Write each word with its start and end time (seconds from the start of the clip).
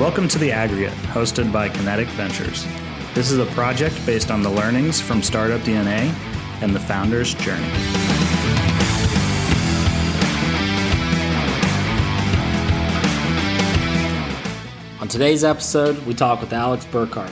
Welcome 0.00 0.28
to 0.28 0.38
The 0.38 0.50
Aggregate, 0.50 0.94
hosted 1.12 1.52
by 1.52 1.68
Connetic 1.68 2.08
Ventures. 2.08 2.66
This 3.12 3.30
is 3.30 3.36
a 3.36 3.44
project 3.52 3.94
based 4.06 4.30
on 4.30 4.42
the 4.42 4.48
learnings 4.48 4.98
from 4.98 5.22
Startup 5.22 5.60
DNA 5.60 6.10
and 6.62 6.74
the 6.74 6.80
founder's 6.80 7.34
journey. 7.34 7.70
On 15.02 15.06
today's 15.06 15.44
episode, 15.44 15.98
we 16.06 16.14
talk 16.14 16.40
with 16.40 16.54
Alex 16.54 16.86
Burkhart 16.86 17.30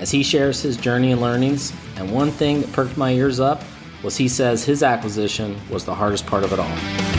as 0.00 0.10
he 0.10 0.24
shares 0.24 0.60
his 0.60 0.76
journey 0.76 1.12
and 1.12 1.20
learnings. 1.20 1.72
And 1.94 2.12
one 2.12 2.32
thing 2.32 2.62
that 2.62 2.72
perked 2.72 2.96
my 2.96 3.12
ears 3.12 3.38
up 3.38 3.62
was 4.02 4.16
he 4.16 4.26
says 4.26 4.64
his 4.64 4.82
acquisition 4.82 5.56
was 5.70 5.84
the 5.84 5.94
hardest 5.94 6.26
part 6.26 6.42
of 6.42 6.52
it 6.52 6.58
all. 6.58 7.09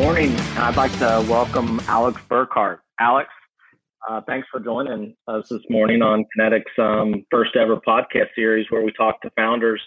Morning. 0.00 0.34
I'd 0.56 0.76
like 0.76 0.92
to 0.92 1.22
welcome 1.28 1.78
Alex 1.86 2.22
Burkhart. 2.30 2.78
Alex, 2.98 3.28
uh, 4.08 4.22
thanks 4.26 4.48
for 4.50 4.58
joining 4.58 5.14
us 5.28 5.50
this 5.50 5.60
morning 5.68 6.00
on 6.00 6.24
Connetic's 6.34 6.72
um, 6.78 7.26
first 7.30 7.54
ever 7.54 7.76
podcast 7.76 8.28
series 8.34 8.64
where 8.70 8.82
we 8.82 8.92
talk 8.92 9.20
to 9.20 9.30
founders 9.36 9.82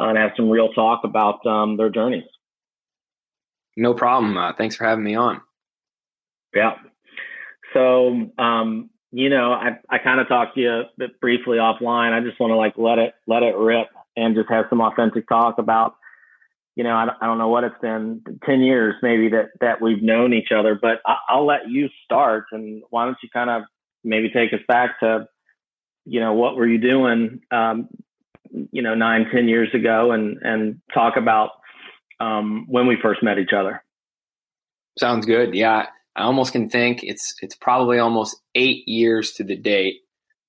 uh, 0.00 0.04
and 0.04 0.16
have 0.16 0.30
some 0.34 0.48
real 0.48 0.72
talk 0.72 1.02
about 1.04 1.44
um, 1.46 1.76
their 1.76 1.90
journeys. 1.90 2.24
No 3.76 3.92
problem. 3.92 4.34
Uh, 4.38 4.54
thanks 4.54 4.76
for 4.76 4.86
having 4.86 5.04
me 5.04 5.14
on. 5.14 5.42
Yeah. 6.54 6.76
So, 7.74 8.30
um, 8.38 8.88
you 9.12 9.28
know, 9.28 9.52
I, 9.52 9.78
I 9.90 9.98
kind 9.98 10.20
of 10.20 10.28
talked 10.28 10.54
to 10.54 10.60
you 10.62 10.70
a 10.72 10.84
bit 10.96 11.20
briefly 11.20 11.58
offline. 11.58 12.12
I 12.12 12.26
just 12.26 12.40
want 12.40 12.50
to 12.52 12.56
like 12.56 12.78
let 12.78 12.98
it 12.98 13.12
let 13.26 13.42
it 13.42 13.54
rip 13.56 13.88
and 14.16 14.34
just 14.34 14.48
have 14.48 14.64
some 14.70 14.80
authentic 14.80 15.28
talk 15.28 15.58
about, 15.58 15.96
you 16.76 16.82
know, 16.82 16.90
I, 16.90 17.08
I 17.20 17.26
don't 17.26 17.38
know 17.38 17.48
what 17.48 17.64
it's 17.64 17.78
been, 17.80 18.22
ten 18.44 18.60
years 18.60 18.94
maybe 19.02 19.28
that 19.30 19.50
that 19.60 19.80
we've 19.80 20.02
known 20.02 20.32
each 20.32 20.50
other. 20.50 20.78
But 20.80 21.00
I, 21.06 21.16
I'll 21.28 21.46
let 21.46 21.68
you 21.68 21.88
start, 22.04 22.46
and 22.52 22.82
why 22.90 23.04
don't 23.04 23.16
you 23.22 23.28
kind 23.32 23.50
of 23.50 23.62
maybe 24.02 24.28
take 24.30 24.52
us 24.52 24.60
back 24.66 25.00
to, 25.00 25.28
you 26.04 26.20
know, 26.20 26.34
what 26.34 26.56
were 26.56 26.66
you 26.66 26.78
doing, 26.78 27.40
um, 27.50 27.88
you 28.72 28.82
know, 28.82 28.94
nine, 28.94 29.26
ten 29.32 29.48
years 29.48 29.68
ago, 29.72 30.12
and 30.12 30.38
and 30.42 30.80
talk 30.92 31.16
about 31.16 31.50
um, 32.20 32.66
when 32.68 32.86
we 32.86 32.96
first 33.00 33.22
met 33.22 33.38
each 33.38 33.52
other. 33.52 33.82
Sounds 34.98 35.26
good. 35.26 35.54
Yeah, 35.54 35.86
I 36.16 36.22
almost 36.22 36.52
can 36.52 36.68
think 36.68 37.02
it's 37.02 37.34
it's 37.40 37.56
probably 37.56 37.98
almost 37.98 38.36
eight 38.54 38.86
years 38.88 39.32
to 39.34 39.44
the 39.44 39.56
date. 39.56 40.00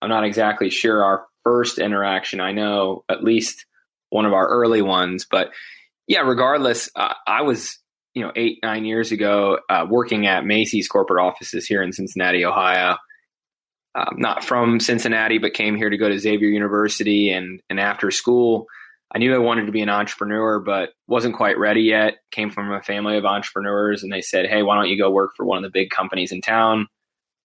I'm 0.01 0.09
not 0.09 0.23
exactly 0.23 0.69
sure 0.69 1.03
our 1.03 1.25
first 1.43 1.79
interaction. 1.79 2.39
I 2.39 2.51
know 2.51 3.03
at 3.09 3.23
least 3.23 3.65
one 4.09 4.25
of 4.25 4.33
our 4.33 4.47
early 4.47 4.81
ones, 4.81 5.25
but 5.29 5.51
yeah. 6.07 6.21
Regardless, 6.21 6.89
uh, 6.95 7.13
I 7.27 7.41
was 7.43 7.77
you 8.13 8.23
know 8.23 8.31
eight 8.35 8.59
nine 8.63 8.85
years 8.85 9.11
ago 9.11 9.59
uh, 9.69 9.85
working 9.89 10.27
at 10.27 10.45
Macy's 10.45 10.87
corporate 10.87 11.23
offices 11.23 11.65
here 11.65 11.81
in 11.81 11.91
Cincinnati, 11.91 12.45
Ohio. 12.45 12.97
Um, 13.93 14.15
not 14.17 14.43
from 14.43 14.81
Cincinnati, 14.81 15.37
but 15.37 15.53
came 15.53 15.77
here 15.77 15.89
to 15.89 15.97
go 15.97 16.09
to 16.09 16.19
Xavier 16.19 16.49
University, 16.49 17.31
and 17.31 17.61
and 17.69 17.79
after 17.79 18.11
school 18.11 18.67
I 19.13 19.17
knew 19.17 19.33
I 19.33 19.39
wanted 19.39 19.67
to 19.67 19.71
be 19.71 19.81
an 19.81 19.89
entrepreneur, 19.89 20.59
but 20.59 20.89
wasn't 21.07 21.35
quite 21.35 21.57
ready 21.57 21.81
yet. 21.81 22.15
Came 22.31 22.49
from 22.49 22.71
a 22.71 22.81
family 22.81 23.17
of 23.17 23.25
entrepreneurs, 23.25 24.03
and 24.03 24.11
they 24.11 24.21
said, 24.21 24.47
"Hey, 24.47 24.63
why 24.63 24.75
don't 24.75 24.89
you 24.89 24.97
go 24.97 25.09
work 25.09 25.35
for 25.37 25.45
one 25.45 25.57
of 25.57 25.63
the 25.63 25.69
big 25.69 25.89
companies 25.89 26.31
in 26.31 26.41
town, 26.41 26.87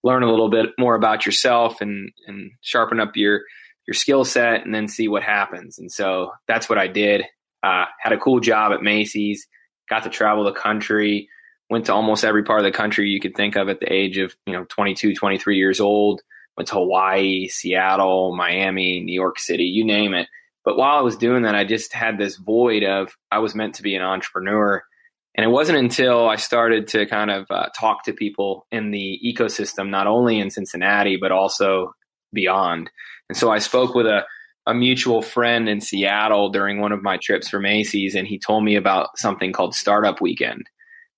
learn 0.03 0.23
a 0.23 0.29
little 0.29 0.49
bit 0.49 0.71
more 0.77 0.95
about 0.95 1.25
yourself, 1.25 1.79
and 1.79 2.11
and 2.27 2.51
sharpen 2.61 2.99
up 2.99 3.15
your 3.15 3.43
your 3.87 3.93
skill 3.93 4.25
set, 4.25 4.65
and 4.65 4.73
then 4.73 4.87
see 4.87 5.07
what 5.07 5.23
happens." 5.23 5.77
And 5.77 5.91
so 5.91 6.31
that's 6.47 6.67
what 6.67 6.79
I 6.79 6.87
did. 6.87 7.23
Uh, 7.63 7.85
had 7.99 8.13
a 8.13 8.17
cool 8.17 8.39
job 8.39 8.71
at 8.71 8.81
Macy's, 8.81 9.47
got 9.89 10.03
to 10.03 10.09
travel 10.09 10.43
the 10.43 10.51
country, 10.51 11.29
went 11.69 11.85
to 11.85 11.93
almost 11.93 12.25
every 12.25 12.43
part 12.43 12.59
of 12.59 12.65
the 12.65 12.75
country 12.75 13.09
you 13.09 13.19
could 13.19 13.35
think 13.35 13.55
of 13.55 13.69
at 13.69 13.79
the 13.79 13.91
age 13.91 14.17
of 14.17 14.35
you 14.45 14.53
know 14.53 14.65
22, 14.65 15.15
23 15.15 15.57
years 15.57 15.79
old. 15.79 16.21
Went 16.57 16.67
to 16.67 16.75
Hawaii, 16.75 17.47
Seattle, 17.47 18.35
Miami, 18.35 18.99
New 18.99 19.13
York 19.13 19.39
City, 19.39 19.63
you 19.63 19.85
name 19.85 20.13
it 20.13 20.27
but 20.63 20.77
while 20.77 20.97
I 20.97 21.01
was 21.01 21.17
doing 21.17 21.43
that, 21.43 21.55
I 21.55 21.63
just 21.63 21.93
had 21.93 22.17
this 22.17 22.37
void 22.37 22.83
of 22.83 23.15
I 23.31 23.39
was 23.39 23.55
meant 23.55 23.75
to 23.75 23.83
be 23.83 23.95
an 23.95 24.03
entrepreneur. 24.03 24.83
And 25.35 25.45
it 25.45 25.49
wasn't 25.49 25.79
until 25.79 26.27
I 26.27 26.35
started 26.35 26.89
to 26.89 27.05
kind 27.05 27.31
of 27.31 27.47
uh, 27.49 27.69
talk 27.77 28.03
to 28.05 28.13
people 28.13 28.67
in 28.71 28.91
the 28.91 29.19
ecosystem, 29.25 29.89
not 29.89 30.07
only 30.07 30.39
in 30.39 30.51
Cincinnati, 30.51 31.17
but 31.19 31.31
also 31.31 31.93
beyond. 32.33 32.91
And 33.29 33.37
so 33.37 33.49
I 33.49 33.59
spoke 33.59 33.95
with 33.95 34.05
a, 34.05 34.23
a 34.67 34.73
mutual 34.73 35.21
friend 35.21 35.67
in 35.67 35.81
Seattle 35.81 36.49
during 36.49 36.79
one 36.79 36.91
of 36.91 37.01
my 37.01 37.17
trips 37.17 37.49
for 37.49 37.59
Macy's, 37.59 38.15
and 38.15 38.27
he 38.27 38.37
told 38.37 38.63
me 38.63 38.75
about 38.75 39.17
something 39.17 39.51
called 39.51 39.75
Startup 39.75 40.19
Weekend. 40.21 40.69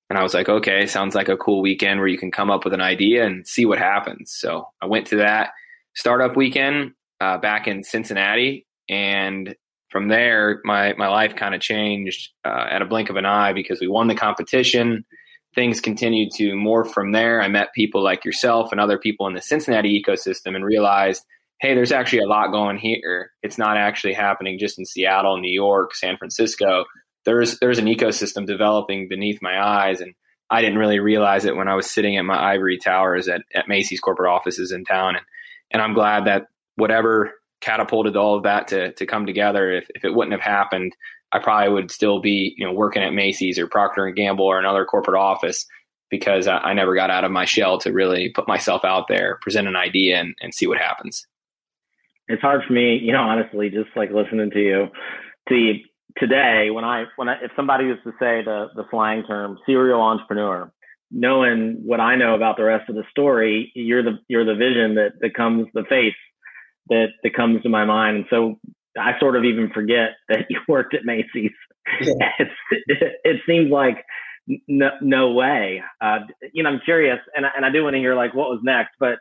And 0.09 0.19
I 0.19 0.23
was 0.23 0.33
like, 0.33 0.49
okay, 0.49 0.85
sounds 0.85 1.15
like 1.15 1.29
a 1.29 1.37
cool 1.37 1.61
weekend 1.61 1.99
where 1.99 2.07
you 2.07 2.17
can 2.17 2.31
come 2.31 2.51
up 2.51 2.63
with 2.63 2.73
an 2.73 2.81
idea 2.81 3.25
and 3.25 3.47
see 3.47 3.65
what 3.65 3.79
happens. 3.79 4.31
So 4.31 4.67
I 4.81 4.85
went 4.85 5.07
to 5.07 5.17
that 5.17 5.51
startup 5.95 6.35
weekend 6.35 6.91
uh, 7.19 7.37
back 7.37 7.67
in 7.67 7.83
Cincinnati 7.83 8.67
and 8.89 9.55
from 9.93 10.07
there, 10.07 10.59
my 10.65 10.93
my 10.97 11.07
life 11.07 11.35
kind 11.35 11.53
of 11.53 11.61
changed 11.61 12.31
uh, 12.43 12.65
at 12.69 12.81
a 12.81 12.85
blink 12.85 13.09
of 13.09 13.15
an 13.15 13.27
eye 13.27 13.53
because 13.53 13.79
we 13.79 13.87
won 13.87 14.07
the 14.07 14.15
competition. 14.15 15.05
Things 15.53 15.79
continued 15.79 16.31
to 16.37 16.53
morph 16.53 16.91
from 16.91 17.11
there. 17.11 17.39
I 17.41 17.47
met 17.47 17.75
people 17.75 18.03
like 18.03 18.25
yourself 18.25 18.71
and 18.71 18.81
other 18.81 18.97
people 18.97 19.27
in 19.27 19.35
the 19.35 19.41
Cincinnati 19.41 20.03
ecosystem 20.03 20.55
and 20.55 20.65
realized, 20.65 21.23
hey, 21.63 21.73
there's 21.75 21.93
actually 21.93 22.19
a 22.19 22.27
lot 22.27 22.51
going 22.51 22.77
here. 22.77 23.31
It's 23.41 23.57
not 23.57 23.77
actually 23.77 24.13
happening 24.13 24.59
just 24.59 24.77
in 24.77 24.85
Seattle, 24.85 25.37
New 25.37 25.49
York, 25.49 25.95
San 25.95 26.17
Francisco. 26.17 26.83
There's 27.23 27.57
there's 27.59 27.79
an 27.79 27.85
ecosystem 27.85 28.45
developing 28.45 29.07
beneath 29.07 29.41
my 29.41 29.63
eyes, 29.63 30.01
and 30.01 30.13
I 30.49 30.61
didn't 30.61 30.77
really 30.77 30.99
realize 30.99 31.45
it 31.45 31.55
when 31.55 31.69
I 31.69 31.75
was 31.75 31.89
sitting 31.89 32.17
at 32.17 32.25
my 32.25 32.37
ivory 32.37 32.77
towers 32.77 33.29
at, 33.29 33.43
at 33.55 33.69
Macy's 33.69 34.01
corporate 34.01 34.29
offices 34.29 34.73
in 34.73 34.83
town. 34.83 35.15
And 35.15 35.25
and 35.71 35.81
I'm 35.81 35.93
glad 35.93 36.25
that 36.25 36.47
whatever 36.75 37.31
catapulted 37.61 38.17
all 38.17 38.35
of 38.35 38.43
that 38.43 38.67
to 38.67 38.91
to 38.91 39.05
come 39.05 39.25
together. 39.25 39.71
If 39.71 39.87
if 39.95 40.03
it 40.03 40.13
wouldn't 40.13 40.33
have 40.33 40.41
happened, 40.41 40.93
I 41.31 41.39
probably 41.39 41.73
would 41.73 41.91
still 41.91 42.19
be 42.19 42.53
you 42.57 42.65
know 42.65 42.73
working 42.73 43.03
at 43.03 43.13
Macy's 43.13 43.57
or 43.57 43.67
Procter 43.67 44.05
and 44.05 44.17
Gamble 44.17 44.45
or 44.45 44.59
another 44.59 44.83
corporate 44.83 45.17
office 45.17 45.65
because 46.09 46.45
I, 46.45 46.57
I, 46.57 46.73
never 46.73 46.93
got 46.93 47.09
out 47.09 47.23
of 47.23 47.31
my 47.31 47.45
shell 47.45 47.79
to 47.79 47.91
really 47.91 48.29
put 48.29 48.47
myself 48.47 48.85
out 48.85 49.07
there, 49.07 49.39
present 49.41 49.67
an 49.67 49.75
idea, 49.75 50.19
and, 50.19 50.35
and 50.41 50.53
see 50.53 50.67
what 50.67 50.77
happens. 50.77 51.25
It's 52.27 52.41
hard 52.41 52.61
for 52.65 52.73
me, 52.73 52.99
you 53.01 53.11
know, 53.11 53.21
honestly, 53.21 53.69
just 53.69 53.89
like 53.95 54.11
listening 54.11 54.51
to 54.51 54.59
you. 54.59 54.87
To 55.49 55.73
today, 56.17 56.69
when 56.71 56.85
I 56.85 57.05
when 57.17 57.29
I, 57.29 57.35
if 57.43 57.51
somebody 57.55 57.85
was 57.85 57.97
to 58.03 58.11
say 58.11 58.43
the 58.43 58.67
the 58.75 58.85
slang 58.89 59.23
term 59.23 59.57
serial 59.65 60.01
entrepreneur, 60.01 60.71
knowing 61.11 61.81
what 61.83 61.99
I 61.99 62.15
know 62.15 62.33
about 62.35 62.57
the 62.57 62.63
rest 62.63 62.89
of 62.89 62.95
the 62.95 63.03
story, 63.11 63.71
you're 63.75 64.03
the 64.03 64.19
you're 64.27 64.45
the 64.45 64.55
vision 64.55 64.95
that 64.95 65.13
that 65.21 65.33
comes 65.33 65.67
the 65.73 65.83
face 65.89 66.15
that 66.89 67.07
that 67.23 67.33
comes 67.33 67.61
to 67.63 67.69
my 67.69 67.85
mind. 67.85 68.17
And 68.17 68.25
so 68.29 68.59
I 68.97 69.19
sort 69.19 69.35
of 69.35 69.43
even 69.43 69.69
forget 69.73 70.11
that 70.29 70.45
you 70.49 70.59
worked 70.67 70.93
at 70.93 71.05
Macy's. 71.05 71.51
Yeah. 72.01 72.31
it, 72.39 73.13
it 73.23 73.41
seems 73.47 73.71
like 73.71 74.05
no, 74.67 74.89
no 75.01 75.31
way. 75.31 75.81
Uh, 76.01 76.19
you 76.53 76.63
know, 76.63 76.69
I'm 76.69 76.81
curious, 76.83 77.19
and 77.35 77.45
I, 77.45 77.49
and 77.55 77.65
I 77.65 77.69
do 77.71 77.83
want 77.83 77.95
to 77.95 77.99
hear 77.99 78.15
like 78.15 78.33
what 78.33 78.49
was 78.49 78.59
next. 78.63 78.91
But 78.99 79.19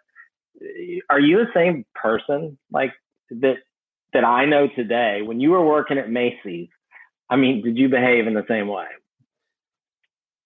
are 1.11 1.21
you 1.21 1.39
the 1.39 1.51
same 1.55 1.85
person 1.95 2.59
like 2.71 2.93
that 3.31 3.57
that 4.13 4.25
I 4.25 4.45
know 4.47 4.69
today? 4.69 5.21
When 5.23 5.41
you 5.41 5.51
were 5.51 5.65
working 5.65 5.99
at 5.99 6.11
Macy's, 6.11 6.69
I 7.31 7.37
mean, 7.37 7.63
did 7.63 7.79
you 7.79 7.89
behave 7.89 8.27
in 8.27 8.35
the 8.35 8.45
same 8.49 8.69
way? 8.69 8.87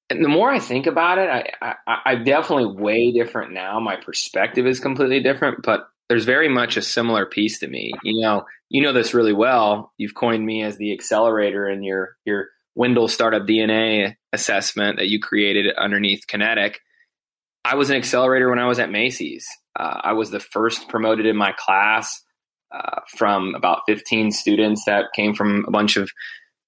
And 0.09 0.25
the 0.25 0.29
more 0.29 0.51
I 0.51 0.61
think 0.61 0.87
about 0.87 1.19
it, 1.19 1.29
I, 1.29 1.75
I, 1.87 1.97
I'm 2.05 2.25
definitely 2.25 2.81
way 2.81 3.11
different 3.11 3.53
now. 3.53 3.81
My 3.81 3.97
perspective 3.97 4.67
is 4.67 4.79
completely 4.79 5.21
different, 5.21 5.63
but 5.65 5.89
there's 6.09 6.25
very 6.25 6.49
much 6.49 6.77
a 6.77 6.83
similar 6.83 7.27
piece 7.27 7.59
to 7.59 7.67
me. 7.67 7.93
You 8.05 8.23
know, 8.23 8.45
you 8.69 8.83
know 8.83 8.93
this 8.93 9.15
really 9.15 9.33
well. 9.33 9.93
You've 9.99 10.15
coined 10.15 10.47
me 10.47 10.63
as 10.63 10.77
the 10.77 10.93
accelerator 10.93 11.69
in 11.69 11.83
your 11.83 12.17
your 12.25 12.49
Wendell 12.77 13.09
Startup 13.09 13.43
DNA 13.43 14.15
assessment 14.33 14.99
that 14.99 15.09
you 15.09 15.19
created 15.19 15.75
underneath 15.77 16.27
Connetic. 16.29 16.81
I 17.65 17.75
was 17.75 17.91
an 17.91 17.97
accelerator 17.97 18.49
when 18.49 18.61
I 18.61 18.69
was 18.69 18.79
at 18.79 18.91
Macy's. 18.91 19.49
Uh, 19.79 20.01
I 20.05 20.13
was 20.15 20.31
the 20.31 20.41
first 20.41 20.89
promoted 20.89 21.27
in 21.27 21.37
my 21.37 21.53
class 21.53 22.23
uh, 22.75 23.01
from 23.17 23.55
about 23.55 23.83
15 23.87 24.31
students 24.31 24.85
that 24.87 25.13
came 25.15 25.35
from 25.35 25.65
a 25.69 25.71
bunch 25.71 25.97
of 25.97 26.11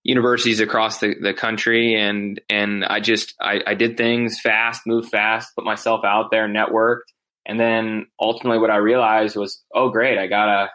universities 0.04 0.60
across 0.60 1.00
the, 1.00 1.14
the 1.20 1.34
country 1.34 1.94
and 1.94 2.40
and 2.48 2.84
I 2.84 3.00
just 3.00 3.34
I, 3.40 3.60
I 3.66 3.74
did 3.74 3.96
things 3.96 4.40
fast, 4.40 4.86
moved 4.86 5.10
fast, 5.10 5.54
put 5.54 5.64
myself 5.64 6.04
out 6.04 6.30
there, 6.30 6.48
networked, 6.48 7.08
and 7.48 7.58
then 7.58 8.06
ultimately 8.20 8.58
what 8.58 8.70
I 8.70 8.76
realized 8.76 9.34
was, 9.34 9.64
oh, 9.74 9.88
great, 9.88 10.18
I 10.18 10.26
got 10.26 10.48
a 10.48 10.70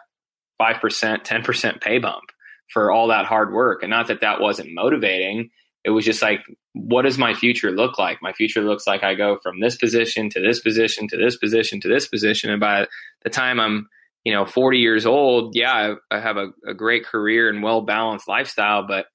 5%, 0.60 1.24
10% 1.24 1.80
pay 1.80 1.98
bump 1.98 2.24
for 2.72 2.90
all 2.90 3.08
that 3.08 3.26
hard 3.26 3.52
work. 3.52 3.82
And 3.82 3.90
not 3.90 4.08
that 4.08 4.22
that 4.22 4.40
wasn't 4.40 4.74
motivating. 4.74 5.50
It 5.84 5.90
was 5.90 6.04
just 6.04 6.22
like, 6.22 6.40
what 6.72 7.02
does 7.02 7.18
my 7.18 7.34
future 7.34 7.70
look 7.70 7.98
like? 7.98 8.18
My 8.22 8.32
future 8.32 8.62
looks 8.62 8.86
like 8.86 9.02
I 9.02 9.14
go 9.14 9.38
from 9.42 9.60
this 9.60 9.76
position 9.76 10.30
to 10.30 10.40
this 10.40 10.60
position 10.60 11.08
to 11.08 11.16
this 11.16 11.36
position 11.36 11.80
to 11.80 11.88
this 11.88 12.08
position. 12.08 12.50
And 12.50 12.60
by 12.60 12.86
the 13.22 13.30
time 13.30 13.60
I'm, 13.60 13.88
you 14.24 14.32
know, 14.32 14.46
40 14.46 14.78
years 14.78 15.04
old, 15.04 15.54
yeah, 15.54 15.94
I, 16.10 16.16
I 16.16 16.20
have 16.20 16.36
a, 16.36 16.48
a 16.66 16.74
great 16.74 17.04
career 17.04 17.48
and 17.50 17.62
well 17.62 17.82
balanced 17.82 18.28
lifestyle, 18.28 18.86
but 18.86 19.06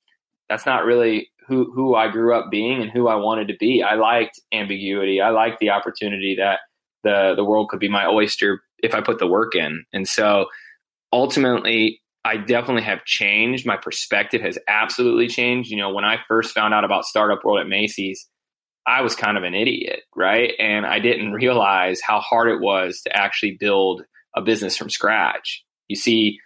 that's 0.48 0.66
not 0.66 0.86
really 0.86 1.30
who 1.48 1.72
who 1.74 1.96
I 1.96 2.10
grew 2.10 2.36
up 2.36 2.52
being 2.52 2.82
and 2.82 2.92
who 2.92 3.08
I 3.08 3.16
wanted 3.16 3.48
to 3.48 3.56
be. 3.60 3.84
I 3.84 3.96
liked 3.96 4.40
ambiguity. 4.54 5.20
I 5.20 5.32
liked 5.32 5.60
the 5.60 5.72
opportunity 5.72 6.36
that 6.40 6.60
the 7.04 7.34
the 7.36 7.44
world 7.44 7.70
could 7.70 7.80
be 7.80 7.90
my 7.90 8.06
oyster 8.06 8.62
if 8.82 8.94
I 8.94 9.02
put 9.02 9.20
the 9.20 9.28
work 9.28 9.56
in. 9.56 9.86
And 9.92 10.08
so 10.08 10.46
ultimately 11.12 12.02
I 12.26 12.38
definitely 12.38 12.84
have 12.84 13.06
changed. 13.06 13.66
My 13.66 13.78
perspective 13.78 14.42
has 14.42 14.58
absolutely 14.68 15.28
changed. 15.28 15.72
You 15.72 15.78
know, 15.78 15.94
when 15.94 16.06
I 16.06 16.18
first 16.28 16.54
found 16.54 16.74
out 16.74 16.84
about 16.84 17.06
Startup 17.06 17.44
World 17.44 17.60
at 17.60 17.68
Macy's, 17.68 18.28
I 18.86 19.02
was 19.02 19.16
kind 19.16 19.38
of 19.38 19.44
an 19.44 19.56
idiot, 19.56 20.02
right? 20.16 20.52
And 20.60 20.86
I 20.86 21.00
didn't 21.00 21.34
realize 21.34 22.02
how 22.02 22.20
hard 22.20 22.50
it 22.50 22.60
was 22.60 23.02
to 23.02 23.16
actually 23.16 23.58
build 23.60 24.04
a 24.36 24.42
business 24.42 24.78
from 24.78 24.90
scratch. 24.90 25.64
You 25.88 25.96
see 25.96 26.40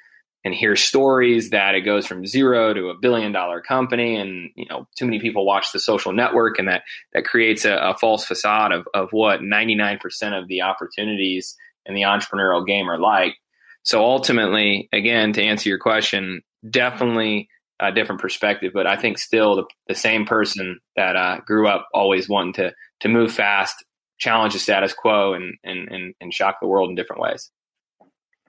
and 0.46 0.54
hear 0.54 0.75
stories 0.75 1.52
that 1.52 1.75
it 1.75 1.81
goes 1.81 2.06
from 2.06 2.25
zero 2.25 2.74
to 2.74 2.90
a 2.90 2.98
billion 2.98 3.31
dollar 3.31 3.62
company 3.62 4.16
and 4.16 4.52
you 4.56 4.66
know 4.70 4.88
too 4.98 5.06
many 5.06 5.20
people 5.20 5.46
watch 5.46 5.72
the 5.72 5.80
social 5.80 6.12
network 6.12 6.60
and 6.60 6.68
that 6.68 6.84
that 7.14 7.25
creates 7.25 7.66
a, 7.66 7.74
a 7.74 7.96
false 7.96 8.25
facade 8.25 8.72
of, 8.72 8.88
of 8.94 9.10
what 9.12 9.40
99% 9.40 9.98
of 10.38 10.48
the 10.48 10.62
opportunities 10.62 11.56
in 11.86 11.94
the 11.94 12.02
entrepreneurial 12.02 12.66
game 12.66 12.90
are 12.90 13.00
like 13.00 13.36
so 13.84 14.04
ultimately 14.04 14.90
again 14.92 15.34
to 15.34 15.42
answer 15.42 15.70
your 15.70 15.80
question 15.80 16.42
definitely 16.70 17.50
a 17.80 17.92
different 17.92 18.22
perspective 18.22 18.72
but 18.74 18.88
i 18.88 18.96
think 18.96 19.18
still 19.18 19.56
the, 19.56 19.66
the 19.88 19.96
same 19.96 20.26
person 20.26 20.80
that 20.96 21.16
uh, 21.16 21.40
grew 21.46 21.68
up 21.68 21.88
always 21.94 22.28
wanting 22.30 22.54
to 22.54 22.74
to 23.00 23.10
move 23.10 23.32
fast 23.32 23.84
challenge 24.20 24.54
the 24.54 24.60
status 24.60 24.94
quo 24.94 25.34
and, 25.34 25.56
and 25.64 25.90
and 25.90 26.14
and 26.22 26.34
shock 26.34 26.58
the 26.62 26.68
world 26.68 26.90
in 26.90 26.96
different 26.96 27.22
ways 27.22 27.52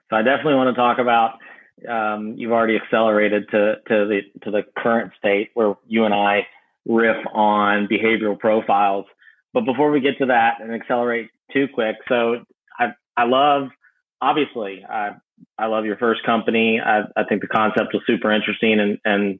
so 0.09 0.15
i 0.15 0.21
definitely 0.21 0.55
want 0.55 0.73
to 0.73 0.79
talk 0.79 0.97
about 0.99 1.35
um, 1.89 2.35
you've 2.37 2.51
already 2.51 2.77
accelerated 2.77 3.49
to 3.51 3.75
to 3.87 4.05
the 4.05 4.21
to 4.43 4.51
the 4.51 4.63
current 4.77 5.11
state 5.17 5.49
where 5.53 5.75
you 5.87 6.05
and 6.05 6.13
I 6.13 6.47
riff 6.87 7.17
on 7.33 7.87
behavioral 7.87 8.39
profiles. 8.39 9.05
But 9.53 9.65
before 9.65 9.91
we 9.91 9.99
get 9.99 10.17
to 10.19 10.27
that 10.27 10.61
and 10.61 10.73
accelerate 10.73 11.29
too 11.51 11.67
quick, 11.73 11.97
so 12.07 12.45
I 12.79 12.93
I 13.17 13.25
love 13.25 13.69
obviously 14.21 14.85
I 14.89 15.11
I 15.57 15.67
love 15.67 15.85
your 15.85 15.97
first 15.97 16.23
company. 16.25 16.79
I 16.83 17.01
I 17.15 17.23
think 17.27 17.41
the 17.41 17.47
concept 17.47 17.93
was 17.93 18.03
super 18.07 18.31
interesting 18.31 18.79
and 18.79 18.97
and 19.05 19.39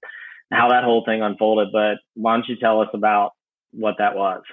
how 0.52 0.70
that 0.70 0.84
whole 0.84 1.04
thing 1.06 1.22
unfolded. 1.22 1.70
But 1.72 1.98
why 2.14 2.36
don't 2.36 2.48
you 2.48 2.56
tell 2.58 2.82
us 2.82 2.90
about 2.94 3.32
what 3.72 3.96
that 4.00 4.16
was? 4.16 4.44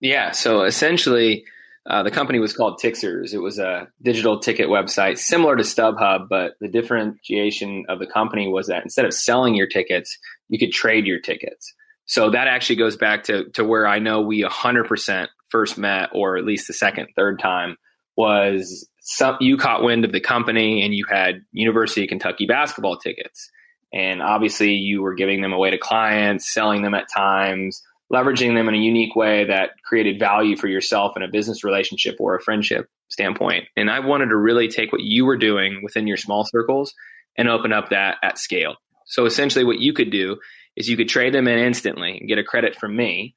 Yeah. 0.00 0.32
So 0.32 0.62
essentially, 0.62 1.44
uh, 1.88 2.02
the 2.02 2.10
company 2.10 2.38
was 2.38 2.52
called 2.52 2.78
Tixers. 2.78 3.32
It 3.32 3.38
was 3.38 3.58
a 3.58 3.88
digital 4.02 4.40
ticket 4.40 4.68
website 4.68 5.18
similar 5.18 5.56
to 5.56 5.62
StubHub, 5.62 6.28
but 6.28 6.54
the 6.60 6.68
differentiation 6.68 7.84
of 7.88 7.98
the 7.98 8.06
company 8.06 8.48
was 8.48 8.66
that 8.66 8.82
instead 8.82 9.04
of 9.04 9.14
selling 9.14 9.54
your 9.54 9.68
tickets, 9.68 10.18
you 10.48 10.58
could 10.58 10.72
trade 10.72 11.06
your 11.06 11.20
tickets. 11.20 11.72
So 12.06 12.30
that 12.30 12.48
actually 12.48 12.76
goes 12.76 12.96
back 12.96 13.24
to, 13.24 13.48
to 13.54 13.64
where 13.64 13.86
I 13.86 13.98
know 13.98 14.20
we 14.20 14.42
100% 14.42 15.28
first 15.48 15.78
met, 15.78 16.10
or 16.12 16.36
at 16.36 16.44
least 16.44 16.66
the 16.66 16.72
second, 16.72 17.08
third 17.16 17.38
time, 17.38 17.76
was 18.16 18.88
some, 19.08 19.36
you 19.40 19.56
caught 19.56 19.82
wind 19.82 20.04
of 20.04 20.12
the 20.12 20.20
company 20.20 20.82
and 20.84 20.94
you 20.94 21.04
had 21.08 21.42
University 21.52 22.02
of 22.02 22.08
Kentucky 22.08 22.46
basketball 22.46 22.96
tickets. 22.96 23.50
And 23.92 24.20
obviously, 24.20 24.72
you 24.72 25.02
were 25.02 25.14
giving 25.14 25.42
them 25.42 25.52
away 25.52 25.70
to 25.70 25.78
clients, 25.78 26.52
selling 26.52 26.82
them 26.82 26.94
at 26.94 27.08
times 27.08 27.82
leveraging 28.12 28.54
them 28.54 28.68
in 28.68 28.74
a 28.74 28.78
unique 28.78 29.16
way 29.16 29.44
that 29.44 29.70
created 29.84 30.18
value 30.18 30.56
for 30.56 30.68
yourself 30.68 31.16
in 31.16 31.22
a 31.22 31.28
business 31.28 31.64
relationship 31.64 32.16
or 32.20 32.36
a 32.36 32.40
friendship 32.40 32.88
standpoint. 33.08 33.64
And 33.76 33.90
I 33.90 34.00
wanted 34.00 34.28
to 34.28 34.36
really 34.36 34.68
take 34.68 34.92
what 34.92 35.02
you 35.02 35.24
were 35.24 35.36
doing 35.36 35.80
within 35.82 36.06
your 36.06 36.16
small 36.16 36.44
circles 36.44 36.94
and 37.36 37.48
open 37.48 37.72
up 37.72 37.90
that 37.90 38.16
at 38.22 38.38
scale. 38.38 38.76
So 39.06 39.26
essentially, 39.26 39.64
what 39.64 39.80
you 39.80 39.92
could 39.92 40.10
do 40.10 40.36
is 40.76 40.88
you 40.88 40.96
could 40.96 41.08
trade 41.08 41.34
them 41.34 41.48
in 41.48 41.58
instantly 41.58 42.18
and 42.18 42.28
get 42.28 42.38
a 42.38 42.44
credit 42.44 42.76
from 42.76 42.96
me 42.96 43.34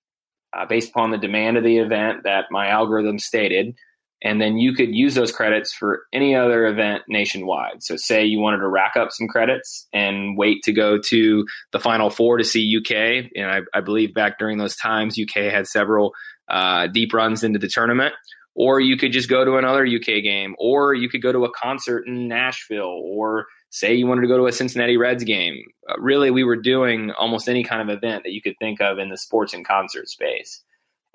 uh, 0.55 0.65
based 0.65 0.89
upon 0.89 1.11
the 1.11 1.17
demand 1.17 1.57
of 1.57 1.63
the 1.63 1.77
event 1.77 2.23
that 2.23 2.45
my 2.51 2.67
algorithm 2.67 3.19
stated 3.19 3.75
and 4.21 4.41
then 4.41 4.57
you 4.57 4.73
could 4.73 4.93
use 4.93 5.15
those 5.15 5.31
credits 5.31 5.71
for 5.71 6.03
any 6.11 6.35
other 6.35 6.65
event 6.65 7.03
nationwide. 7.07 7.83
So, 7.83 7.95
say 7.95 8.25
you 8.25 8.39
wanted 8.39 8.59
to 8.59 8.67
rack 8.67 8.95
up 8.95 9.11
some 9.11 9.27
credits 9.27 9.87
and 9.93 10.37
wait 10.37 10.63
to 10.63 10.73
go 10.73 10.97
to 10.97 11.45
the 11.71 11.79
Final 11.79 12.09
Four 12.09 12.37
to 12.37 12.43
see 12.43 12.77
UK, 12.77 13.31
and 13.35 13.49
I, 13.49 13.59
I 13.73 13.81
believe 13.81 14.13
back 14.13 14.39
during 14.39 14.57
those 14.57 14.75
times, 14.75 15.17
UK 15.19 15.51
had 15.51 15.67
several 15.67 16.13
uh, 16.49 16.87
deep 16.87 17.13
runs 17.13 17.43
into 17.43 17.59
the 17.59 17.67
tournament. 17.67 18.13
Or 18.55 18.81
you 18.81 18.97
could 18.97 19.13
just 19.13 19.29
go 19.29 19.45
to 19.45 19.55
another 19.55 19.85
UK 19.85 20.21
game, 20.21 20.53
or 20.59 20.93
you 20.93 21.07
could 21.07 21.21
go 21.21 21.31
to 21.31 21.45
a 21.45 21.51
concert 21.51 22.05
in 22.07 22.27
Nashville, 22.27 22.99
or 23.05 23.45
say 23.69 23.93
you 23.93 24.05
wanted 24.05 24.21
to 24.21 24.27
go 24.27 24.37
to 24.37 24.47
a 24.47 24.51
Cincinnati 24.51 24.97
Reds 24.97 25.23
game. 25.23 25.63
Uh, 25.87 25.93
really, 25.99 26.29
we 26.29 26.43
were 26.43 26.57
doing 26.57 27.11
almost 27.11 27.47
any 27.47 27.63
kind 27.63 27.81
of 27.81 27.95
event 27.95 28.23
that 28.23 28.33
you 28.33 28.41
could 28.41 28.55
think 28.59 28.81
of 28.81 28.97
in 28.99 29.09
the 29.09 29.17
sports 29.17 29.53
and 29.53 29.65
concert 29.65 30.09
space. 30.09 30.61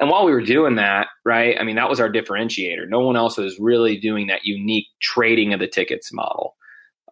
And 0.01 0.11
while 0.11 0.25
we 0.25 0.33
were 0.33 0.43
doing 0.43 0.77
that, 0.77 1.07
right, 1.25 1.57
I 1.59 1.63
mean, 1.65 1.77
that 1.77 1.89
was 1.89 2.01
our 2.01 2.11
differentiator. 2.11 2.89
No 2.89 3.01
one 3.01 3.17
else 3.17 3.37
was 3.37 3.59
really 3.61 3.99
doing 3.99 4.27
that 4.27 4.45
unique 4.45 4.89
trading 5.01 5.53
of 5.53 5.61
the 5.61 5.69
tickets 5.69 6.13
model. 6.13 6.57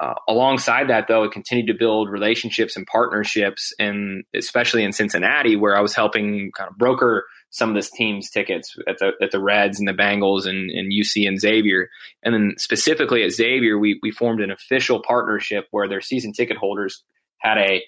Uh, 0.01 0.15
alongside 0.27 0.89
that, 0.89 1.07
though, 1.07 1.23
it 1.23 1.31
continued 1.31 1.69
to 1.69 1.79
build 1.79 2.11
relationships 2.11 2.77
and 2.77 2.87
partnerships, 2.87 3.73
and 3.79 4.25
especially 4.35 4.83
in 4.83 4.93
Cincinnati, 4.93 5.55
where 5.55 5.77
I 5.77 5.81
was 5.81 5.95
helping 5.95 6.51
kind 6.57 6.69
of 6.69 6.77
broker 6.77 7.25
some 7.51 7.69
of 7.69 7.77
this 7.77 7.91
team's 7.91 8.31
tickets 8.31 8.75
at 8.89 8.99
the 8.99 9.13
at 9.21 9.31
the 9.31 9.41
Reds 9.41 9.79
and 9.79 9.87
the 9.87 9.93
Bengals 9.93 10.47
and, 10.47 10.71
and 10.71 10.91
UC 10.91 11.29
and 11.29 11.39
Xavier. 11.39 11.89
And 12.23 12.35
then 12.35 12.55
specifically 12.57 13.23
at 13.23 13.31
Xavier, 13.31 13.79
we 13.79 14.01
we 14.03 14.11
formed 14.11 14.41
an 14.41 14.51
official 14.51 15.03
partnership 15.03 15.67
where 15.71 15.89
their 15.89 16.01
season 16.01 16.33
ticket 16.33 16.57
holders 16.57 17.05
had 17.39 17.59
a 17.59 17.83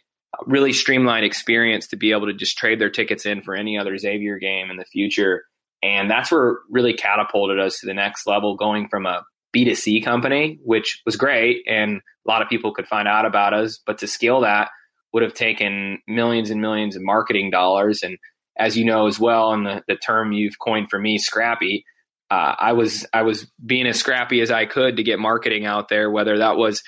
really 0.47 0.73
streamlined 0.73 1.25
experience 1.25 1.89
to 1.89 1.97
be 1.97 2.13
able 2.13 2.27
to 2.27 2.35
just 2.35 2.57
trade 2.57 2.81
their 2.81 2.91
tickets 2.91 3.27
in 3.27 3.43
for 3.43 3.55
any 3.55 3.79
other 3.79 3.97
Xavier 3.97 4.39
game 4.39 4.71
in 4.71 4.77
the 4.77 4.85
future. 4.85 5.45
And 5.83 6.11
that's 6.11 6.31
where 6.31 6.59
really 6.71 6.95
catapulted 6.95 7.61
us 7.61 7.81
to 7.81 7.87
the 7.87 7.95
next 7.95 8.27
level, 8.27 8.57
going 8.57 8.89
from 8.89 9.07
a 9.07 9.25
B2C 9.55 10.05
company, 10.05 10.59
which 10.65 11.03
was 11.05 11.17
great. 11.17 11.63
And 11.67 12.01
a 12.27 12.31
lot 12.31 12.43
of 12.43 12.49
people 12.49 12.73
could 12.73 12.87
find 12.87 13.07
out 13.07 13.27
about 13.27 13.55
us. 13.55 13.79
But 13.87 13.99
to 13.99 14.07
scale 14.07 14.41
that 14.41 14.71
would 15.13 15.23
have 15.23 15.35
taken 15.35 16.01
millions 16.09 16.51
and 16.51 16.61
millions 16.61 16.97
of 16.97 17.03
marketing 17.03 17.51
dollars. 17.51 18.03
And 18.03 18.19
as 18.59 18.77
you 18.77 18.85
know 18.85 19.07
as 19.07 19.19
well, 19.19 19.53
and 19.53 19.65
the, 19.65 19.83
the 19.87 19.97
term 19.97 20.33
you've 20.33 20.59
coined 20.59 20.89
for 20.91 20.99
me, 20.99 21.19
scrappy, 21.19 21.85
uh, 22.31 22.55
I 22.59 22.73
was 22.73 23.07
I 23.13 23.23
was 23.23 23.47
being 23.65 23.87
as 23.87 23.99
scrappy 23.99 24.41
as 24.41 24.51
I 24.51 24.67
could 24.67 24.97
to 24.97 25.03
get 25.03 25.19
marketing 25.19 25.67
out 25.67 25.89
there, 25.89 26.11
whether 26.11 26.39
that 26.39 26.57
was 26.57 26.83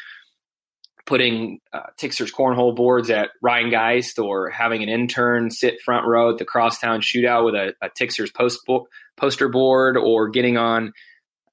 putting 1.06 1.60
uh, 1.72 1.84
Tixer's 1.96 2.32
cornhole 2.32 2.74
boards 2.74 3.10
at 3.10 3.30
Ryan 3.40 3.70
Geist 3.70 4.18
or 4.18 4.50
having 4.50 4.82
an 4.82 4.88
intern 4.88 5.50
sit 5.50 5.80
front 5.80 6.06
row 6.06 6.30
at 6.30 6.38
the 6.38 6.44
crosstown 6.44 7.00
shootout 7.00 7.44
with 7.44 7.54
a, 7.54 7.74
a 7.80 7.88
Tixer's 7.88 8.30
post 8.30 8.60
bo- 8.66 8.88
poster 9.16 9.48
board 9.48 9.96
or 9.96 10.28
getting 10.28 10.56
on 10.56 10.92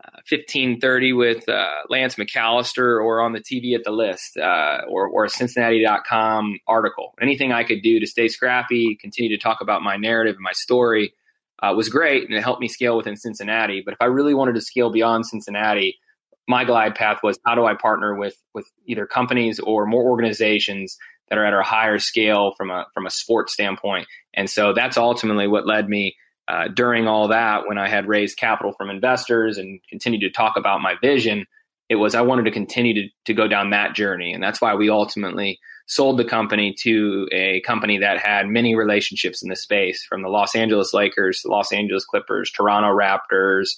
uh, 0.04 0.20
1530 0.30 1.14
with 1.14 1.48
uh, 1.48 1.68
Lance 1.88 2.16
McAlister 2.16 3.00
or 3.02 3.22
on 3.22 3.34
the 3.34 3.40
TV 3.40 3.76
at 3.76 3.84
the 3.84 3.92
list 3.92 4.38
uh, 4.38 4.82
or, 4.90 5.08
or 5.08 5.26
a 5.26 5.30
Cincinnati.com 5.30 6.60
article. 6.68 7.14
Anything 7.22 7.52
I 7.52 7.64
could 7.64 7.84
do 7.84 8.00
to 8.00 8.08
stay 8.08 8.28
scrappy, 8.28 8.96
continue 8.96 9.38
to 9.38 9.42
talk 9.42 9.62
about 9.62 9.84
my 9.84 9.98
narrative 9.98 10.36
and 10.36 10.44
my 10.44 10.52
story 10.54 11.14
uh, 11.62 11.74
was 11.76 11.90
great 11.90 12.28
and 12.28 12.34
it 12.34 12.42
helped 12.42 12.60
me 12.60 12.68
scale 12.68 12.98
within 12.98 13.16
Cincinnati. 13.16 13.84
But 13.86 13.94
if 13.94 14.02
I 14.02 14.06
really 14.06 14.34
wanted 14.34 14.56
to 14.56 14.62
scale 14.62 14.90
beyond 14.90 15.28
Cincinnati, 15.28 16.00
my 16.48 16.66
glide 16.66 16.96
path 16.96 17.20
was 17.24 17.40
how 17.46 17.56
do 17.56 17.66
I 17.66 17.76
partner 17.76 18.16
with 18.16 18.36
with 18.54 18.70
either 18.86 19.06
companies 19.06 19.60
or 19.60 19.86
more 19.86 20.04
organizations 20.04 20.98
that 21.30 21.38
are 21.38 21.46
at 21.46 21.54
a 21.54 21.64
higher 21.64 22.00
scale 22.00 22.54
from 22.58 22.70
a 22.70 22.86
from 22.94 23.06
a 23.06 23.10
sports 23.10 23.54
standpoint. 23.54 24.08
And 24.34 24.50
so 24.50 24.74
that's 24.74 24.98
ultimately 24.98 25.48
what 25.48 25.66
led 25.66 25.88
me 25.88 26.16
uh, 26.48 26.68
during 26.68 27.08
all 27.08 27.30
that 27.30 27.68
when 27.68 27.78
I 27.78 27.88
had 27.88 28.08
raised 28.08 28.38
capital 28.38 28.74
from 28.78 28.90
investors 28.90 29.58
and 29.58 29.80
continued 29.90 30.22
to 30.22 30.30
talk 30.30 30.58
about 30.58 30.82
my 30.82 30.96
vision. 31.02 31.46
It 31.90 31.96
was 31.96 32.16
I 32.16 32.22
wanted 32.22 32.46
to 32.46 32.52
continue 32.52 32.94
to 32.94 33.10
to 33.26 33.34
go 33.34 33.48
down 33.48 33.70
that 33.70 33.96
journey, 33.96 34.34
and 34.34 34.44
that's 34.44 34.62
why 34.62 34.76
we 34.76 34.90
ultimately 34.90 35.60
sold 35.86 36.18
the 36.18 36.26
company 36.26 36.74
to 36.80 37.28
a 37.32 37.62
company 37.62 37.98
that 37.98 38.18
had 38.18 38.48
many 38.48 38.76
relationships 38.76 39.44
in 39.44 39.50
the 39.50 39.56
space, 39.56 40.04
from 40.04 40.22
the 40.22 40.30
Los 40.30 40.56
Angeles 40.56 40.94
Lakers, 40.94 41.44
Los 41.46 41.74
Angeles 41.74 42.06
Clippers, 42.06 42.52
Toronto 42.52 42.90
Raptors, 42.90 43.72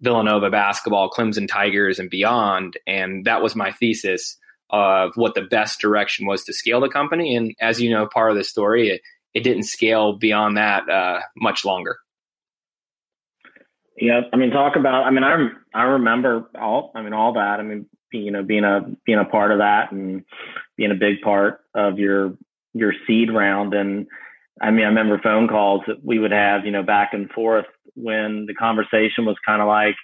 Villanova 0.00 0.50
basketball, 0.50 1.10
Clemson 1.10 1.48
Tigers, 1.48 1.98
and 1.98 2.10
beyond. 2.10 2.76
And 2.86 3.24
that 3.24 3.42
was 3.42 3.56
my 3.56 3.72
thesis 3.72 4.36
of 4.70 5.12
what 5.16 5.34
the 5.34 5.42
best 5.42 5.80
direction 5.80 6.26
was 6.26 6.44
to 6.44 6.52
scale 6.52 6.80
the 6.80 6.88
company. 6.88 7.34
And 7.34 7.54
as 7.60 7.80
you 7.80 7.90
know, 7.90 8.06
part 8.06 8.30
of 8.30 8.36
the 8.36 8.44
story, 8.44 8.90
it, 8.90 9.00
it 9.34 9.42
didn't 9.42 9.64
scale 9.64 10.14
beyond 10.14 10.56
that 10.56 10.88
uh, 10.88 11.20
much 11.36 11.64
longer. 11.64 11.98
Yeah, 14.00 14.20
I 14.32 14.36
mean, 14.36 14.50
talk 14.50 14.76
about. 14.76 15.04
I 15.04 15.10
mean, 15.10 15.24
I 15.24 15.48
I 15.74 15.82
remember 15.82 16.48
all. 16.58 16.92
I 16.94 17.02
mean, 17.02 17.12
all 17.12 17.32
that. 17.32 17.58
I 17.58 17.62
mean, 17.62 17.86
you 18.12 18.30
know, 18.30 18.42
being 18.42 18.64
a 18.64 18.80
being 19.04 19.18
a 19.18 19.24
part 19.24 19.50
of 19.50 19.58
that 19.58 19.90
and 19.90 20.24
being 20.76 20.92
a 20.92 20.94
big 20.94 21.20
part 21.22 21.60
of 21.74 21.98
your 21.98 22.34
your 22.74 22.92
seed 23.06 23.32
round. 23.32 23.74
And 23.74 24.06
I 24.60 24.70
mean, 24.70 24.84
I 24.84 24.88
remember 24.88 25.20
phone 25.22 25.48
calls 25.48 25.82
that 25.88 26.04
we 26.04 26.18
would 26.18 26.30
have, 26.30 26.64
you 26.64 26.70
know, 26.70 26.82
back 26.82 27.10
and 27.12 27.30
forth 27.30 27.66
when 28.02 28.46
the 28.46 28.54
conversation 28.54 29.24
was 29.24 29.36
kind 29.44 29.60
of 29.60 29.68
like, 29.68 29.96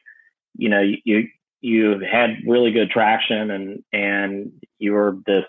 you 0.56 0.68
know, 0.68 0.82
you 1.04 1.28
you 1.60 2.00
had 2.00 2.36
really 2.46 2.72
good 2.72 2.90
traction 2.90 3.50
and 3.50 3.82
and 3.92 4.52
you 4.78 4.92
were 4.92 5.16
this 5.26 5.44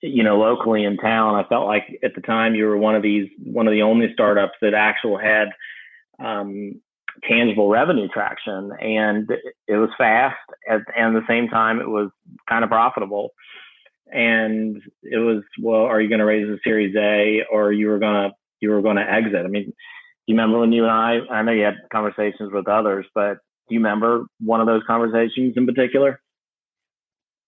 you 0.00 0.22
know, 0.22 0.38
locally 0.38 0.84
in 0.84 0.96
town. 0.96 1.34
I 1.34 1.48
felt 1.48 1.66
like 1.66 1.98
at 2.02 2.14
the 2.14 2.20
time 2.20 2.54
you 2.54 2.66
were 2.66 2.76
one 2.76 2.94
of 2.94 3.02
these, 3.02 3.28
one 3.42 3.66
of 3.66 3.72
the 3.72 3.82
only 3.82 4.12
startups 4.12 4.54
that 4.62 4.74
actual 4.74 5.18
had 5.18 5.48
um, 6.24 6.80
tangible 7.28 7.68
revenue 7.68 8.08
traction, 8.08 8.70
and 8.80 9.28
it 9.66 9.76
was 9.76 9.90
fast, 9.98 10.36
At, 10.68 10.82
and 10.96 11.16
at 11.16 11.20
the 11.20 11.26
same 11.28 11.48
time, 11.48 11.80
it 11.80 11.88
was 11.88 12.10
kind 12.48 12.62
of 12.62 12.70
profitable. 12.70 13.30
And 14.10 14.80
it 15.02 15.18
was, 15.18 15.42
well, 15.60 15.82
are 15.82 16.00
you 16.00 16.08
going 16.08 16.20
to 16.20 16.24
raise 16.24 16.48
a 16.48 16.58
Series 16.64 16.94
A, 16.96 17.44
or 17.50 17.72
you 17.72 17.88
were 17.88 17.98
going 17.98 18.30
to 18.30 18.36
you 18.60 18.70
were 18.70 18.82
going 18.82 18.96
to 18.96 19.12
exit? 19.12 19.44
I 19.44 19.48
mean, 19.48 19.72
you 20.28 20.34
remember 20.34 20.60
when 20.60 20.72
you 20.72 20.84
and 20.84 20.92
I? 20.92 21.18
I 21.30 21.42
know 21.42 21.52
you 21.52 21.64
had 21.64 21.76
conversations 21.90 22.52
with 22.52 22.68
others, 22.68 23.06
but 23.14 23.38
do 23.68 23.74
you 23.74 23.80
remember 23.80 24.26
one 24.40 24.60
of 24.60 24.66
those 24.66 24.82
conversations 24.86 25.54
in 25.56 25.66
particular? 25.66 26.20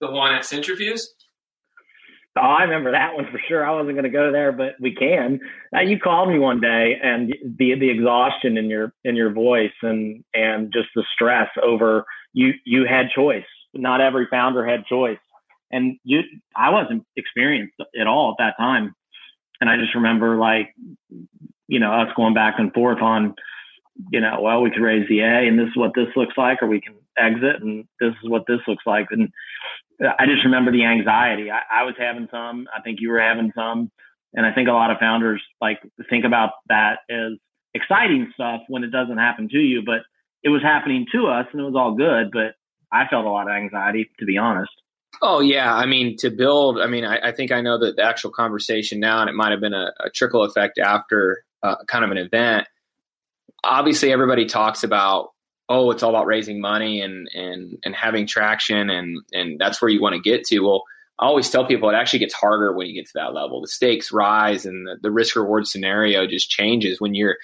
The 0.01 0.11
one 0.11 0.35
at 0.35 0.45
Centrifuge. 0.45 1.01
Oh, 2.37 2.43
I 2.43 2.63
remember 2.63 2.93
that 2.93 3.15
one 3.17 3.27
for 3.31 3.41
sure. 3.49 3.67
I 3.67 3.73
wasn't 3.73 3.95
going 3.95 4.05
to 4.05 4.11
go 4.11 4.31
there, 4.31 4.53
but 4.53 4.75
we 4.81 4.95
can. 4.95 5.41
You 5.85 5.99
called 5.99 6.29
me 6.29 6.39
one 6.39 6.61
day, 6.61 6.97
and 7.03 7.35
the 7.45 7.75
the 7.75 7.91
exhaustion 7.91 8.57
in 8.57 8.71
your 8.71 8.93
in 9.05 9.17
your 9.17 9.33
voice, 9.33 9.73
and 9.83 10.25
and 10.33 10.73
just 10.73 10.89
the 10.95 11.05
stress 11.13 11.49
over 11.63 12.05
you. 12.33 12.53
You 12.65 12.87
had 12.89 13.11
choice. 13.15 13.45
Not 13.75 14.01
every 14.01 14.27
founder 14.31 14.65
had 14.65 14.87
choice, 14.87 15.19
and 15.71 15.99
you. 16.05 16.21
I 16.57 16.71
wasn't 16.71 17.05
experienced 17.17 17.75
at 18.01 18.07
all 18.07 18.31
at 18.39 18.43
that 18.43 18.55
time, 18.57 18.95
and 19.61 19.69
I 19.69 19.77
just 19.77 19.95
remember 19.95 20.37
like, 20.37 20.73
you 21.71 21.79
know, 21.79 21.93
us 21.93 22.09
going 22.17 22.35
back 22.35 22.55
and 22.59 22.73
forth 22.73 23.01
on, 23.01 23.35
you 24.11 24.21
know, 24.21 24.41
well, 24.43 24.61
we 24.61 24.71
could 24.71 24.83
raise 24.83 25.09
the 25.09 25.21
A, 25.21 25.47
and 25.47 25.59
this 25.59 25.69
is 25.69 25.77
what 25.77 25.93
this 25.95 26.09
looks 26.17 26.35
like, 26.37 26.63
or 26.63 26.67
we 26.67 26.81
can 26.81 26.95
exit, 27.17 27.63
and 27.63 27.85
this 28.01 28.13
is 28.23 28.29
what 28.29 28.45
this 28.47 28.61
looks 28.67 28.85
like, 28.87 29.07
and 29.11 29.31
I 30.01 30.27
just 30.27 30.45
remember 30.45 30.73
the 30.73 30.85
anxiety. 30.85 31.51
I, 31.51 31.83
I 31.83 31.85
was 31.85 31.95
having 31.99 32.29
some. 32.31 32.67
I 32.75 32.81
think 32.81 32.99
you 33.01 33.11
were 33.11 33.21
having 33.21 33.53
some, 33.55 33.91
and 34.33 34.47
I 34.47 34.53
think 34.53 34.69
a 34.69 34.73
lot 34.73 34.91
of 34.91 34.99
founders 34.99 35.43
like 35.61 35.79
think 36.09 36.25
about 36.25 36.53
that 36.69 37.01
as 37.11 37.33
exciting 37.75 38.31
stuff 38.35 38.63
when 38.69 38.83
it 38.83 38.91
doesn't 38.91 39.19
happen 39.19 39.49
to 39.51 39.59
you, 39.59 39.83
but 39.85 40.01
it 40.43 40.49
was 40.49 40.63
happening 40.63 41.07
to 41.13 41.27
us, 41.27 41.47
and 41.53 41.61
it 41.61 41.65
was 41.65 41.75
all 41.77 41.95
good. 41.95 42.31
But 42.33 42.55
I 42.91 43.07
felt 43.09 43.27
a 43.27 43.31
lot 43.31 43.49
of 43.49 43.55
anxiety, 43.55 44.11
to 44.19 44.25
be 44.25 44.39
honest. 44.39 44.73
Oh 45.23 45.41
yeah, 45.41 45.75
I 45.75 45.87
mean 45.87 46.17
to 46.19 46.31
build. 46.31 46.81
I 46.81 46.87
mean, 46.87 47.05
I, 47.05 47.29
I 47.29 47.33
think 47.33 47.53
I 47.53 47.61
know 47.61 47.79
that 47.79 47.97
the 47.97 48.03
actual 48.03 48.31
conversation 48.31 49.01
now, 49.01 49.21
and 49.21 49.29
it 49.29 49.35
might 49.35 49.51
have 49.51 49.61
been 49.61 49.75
a, 49.75 49.93
a 50.01 50.09
trickle 50.09 50.45
effect 50.45 50.79
after 50.79 51.45
uh, 51.63 51.77
kind 51.87 52.05
of 52.05 52.11
an 52.11 52.19
event. 52.19 52.67
Obviously, 53.63 54.13
everybody 54.13 54.47
talks 54.47 54.85
about 54.85 55.31
oh, 55.71 55.93
it's 55.93 56.03
all 56.03 56.11
about 56.11 56.27
raising 56.27 56.61
money 56.61 57.01
and 57.01 57.29
and 57.33 57.79
and 57.85 57.95
having 57.95 58.27
traction 58.27 58.91
and 58.91 59.19
and 59.33 59.59
that's 59.59 59.81
where 59.81 59.89
you 59.89 60.03
want 60.03 60.15
to 60.15 60.21
get 60.21 60.45
to. 60.45 60.61
Well, 60.61 60.83
I 61.19 61.27
always 61.27 61.49
tell 61.49 61.67
people 61.67 61.89
it 61.91 61.95
actually 61.95 62.19
gets 62.19 62.35
harder 62.35 62.75
when 62.75 62.89
you 62.89 62.95
get 62.95 63.07
to 63.07 63.13
that 63.15 63.35
level. 63.35 63.61
The 63.61 63.69
stakes 63.69 64.11
rise 64.11 64.67
and 64.67 64.87
the, 64.87 64.97
the 65.03 65.11
risk 65.11 65.37
reward 65.37 65.67
scenario 65.67 66.27
just 66.27 66.51
changes 66.51 67.01
when 67.01 67.15
you're 67.15 67.37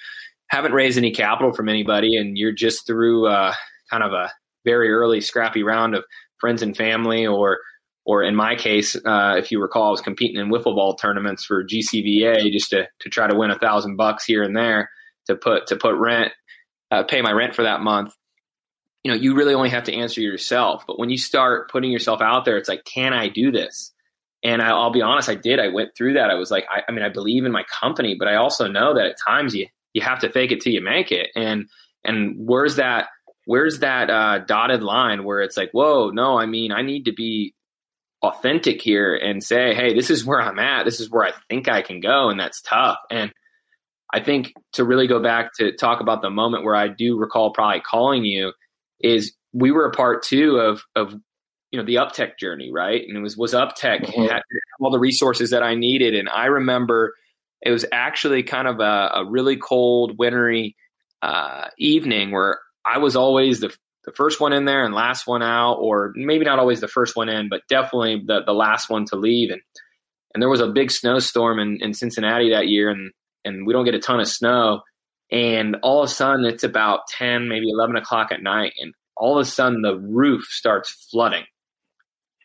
haven't 0.48 0.72
raised 0.72 0.98
any 0.98 1.10
capital 1.10 1.52
from 1.52 1.68
anybody 1.68 2.16
and 2.16 2.38
you're 2.38 2.52
just 2.52 2.86
through 2.86 3.26
uh, 3.26 3.52
kind 3.90 4.02
of 4.02 4.12
a 4.12 4.30
very 4.64 4.90
early 4.90 5.20
scrappy 5.20 5.62
round 5.62 5.94
of 5.94 6.04
friends 6.38 6.62
and 6.62 6.76
family 6.76 7.26
or 7.26 7.58
or 8.06 8.22
in 8.22 8.36
my 8.36 8.54
case, 8.54 8.94
uh, 8.94 9.34
if 9.36 9.50
you 9.50 9.60
recall, 9.60 9.88
I 9.88 9.90
was 9.90 10.00
competing 10.00 10.40
in 10.40 10.48
wiffle 10.48 10.76
ball 10.76 10.94
tournaments 10.94 11.44
for 11.44 11.64
GCVA 11.64 12.50
just 12.52 12.70
to 12.70 12.88
to 13.00 13.08
try 13.10 13.26
to 13.26 13.36
win 13.36 13.50
a 13.50 13.58
thousand 13.58 13.96
bucks 13.96 14.24
here 14.24 14.42
and 14.42 14.56
there 14.56 14.90
to 15.26 15.34
put 15.34 15.66
to 15.66 15.76
put 15.76 15.96
rent 15.96 16.32
uh, 16.90 17.02
pay 17.02 17.20
my 17.20 17.32
rent 17.32 17.54
for 17.54 17.64
that 17.64 17.80
month. 17.80 18.14
You 19.02 19.12
know 19.12 19.18
you 19.18 19.34
really 19.34 19.54
only 19.54 19.70
have 19.70 19.84
to 19.84 19.94
answer 19.94 20.20
yourself 20.20 20.84
but 20.86 20.98
when 20.98 21.10
you 21.10 21.18
start 21.18 21.70
putting 21.70 21.90
yourself 21.90 22.20
out 22.20 22.44
there 22.44 22.56
it's 22.56 22.68
like 22.68 22.84
can 22.84 23.12
i 23.12 23.28
do 23.28 23.50
this? 23.52 23.92
And 24.42 24.62
I, 24.62 24.72
will 24.72 24.90
be 24.90 25.02
honest 25.02 25.28
i 25.28 25.34
did. 25.34 25.58
I 25.58 25.68
went 25.68 25.96
through 25.96 26.14
that. 26.14 26.30
I 26.30 26.34
was 26.34 26.50
like 26.50 26.64
I, 26.70 26.82
I, 26.88 26.92
mean 26.92 27.04
i 27.04 27.08
believe 27.08 27.44
in 27.44 27.52
my 27.52 27.64
company 27.64 28.16
but 28.18 28.28
i 28.28 28.36
also 28.36 28.68
know 28.68 28.94
that 28.94 29.06
at 29.06 29.16
times 29.24 29.54
you 29.54 29.66
you 29.94 30.02
have 30.02 30.20
to 30.20 30.30
fake 30.30 30.52
it 30.52 30.60
till 30.60 30.72
you 30.72 30.80
make 30.80 31.10
it. 31.10 31.30
And 31.34 31.68
and 32.04 32.34
where's 32.36 32.76
that 32.76 33.08
where's 33.46 33.78
that 33.78 34.10
uh, 34.10 34.38
dotted 34.40 34.82
line 34.82 35.24
where 35.24 35.40
it's 35.40 35.56
like 35.56 35.70
whoa 35.70 36.10
no 36.10 36.38
i 36.38 36.46
mean 36.46 36.72
i 36.72 36.82
need 36.82 37.04
to 37.04 37.12
be 37.12 37.54
authentic 38.22 38.80
here 38.80 39.14
and 39.14 39.42
say 39.42 39.74
hey 39.74 39.94
this 39.94 40.10
is 40.10 40.24
where 40.24 40.40
i'm 40.40 40.58
at 40.58 40.84
this 40.84 41.00
is 41.00 41.10
where 41.10 41.24
i 41.24 41.32
think 41.48 41.68
i 41.68 41.82
can 41.82 42.00
go 42.00 42.30
and 42.30 42.40
that's 42.40 42.62
tough 42.62 42.98
and 43.10 43.32
I 44.12 44.20
think 44.22 44.54
to 44.74 44.84
really 44.84 45.06
go 45.06 45.22
back 45.22 45.52
to 45.58 45.72
talk 45.72 46.00
about 46.00 46.22
the 46.22 46.30
moment 46.30 46.64
where 46.64 46.76
I 46.76 46.88
do 46.88 47.18
recall 47.18 47.52
probably 47.52 47.80
calling 47.80 48.24
you 48.24 48.52
is 49.00 49.34
we 49.52 49.70
were 49.70 49.86
a 49.86 49.92
part 49.92 50.22
too 50.22 50.56
of 50.56 50.82
of 50.94 51.12
you 51.70 51.78
know 51.78 51.84
the 51.84 51.96
uptech 51.96 52.38
journey, 52.38 52.70
right? 52.72 53.02
And 53.06 53.16
it 53.16 53.20
was 53.20 53.36
was 53.36 53.52
uptech 53.52 54.06
mm-hmm. 54.06 54.22
had 54.22 54.42
all 54.80 54.90
the 54.90 54.98
resources 54.98 55.50
that 55.50 55.62
I 55.62 55.74
needed, 55.74 56.14
and 56.14 56.28
I 56.28 56.46
remember 56.46 57.14
it 57.62 57.70
was 57.70 57.84
actually 57.90 58.42
kind 58.42 58.68
of 58.68 58.80
a, 58.80 59.10
a 59.14 59.24
really 59.28 59.56
cold, 59.56 60.16
wintry 60.18 60.76
uh, 61.22 61.68
evening 61.78 62.30
where 62.30 62.60
I 62.84 62.98
was 62.98 63.16
always 63.16 63.60
the 63.60 63.74
the 64.06 64.12
first 64.12 64.40
one 64.40 64.52
in 64.52 64.64
there 64.64 64.84
and 64.84 64.94
last 64.94 65.26
one 65.26 65.42
out, 65.42 65.74
or 65.74 66.12
maybe 66.14 66.44
not 66.44 66.58
always 66.58 66.80
the 66.80 66.88
first 66.88 67.16
one 67.16 67.28
in, 67.28 67.48
but 67.48 67.62
definitely 67.68 68.22
the 68.24 68.42
the 68.46 68.54
last 68.54 68.88
one 68.88 69.04
to 69.06 69.16
leave. 69.16 69.50
And 69.50 69.60
and 70.32 70.42
there 70.42 70.48
was 70.48 70.60
a 70.60 70.68
big 70.68 70.90
snowstorm 70.90 71.58
in, 71.58 71.78
in 71.80 71.92
Cincinnati 71.92 72.50
that 72.50 72.68
year, 72.68 72.88
and 72.88 73.12
and 73.44 73.66
we 73.66 73.72
don't 73.72 73.84
get 73.84 73.94
a 73.94 74.00
ton 74.00 74.20
of 74.20 74.28
snow. 74.28 74.82
And 75.30 75.76
all 75.82 76.02
of 76.02 76.08
a 76.08 76.12
sudden, 76.12 76.44
it's 76.44 76.62
about 76.62 77.08
10, 77.08 77.48
maybe 77.48 77.68
11 77.68 77.96
o'clock 77.96 78.30
at 78.30 78.42
night. 78.42 78.74
And 78.80 78.94
all 79.16 79.38
of 79.38 79.46
a 79.46 79.50
sudden, 79.50 79.82
the 79.82 79.96
roof 79.96 80.44
starts 80.44 81.08
flooding. 81.10 81.44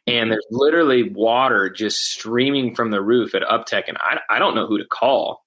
And 0.08 0.32
there's 0.32 0.48
literally 0.50 1.12
water 1.14 1.70
just 1.70 2.06
streaming 2.06 2.74
from 2.74 2.90
the 2.90 3.02
roof 3.02 3.36
at 3.36 3.44
Uptech. 3.44 3.84
And 3.88 3.98
I, 4.00 4.20
I 4.30 4.40
don't 4.40 4.56
know 4.56 4.66
who 4.66 4.80
to 4.80 4.86
call. 4.86 5.44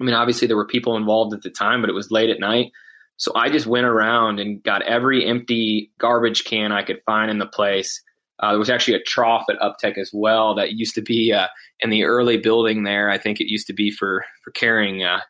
I 0.00 0.04
mean, 0.04 0.14
obviously, 0.14 0.48
there 0.48 0.56
were 0.56 0.66
people 0.66 0.96
involved 0.96 1.32
at 1.32 1.42
the 1.42 1.50
time, 1.50 1.80
but 1.80 1.90
it 1.90 1.94
was 1.94 2.10
late 2.10 2.30
at 2.30 2.40
night. 2.40 2.72
So 3.16 3.32
I 3.34 3.48
just 3.48 3.66
went 3.66 3.86
around 3.86 4.40
and 4.40 4.62
got 4.62 4.82
every 4.82 5.26
empty 5.26 5.92
garbage 5.98 6.44
can 6.44 6.72
I 6.72 6.82
could 6.82 7.00
find 7.06 7.30
in 7.30 7.38
the 7.38 7.46
place. 7.46 8.02
Uh, 8.40 8.50
there 8.50 8.58
was 8.58 8.70
actually 8.70 8.96
a 8.96 9.02
trough 9.02 9.44
at 9.48 9.60
Uptech 9.60 9.96
as 9.96 10.10
well 10.12 10.56
that 10.56 10.72
used 10.72 10.96
to 10.96 11.02
be 11.02 11.32
uh, 11.32 11.46
in 11.80 11.90
the 11.90 12.04
early 12.04 12.36
building 12.36 12.82
there. 12.82 13.08
I 13.10 13.18
think 13.18 13.40
it 13.40 13.50
used 13.50 13.68
to 13.68 13.72
be 13.72 13.90
for 13.90 14.24
for 14.42 14.50
carrying 14.50 15.04
uh, 15.04 15.20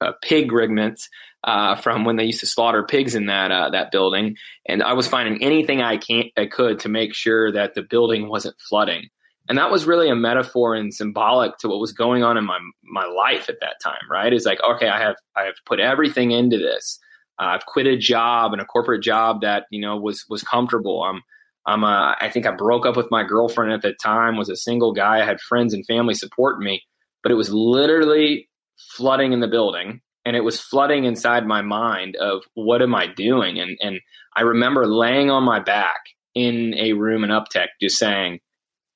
uh 0.00 0.12
pig 0.22 0.52
regiments 0.52 1.08
uh, 1.44 1.76
from 1.76 2.04
when 2.04 2.16
they 2.16 2.24
used 2.24 2.40
to 2.40 2.46
slaughter 2.46 2.84
pigs 2.84 3.14
in 3.14 3.26
that 3.26 3.50
uh, 3.50 3.70
that 3.70 3.90
building. 3.90 4.36
And 4.66 4.82
I 4.82 4.92
was 4.92 5.08
finding 5.08 5.42
anything 5.42 5.82
I 5.82 5.96
can 5.96 6.24
I 6.36 6.46
could 6.46 6.80
to 6.80 6.88
make 6.88 7.14
sure 7.14 7.52
that 7.52 7.74
the 7.74 7.82
building 7.82 8.28
wasn't 8.28 8.56
flooding. 8.60 9.08
And 9.48 9.56
that 9.56 9.70
was 9.70 9.86
really 9.86 10.10
a 10.10 10.14
metaphor 10.14 10.74
and 10.74 10.92
symbolic 10.92 11.56
to 11.58 11.68
what 11.68 11.80
was 11.80 11.92
going 11.92 12.22
on 12.22 12.36
in 12.36 12.44
my 12.44 12.58
my 12.84 13.06
life 13.06 13.48
at 13.48 13.60
that 13.60 13.76
time. 13.82 14.08
Right? 14.10 14.32
It's 14.32 14.46
like 14.46 14.60
okay, 14.62 14.88
I 14.88 15.00
have 15.00 15.16
I 15.36 15.44
have 15.44 15.54
put 15.66 15.80
everything 15.80 16.30
into 16.30 16.58
this. 16.58 17.00
Uh, 17.38 17.46
I've 17.46 17.66
quit 17.66 17.86
a 17.86 17.96
job 17.96 18.52
and 18.52 18.60
a 18.60 18.64
corporate 18.64 19.02
job 19.02 19.42
that 19.42 19.64
you 19.70 19.80
know 19.80 19.96
was 19.96 20.24
was 20.28 20.42
comfortable. 20.42 21.02
I'm 21.02 21.22
I'm 21.68 21.84
a, 21.84 22.16
I 22.18 22.30
think 22.30 22.46
I 22.46 22.52
broke 22.52 22.86
up 22.86 22.96
with 22.96 23.10
my 23.10 23.24
girlfriend 23.24 23.72
at 23.72 23.82
the 23.82 23.92
time, 23.92 24.38
was 24.38 24.48
a 24.48 24.56
single 24.56 24.94
guy. 24.94 25.20
I 25.20 25.26
had 25.26 25.38
friends 25.38 25.74
and 25.74 25.84
family 25.86 26.14
support 26.14 26.60
me, 26.60 26.82
but 27.22 27.30
it 27.30 27.34
was 27.34 27.50
literally 27.52 28.48
flooding 28.96 29.34
in 29.34 29.40
the 29.40 29.48
building 29.48 30.00
and 30.24 30.34
it 30.34 30.44
was 30.44 30.60
flooding 30.60 31.04
inside 31.04 31.46
my 31.46 31.60
mind 31.60 32.16
of 32.16 32.42
what 32.54 32.80
am 32.80 32.94
I 32.94 33.06
doing? 33.06 33.58
And, 33.58 33.76
and 33.82 34.00
I 34.34 34.42
remember 34.42 34.86
laying 34.86 35.30
on 35.30 35.42
my 35.42 35.60
back 35.60 36.00
in 36.34 36.74
a 36.74 36.94
room 36.94 37.22
in 37.22 37.30
Uptech 37.30 37.68
just 37.82 37.98
saying, 37.98 38.40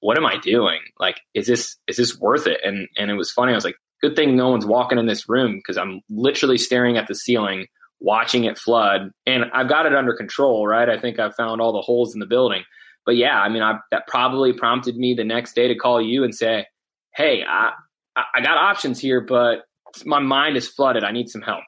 what 0.01 0.17
am 0.17 0.25
I 0.25 0.39
doing? 0.39 0.81
Like, 0.99 1.21
is 1.35 1.47
this, 1.47 1.77
is 1.87 1.99
this 1.99 2.19
worth 2.19 2.47
it? 2.47 2.61
And, 2.65 2.89
and 2.97 3.11
it 3.11 3.15
was 3.15 3.31
funny. 3.31 3.53
I 3.53 3.55
was 3.55 3.65
like, 3.65 3.77
good 4.01 4.17
thing 4.17 4.35
no 4.35 4.49
one's 4.49 4.67
walking 4.67 4.99
in 4.99 5.07
this 5.07 5.29
room 5.29 5.57
because 5.57 5.77
I'm 5.77 6.01
literally 6.09 6.59
staring 6.59 6.97
at 6.97 7.07
the 7.07 7.15
ceiling 7.15 7.67
watching 8.03 8.45
it 8.45 8.59
flood. 8.59 9.13
And 9.27 9.45
I've 9.55 9.69
got 9.69 9.87
it 9.87 9.95
under 9.95 10.15
control, 10.15 10.67
right? 10.67 10.89
I 10.89 10.99
think 10.99 11.19
I've 11.19 11.35
found 11.35 11.61
all 11.61 11.73
the 11.73 11.81
holes 11.81 12.15
in 12.15 12.21
the 12.21 12.27
building. 12.27 12.65
But 13.07 13.17
yeah, 13.17 13.41
I 13.41 13.49
mean, 13.49 13.63
I, 13.63 13.79
that 13.91 14.07
probably 14.07 14.53
prompted 14.53 14.97
me 14.97 15.15
the 15.15 15.25
next 15.25 15.55
day 15.55 15.69
to 15.69 15.75
call 15.75 16.01
you 16.01 16.23
and 16.25 16.35
say, 16.35 16.67
"Hey, 17.15 17.43
I 17.49 17.73
I 18.17 18.41
got 18.43 18.59
options 18.59 19.01
here, 19.01 19.21
but 19.21 19.65
my 20.05 20.21
mind 20.21 20.57
is 20.57 20.69
flooded. 20.69 21.03
I 21.03 21.11
need 21.11 21.29
some 21.29 21.43
help." 21.43 21.65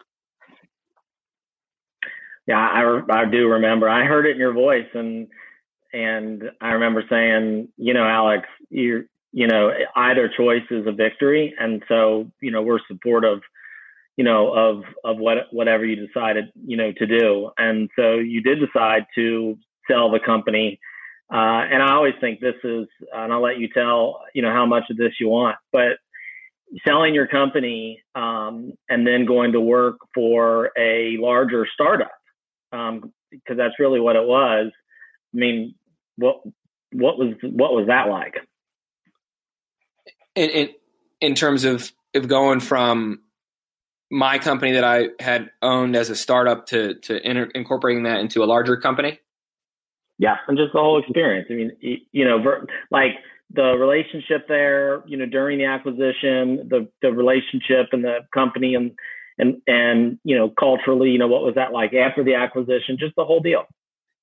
Yeah, 2.47 2.59
I, 2.59 3.01
I 3.11 3.25
do 3.25 3.49
remember. 3.49 3.89
I 3.89 4.05
heard 4.05 4.27
it 4.27 4.33
in 4.33 4.39
your 4.39 4.53
voice, 4.53 4.87
and 4.95 5.29
and 5.93 6.51
I 6.61 6.73
remember 6.73 7.03
saying, 7.09 7.69
you 7.77 7.95
know, 7.95 8.05
Alex, 8.05 8.47
you 8.71 9.07
you 9.33 9.49
know, 9.49 9.73
either 9.97 10.31
choice 10.37 10.63
is 10.71 10.87
a 10.87 10.93
victory, 10.93 11.53
and 11.59 11.83
so 11.89 12.31
you 12.41 12.53
know 12.53 12.63
we're 12.63 12.79
supportive 12.87 13.41
you 14.17 14.25
know, 14.25 14.53
of 14.53 14.85
of 15.05 15.19
what 15.19 15.39
whatever 15.51 15.85
you 15.85 16.07
decided, 16.07 16.47
you 16.67 16.77
know, 16.77 16.93
to 16.93 17.07
do. 17.07 17.51
And 17.59 17.91
so 17.97 18.15
you 18.15 18.41
did 18.41 18.59
decide 18.61 19.07
to 19.15 19.59
sell 19.91 20.11
the 20.11 20.21
company. 20.21 20.79
Uh, 21.33 21.65
and 21.71 21.83
I 21.83 21.95
always 21.95 22.15
think 22.21 22.41
this 22.41 22.55
is, 22.63 22.87
and 23.13 23.33
I'll 23.33 23.43
let 23.43 23.59
you 23.59 23.69
tell, 23.73 24.21
you 24.35 24.43
know, 24.43 24.53
how 24.53 24.67
much 24.67 24.85
of 24.91 24.97
this 24.97 25.13
you 25.19 25.29
want, 25.29 25.57
but 25.73 25.97
selling 26.87 27.15
your 27.15 27.27
company 27.27 28.03
um, 28.15 28.73
and 28.89 29.07
then 29.07 29.25
going 29.25 29.53
to 29.53 29.61
work 29.61 29.97
for 30.15 30.71
a 30.79 31.17
larger 31.19 31.67
startup, 31.73 32.13
because 32.71 33.03
um, 33.51 33.57
that's 33.57 33.79
really 33.79 34.01
what 34.01 34.17
it 34.17 34.27
was. 34.27 34.71
I 35.35 35.37
mean, 35.37 35.75
what 36.17 36.43
what 36.93 37.19
was 37.19 37.35
what 37.43 37.73
was 37.73 37.87
that 37.89 38.09
like? 38.09 38.35
in, 40.35 40.51
in, 40.51 40.69
in 41.21 41.35
terms 41.35 41.65
of, 41.65 41.93
of 42.15 42.29
going 42.29 42.61
from 42.61 43.21
my 44.15 44.39
company 44.39 44.73
that 44.73 44.85
I 44.85 45.09
had 45.19 45.51
owned 45.61 45.97
as 45.97 46.09
a 46.09 46.15
startup 46.15 46.67
to 46.67 46.95
to 47.01 47.29
inter- 47.29 47.51
incorporating 47.55 48.05
that 48.05 48.21
into 48.21 48.45
a 48.45 48.47
larger 48.47 48.77
company? 48.77 49.19
Yeah, 50.19 50.37
and 50.47 50.57
just 50.57 50.73
the 50.73 50.79
whole 50.79 51.01
experience. 51.01 51.49
I 51.51 51.55
mean, 51.55 51.73
you 52.13 52.25
know, 52.25 52.39
like 52.93 53.11
the 53.53 53.75
relationship 53.77 54.47
there, 54.47 55.03
you 55.07 55.17
know, 55.17 55.27
during 55.27 55.59
the 55.59 55.65
acquisition, 55.65 56.69
the 56.69 56.89
the 57.03 57.11
relationship 57.11 57.89
and 57.91 58.05
the 58.05 58.21
company 58.33 58.77
and 58.77 58.93
and 59.37 59.61
and 59.67 60.19
you 60.23 60.37
know, 60.39 60.49
culturally, 60.49 61.11
you 61.11 61.19
know, 61.19 61.27
what 61.27 61.43
was 61.43 61.57
that 61.57 61.73
like 61.73 61.93
after 61.93 62.23
the 62.23 62.35
acquisition? 62.35 62.97
Just 62.99 63.17
the 63.17 63.25
whole 63.25 63.41
deal. 63.41 63.65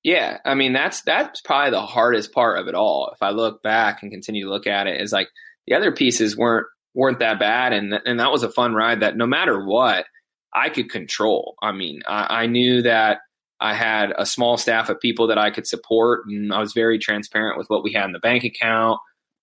Yeah, 0.02 0.38
I 0.46 0.54
mean 0.54 0.72
that's 0.72 1.02
that's 1.02 1.42
probably 1.42 1.72
the 1.72 1.82
hardest 1.82 2.32
part 2.32 2.58
of 2.58 2.66
it 2.66 2.74
all. 2.74 3.10
If 3.12 3.22
I 3.22 3.30
look 3.30 3.62
back 3.62 4.02
and 4.02 4.10
continue 4.10 4.46
to 4.46 4.50
look 4.50 4.66
at 4.66 4.86
it, 4.86 5.02
is 5.02 5.12
like 5.12 5.28
the 5.66 5.74
other 5.74 5.92
pieces 5.92 6.34
weren't 6.34 6.66
weren't 6.94 7.20
that 7.20 7.38
bad, 7.38 7.72
and 7.72 7.94
and 8.04 8.20
that 8.20 8.30
was 8.30 8.42
a 8.42 8.50
fun 8.50 8.74
ride. 8.74 9.00
That 9.00 9.16
no 9.16 9.26
matter 9.26 9.64
what, 9.64 10.06
I 10.52 10.68
could 10.68 10.90
control. 10.90 11.54
I 11.62 11.72
mean, 11.72 12.02
I, 12.06 12.42
I 12.42 12.46
knew 12.46 12.82
that 12.82 13.18
I 13.60 13.74
had 13.74 14.12
a 14.16 14.26
small 14.26 14.56
staff 14.56 14.88
of 14.88 15.00
people 15.00 15.28
that 15.28 15.38
I 15.38 15.50
could 15.50 15.66
support, 15.66 16.24
and 16.26 16.52
I 16.52 16.60
was 16.60 16.72
very 16.72 16.98
transparent 16.98 17.58
with 17.58 17.68
what 17.68 17.84
we 17.84 17.92
had 17.92 18.06
in 18.06 18.12
the 18.12 18.18
bank 18.18 18.44
account. 18.44 18.98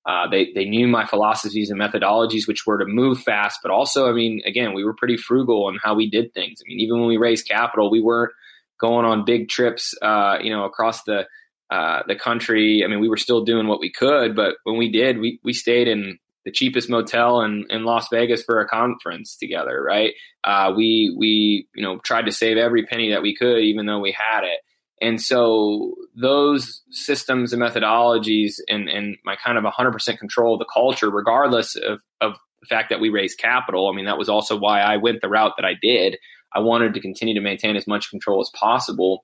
Uh, 0.05 0.27
they 0.29 0.51
they 0.53 0.65
knew 0.65 0.87
my 0.87 1.05
philosophies 1.05 1.69
and 1.69 1.79
methodologies, 1.79 2.47
which 2.47 2.65
were 2.65 2.77
to 2.77 2.85
move 2.85 3.21
fast, 3.21 3.59
but 3.61 3.71
also, 3.71 4.09
I 4.09 4.13
mean, 4.13 4.41
again, 4.45 4.73
we 4.73 4.83
were 4.83 4.93
pretty 4.93 5.17
frugal 5.17 5.69
in 5.69 5.77
how 5.81 5.95
we 5.95 6.09
did 6.09 6.33
things. 6.33 6.59
I 6.61 6.67
mean, 6.67 6.79
even 6.79 6.99
when 6.99 7.07
we 7.07 7.17
raised 7.17 7.47
capital, 7.47 7.91
we 7.91 8.01
weren't 8.01 8.31
going 8.79 9.05
on 9.05 9.25
big 9.25 9.49
trips, 9.49 9.93
uh, 10.01 10.37
you 10.41 10.51
know, 10.51 10.63
across 10.65 11.03
the 11.03 11.27
uh, 11.69 12.01
the 12.07 12.15
country. 12.15 12.81
I 12.83 12.87
mean, 12.87 12.99
we 12.99 13.09
were 13.09 13.17
still 13.17 13.43
doing 13.43 13.67
what 13.67 13.79
we 13.79 13.91
could, 13.91 14.35
but 14.35 14.55
when 14.63 14.77
we 14.77 14.91
did, 14.91 15.19
we 15.19 15.39
we 15.43 15.53
stayed 15.53 15.87
in 15.87 16.17
the 16.49 16.53
cheapest 16.53 16.89
motel 16.89 17.41
in, 17.41 17.65
in 17.69 17.83
Las 17.83 18.07
Vegas 18.11 18.41
for 18.41 18.59
a 18.59 18.67
conference 18.67 19.37
together, 19.37 19.81
right? 19.81 20.13
Uh, 20.43 20.73
we 20.75 21.15
we 21.17 21.67
you 21.75 21.83
know 21.83 21.99
tried 21.99 22.25
to 22.25 22.31
save 22.31 22.57
every 22.57 22.85
penny 22.85 23.11
that 23.11 23.21
we 23.21 23.35
could, 23.35 23.59
even 23.59 23.85
though 23.85 23.99
we 23.99 24.11
had 24.11 24.43
it. 24.43 24.59
And 25.01 25.21
so 25.21 25.93
those 26.13 26.81
systems 26.91 27.53
and 27.53 27.61
methodologies 27.61 28.55
and, 28.67 28.89
and 28.89 29.15
my 29.23 29.37
kind 29.37 29.57
of 29.57 29.63
100% 29.63 30.17
control 30.17 30.55
of 30.55 30.59
the 30.59 30.65
culture, 30.65 31.09
regardless 31.09 31.77
of, 31.77 31.99
of 32.19 32.33
the 32.59 32.65
fact 32.67 32.89
that 32.89 32.99
we 32.99 33.07
raised 33.07 33.39
capital. 33.39 33.87
I 33.87 33.95
mean, 33.95 34.07
that 34.07 34.17
was 34.17 34.27
also 34.27 34.57
why 34.57 34.81
I 34.81 34.97
went 34.97 35.21
the 35.21 35.29
route 35.29 35.53
that 35.57 35.63
I 35.63 35.75
did. 35.81 36.17
I 36.53 36.59
wanted 36.59 36.95
to 36.95 36.99
continue 36.99 37.35
to 37.35 37.39
maintain 37.39 37.77
as 37.77 37.87
much 37.87 38.09
control 38.09 38.41
as 38.41 38.51
possible. 38.53 39.23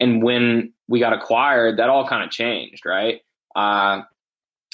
And 0.00 0.20
when 0.20 0.72
we 0.88 0.98
got 0.98 1.12
acquired, 1.12 1.78
that 1.78 1.90
all 1.90 2.08
kind 2.08 2.24
of 2.24 2.30
changed, 2.30 2.84
right? 2.84 3.20
Uh, 3.54 4.02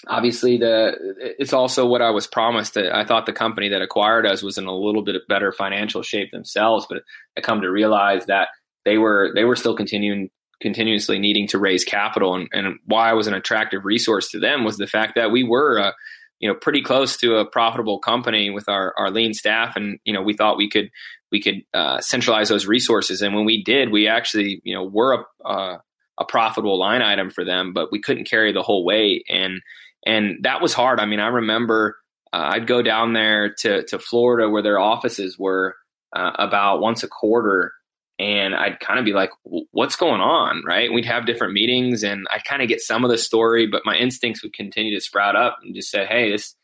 obviously 0.07 0.57
the 0.57 0.92
it's 1.38 1.52
also 1.52 1.87
what 1.87 2.02
I 2.02 2.11
was 2.11 2.26
promised 2.26 2.75
that 2.75 2.95
I 2.95 3.04
thought 3.04 3.26
the 3.26 3.33
company 3.33 3.69
that 3.71 3.83
acquired 3.83 4.26
us 4.26 4.42
was 4.42 4.59
in 4.59 4.66
a 4.66 4.75
little 4.75 5.02
bit 5.02 5.16
better 5.28 5.52
financial 5.52 6.02
shape 6.02 6.30
themselves, 6.30 6.87
but 6.88 7.02
I 7.37 7.40
come 7.40 7.61
to 7.61 7.71
realize 7.71 8.26
that 8.26 8.49
they 8.85 8.99
were 8.99 9.33
they 9.35 9.45
were 9.45 9.57
still 9.57 9.76
continuing 9.76 10.30
continuously 10.61 11.19
needing 11.19 11.47
to 11.49 11.59
raise 11.59 11.85
capital. 11.85 12.35
And, 12.35 12.49
and 12.52 12.78
why 12.85 13.11
I 13.11 13.14
was 13.14 13.26
an 13.26 13.35
attractive 13.35 13.85
resource 13.85 14.30
to 14.30 14.38
them 14.38 14.64
was 14.64 14.76
the 14.76 14.87
fact 14.87 15.14
that 15.16 15.30
we 15.30 15.42
were 15.42 15.80
uh, 15.80 15.92
you 16.38 16.49
know 16.49 16.54
pretty 16.54 16.83
close 16.83 17.16
to 17.19 17.37
a 17.37 17.47
profitable 17.47 17.99
company 17.99 18.50
with 18.50 18.69
our, 18.69 18.95
our 18.97 19.11
lean 19.11 19.35
staff. 19.35 19.76
And 19.76 19.99
you 20.04 20.12
know 20.12 20.23
we 20.23 20.35
thought 20.35 20.57
we 20.57 20.71
could 20.71 20.90
we 21.33 21.40
could 21.40 21.62
uh, 21.75 22.00
centralize 22.00 22.49
those 22.49 22.66
resources. 22.66 23.23
And 23.23 23.35
when 23.35 23.45
we 23.45 23.62
did 23.62 23.90
we 23.90 24.09
actually 24.09 24.61
you 24.64 24.75
know 24.75 24.85
were 24.85 25.25
a, 25.45 25.49
uh, 25.49 25.78
a 26.19 26.25
profitable 26.26 26.78
line 26.78 27.00
item 27.00 27.30
for 27.30 27.47
them 27.47 27.73
but 27.73 27.90
we 27.90 28.00
couldn't 28.00 28.28
carry 28.28 28.52
the 28.52 28.62
whole 28.62 28.85
weight. 28.85 29.25
And 29.28 29.61
and 30.04 30.38
that 30.42 30.61
was 30.61 30.73
hard. 30.73 31.00
I 31.00 31.07
mean, 31.07 31.21
I 31.21 31.28
remember 31.28 31.97
uh, 32.33 32.50
I'd 32.52 32.66
go 32.66 32.83
down 32.83 33.12
there 33.12 33.54
to 33.61 33.85
to 33.87 33.99
Florida 33.99 34.49
where 34.49 34.62
their 34.62 34.78
offices 34.78 35.38
were 35.38 35.76
uh, 36.14 36.33
about 36.37 36.80
once 36.80 37.02
a 37.02 37.09
quarter, 37.09 37.73
and 38.19 38.54
I'd 38.54 38.80
kind 38.80 38.99
of 38.99 39.04
be 39.04 39.12
like, 39.12 39.30
"What's 39.72 39.96
going 39.96 40.20
on?" 40.20 40.62
Right? 40.66 40.92
We'd 40.92 41.05
have 41.07 41.27
different 41.27 41.55
meetings, 41.55 42.03
and 42.03 42.27
I'd 42.31 42.44
kind 42.44 42.62
of 42.62 42.68
get 42.68 42.81
some 42.81 43.05
of 43.05 43.11
the 43.11 43.18
story, 43.18 43.66
but 43.66 43.83
my 43.85 43.96
instincts 43.96 44.42
would 44.42 44.53
continue 44.53 44.94
to 44.94 45.01
sprout 45.01 45.37
up 45.37 45.59
and 45.62 45.75
just 45.75 45.90
say, 45.90 46.07
"Hey, 46.07 46.31
this." 46.31 46.55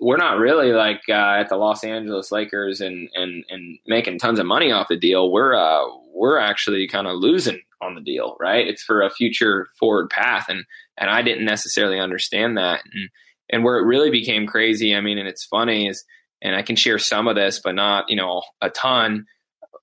We're 0.00 0.16
not 0.16 0.38
really 0.38 0.70
like 0.70 1.00
uh, 1.08 1.40
at 1.40 1.48
the 1.48 1.56
Los 1.56 1.82
Angeles 1.82 2.30
Lakers 2.30 2.80
and, 2.80 3.08
and 3.14 3.44
and 3.50 3.80
making 3.84 4.20
tons 4.20 4.38
of 4.38 4.46
money 4.46 4.70
off 4.70 4.86
the 4.86 4.96
deal. 4.96 5.32
We're 5.32 5.56
uh, 5.56 5.82
we're 6.14 6.38
actually 6.38 6.86
kind 6.86 7.08
of 7.08 7.16
losing 7.16 7.60
on 7.80 7.96
the 7.96 8.00
deal, 8.00 8.36
right? 8.38 8.64
It's 8.64 8.84
for 8.84 9.02
a 9.02 9.10
future 9.10 9.66
forward 9.80 10.08
path, 10.08 10.46
and 10.48 10.64
and 10.98 11.10
I 11.10 11.22
didn't 11.22 11.44
necessarily 11.44 11.98
understand 11.98 12.56
that. 12.58 12.80
And 12.92 13.08
and 13.50 13.64
where 13.64 13.78
it 13.78 13.84
really 13.86 14.10
became 14.10 14.46
crazy, 14.46 14.94
I 14.94 15.00
mean, 15.00 15.18
and 15.18 15.28
it's 15.28 15.44
funny 15.44 15.86
is, 15.86 16.04
and 16.40 16.56
I 16.56 16.62
can 16.62 16.76
share 16.76 16.98
some 16.98 17.28
of 17.28 17.36
this, 17.36 17.60
but 17.62 17.74
not 17.74 18.08
you 18.08 18.16
know 18.16 18.42
a 18.60 18.70
ton. 18.70 19.26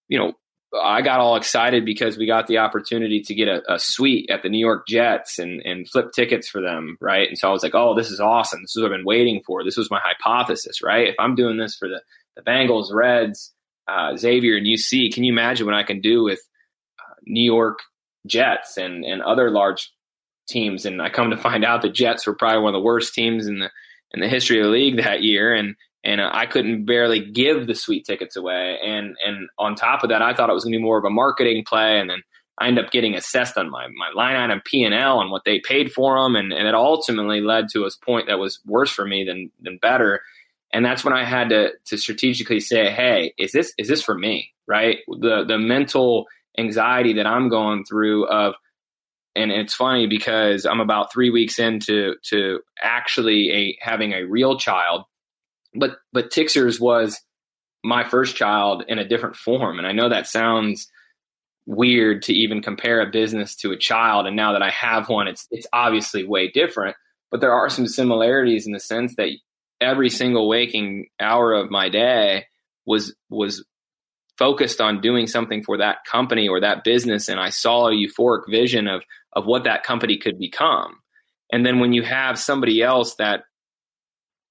You 0.07 0.17
know, 0.17 0.33
I 0.73 1.01
got 1.01 1.19
all 1.19 1.35
excited 1.35 1.85
because 1.85 2.17
we 2.17 2.27
got 2.27 2.47
the 2.47 2.59
opportunity 2.59 3.21
to 3.21 3.35
get 3.35 3.47
a, 3.47 3.73
a, 3.73 3.79
suite 3.79 4.29
at 4.29 4.43
the 4.43 4.49
New 4.49 4.59
York 4.59 4.87
Jets 4.87 5.39
and, 5.39 5.61
and 5.65 5.89
flip 5.89 6.11
tickets 6.13 6.47
for 6.47 6.61
them, 6.61 6.97
right? 7.01 7.27
And 7.27 7.37
so 7.37 7.49
I 7.49 7.51
was 7.51 7.63
like, 7.63 7.73
oh, 7.73 7.95
this 7.95 8.11
is 8.11 8.19
awesome. 8.19 8.61
This 8.61 8.75
is 8.75 8.81
what 8.81 8.91
I've 8.91 8.97
been 8.97 9.05
waiting 9.05 9.41
for. 9.45 9.63
This 9.63 9.77
was 9.77 9.89
my 9.89 9.99
hypothesis, 10.03 10.81
right? 10.83 11.07
If 11.07 11.15
I'm 11.17 11.35
doing 11.35 11.57
this 11.57 11.75
for 11.75 11.87
the, 11.87 12.01
the 12.35 12.43
Bengals, 12.43 12.93
Reds, 12.93 13.53
uh, 13.87 14.15
Xavier, 14.15 14.57
and 14.57 14.65
UC, 14.65 15.13
can 15.13 15.23
you 15.23 15.33
imagine 15.33 15.65
what 15.65 15.75
I 15.75 15.83
can 15.83 16.01
do 16.01 16.23
with 16.23 16.39
uh, 16.99 17.15
New 17.23 17.43
York 17.43 17.79
Jets 18.27 18.77
and, 18.77 19.03
and 19.03 19.23
other 19.23 19.49
large 19.49 19.91
teams. 20.49 20.85
And 20.85 21.01
I 21.01 21.09
come 21.09 21.29
to 21.29 21.37
find 21.37 21.63
out 21.63 21.81
the 21.81 21.89
Jets 21.89 22.27
were 22.27 22.35
probably 22.35 22.61
one 22.61 22.73
of 22.73 22.79
the 22.79 22.83
worst 22.83 23.13
teams 23.13 23.47
in 23.47 23.59
the 23.59 23.69
in 24.11 24.21
the 24.21 24.27
history 24.27 24.59
of 24.59 24.65
the 24.65 24.71
league 24.71 24.97
that 24.97 25.21
year, 25.21 25.53
and 25.53 25.75
and 26.03 26.21
uh, 26.21 26.29
I 26.31 26.45
couldn't 26.45 26.85
barely 26.85 27.19
give 27.31 27.67
the 27.67 27.75
sweet 27.75 28.05
tickets 28.05 28.35
away. 28.35 28.77
And 28.83 29.15
and 29.25 29.49
on 29.57 29.75
top 29.75 30.03
of 30.03 30.09
that, 30.09 30.21
I 30.21 30.33
thought 30.33 30.49
it 30.49 30.53
was 30.53 30.63
going 30.63 30.73
to 30.73 30.79
be 30.79 30.83
more 30.83 30.97
of 30.97 31.05
a 31.05 31.09
marketing 31.09 31.63
play, 31.65 31.99
and 31.99 32.09
then 32.09 32.23
I 32.57 32.67
ended 32.67 32.85
up 32.85 32.91
getting 32.91 33.15
assessed 33.15 33.57
on 33.57 33.69
my 33.69 33.87
my 33.87 34.11
line 34.15 34.35
item 34.35 34.61
P 34.65 34.83
and 34.83 34.93
L 34.93 35.21
and 35.21 35.31
what 35.31 35.43
they 35.45 35.59
paid 35.59 35.91
for 35.91 36.21
them, 36.21 36.35
and 36.35 36.51
and 36.51 36.67
it 36.67 36.75
ultimately 36.75 37.41
led 37.41 37.69
to 37.69 37.85
a 37.85 37.89
point 38.03 38.27
that 38.27 38.39
was 38.39 38.59
worse 38.65 38.91
for 38.91 39.05
me 39.05 39.23
than 39.23 39.51
than 39.61 39.77
better. 39.77 40.21
And 40.71 40.85
that's 40.85 41.03
when 41.03 41.13
I 41.13 41.23
had 41.23 41.49
to 41.49 41.71
to 41.87 41.97
strategically 41.97 42.59
say, 42.59 42.89
hey, 42.91 43.33
is 43.37 43.51
this 43.51 43.73
is 43.77 43.87
this 43.87 44.01
for 44.01 44.15
me? 44.15 44.53
Right? 44.67 44.99
The 45.07 45.45
the 45.47 45.57
mental 45.57 46.27
anxiety 46.57 47.13
that 47.13 47.25
I'm 47.25 47.49
going 47.49 47.85
through 47.85 48.27
of 48.27 48.55
and 49.39 49.51
it's 49.51 49.73
funny 49.73 50.07
because 50.07 50.65
I'm 50.65 50.81
about 50.81 51.11
three 51.13 51.29
weeks 51.29 51.59
into 51.59 52.15
to 52.25 52.59
actually 52.81 53.51
a 53.51 53.77
having 53.81 54.13
a 54.13 54.23
real 54.23 54.57
child, 54.57 55.03
but 55.73 55.97
but 56.11 56.31
Tixers 56.31 56.79
was 56.79 57.19
my 57.83 58.03
first 58.03 58.35
child 58.35 58.83
in 58.87 58.99
a 58.99 59.07
different 59.07 59.35
form, 59.35 59.77
and 59.77 59.87
I 59.87 59.93
know 59.93 60.09
that 60.09 60.27
sounds 60.27 60.87
weird 61.65 62.23
to 62.23 62.33
even 62.33 62.61
compare 62.61 62.99
a 62.99 63.11
business 63.11 63.55
to 63.55 63.71
a 63.71 63.77
child. 63.77 64.25
And 64.25 64.35
now 64.35 64.53
that 64.53 64.63
I 64.63 64.71
have 64.71 65.07
one, 65.07 65.27
it's 65.27 65.47
it's 65.51 65.67
obviously 65.71 66.25
way 66.25 66.49
different, 66.49 66.97
but 67.31 67.39
there 67.39 67.53
are 67.53 67.69
some 67.69 67.87
similarities 67.87 68.67
in 68.67 68.73
the 68.73 68.79
sense 68.79 69.15
that 69.15 69.29
every 69.79 70.09
single 70.09 70.49
waking 70.49 71.07
hour 71.19 71.53
of 71.53 71.71
my 71.71 71.89
day 71.89 72.45
was 72.85 73.15
was 73.29 73.63
focused 74.37 74.79
on 74.79 75.01
doing 75.01 75.27
something 75.27 75.61
for 75.63 75.77
that 75.77 75.97
company 76.05 76.47
or 76.47 76.61
that 76.61 76.85
business 76.85 77.27
and 77.27 77.39
I 77.41 77.49
saw 77.49 77.87
a 77.87 77.91
euphoric 77.91 78.49
vision 78.49 78.87
of 78.87 79.03
of 79.33 79.45
what 79.45 79.63
that 79.63 79.83
company 79.83 80.17
could 80.17 80.39
become. 80.39 80.99
And 81.51 81.65
then 81.65 81.79
when 81.79 81.93
you 81.93 82.03
have 82.03 82.37
somebody 82.37 82.81
else 82.81 83.15
that 83.15 83.43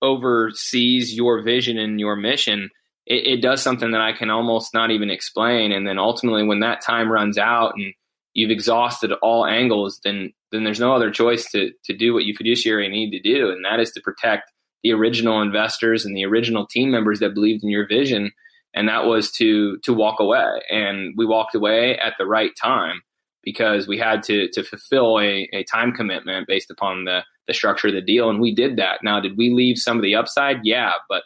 oversees 0.03 1.15
your 1.15 1.43
vision 1.43 1.79
and 1.79 1.99
your 1.99 2.17
mission, 2.17 2.71
it, 3.07 3.27
it 3.27 3.43
does 3.43 3.63
something 3.63 3.93
that 3.93 4.01
I 4.01 4.13
can 4.13 4.31
almost 4.31 4.75
not 4.75 4.91
even 4.91 5.11
explain. 5.11 5.73
And 5.73 5.87
then 5.87 5.99
ultimately 5.99 6.45
when 6.45 6.61
that 6.61 6.81
time 6.81 7.11
runs 7.11 7.39
out 7.39 7.75
and 7.77 7.95
you've 8.35 8.51
exhausted 8.51 9.13
all 9.23 9.47
angles, 9.47 10.01
then 10.05 10.33
then 10.51 10.65
there's 10.65 10.81
no 10.81 10.95
other 10.95 11.11
choice 11.11 11.51
to 11.51 11.73
to 11.85 11.97
do 11.97 12.15
what 12.15 12.25
you 12.25 12.35
fiduciary 12.35 12.89
need 12.89 13.11
to 13.11 13.21
do, 13.21 13.51
and 13.51 13.65
that 13.65 13.81
is 13.81 13.91
to 13.93 14.01
protect 14.01 14.51
the 14.83 14.93
original 14.93 15.43
investors 15.43 16.05
and 16.05 16.17
the 16.17 16.25
original 16.25 16.67
team 16.67 16.91
members 16.91 17.19
that 17.19 17.35
believed 17.35 17.65
in 17.65 17.69
your 17.69 17.87
vision 17.87 18.31
and 18.75 18.89
that 18.89 19.07
was 19.07 19.31
to 19.33 19.79
to 19.79 19.93
walk 19.93 20.21
away. 20.21 20.63
And 20.71 21.15
we 21.17 21.27
walked 21.27 21.55
away 21.55 21.99
at 21.99 22.15
the 22.19 22.27
right 22.27 22.53
time 22.61 23.03
because 23.51 23.89
we 23.89 23.97
had 23.97 24.23
to 24.23 24.47
to 24.51 24.63
fulfill 24.63 25.19
a, 25.19 25.49
a 25.55 25.65
time 25.65 25.93
commitment 25.93 26.47
based 26.47 26.71
upon 26.71 27.07
the 27.07 27.25
the 27.47 27.55
structure 27.55 27.89
of 27.89 27.95
the 27.95 28.03
deal, 28.03 28.29
and 28.29 28.41
we 28.41 28.55
did 28.55 28.77
that. 28.77 28.99
Now, 29.03 29.21
did 29.21 29.39
we 29.39 29.49
leave 29.55 29.79
some 29.79 29.97
of 29.97 30.03
the 30.03 30.17
upside? 30.17 30.59
Yeah, 30.65 30.93
but 31.09 31.23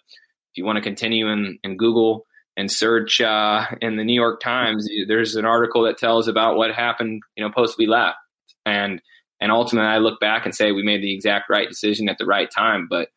if 0.53 0.57
you 0.57 0.65
want 0.65 0.77
to 0.77 0.83
continue 0.83 1.27
in, 1.29 1.59
in 1.65 1.77
Google 1.77 2.25
and 2.57 2.71
search 2.71 3.21
uh, 3.21 3.67
in 3.81 3.97
the 3.97 4.05
New 4.05 4.15
York 4.15 4.41
Times, 4.41 4.89
there's 5.09 5.35
an 5.35 5.45
article 5.45 5.83
that 5.83 5.99
tells 5.99 6.29
about 6.29 6.57
what 6.57 6.73
happened, 6.73 7.23
you 7.37 7.43
know, 7.43 7.51
post 7.51 7.77
we 7.77 7.89
left, 7.89 8.19
and 8.65 9.03
and 9.41 9.51
ultimately, 9.51 9.89
I 9.89 9.99
look 9.99 10.21
back 10.21 10.45
and 10.45 10.55
say 10.55 10.71
we 10.71 10.85
made 10.85 11.03
the 11.03 11.13
exact 11.13 11.51
right 11.51 11.69
decision 11.69 12.09
at 12.09 12.19
the 12.19 12.27
right 12.27 12.49
time. 12.49 12.87
But 12.89 13.09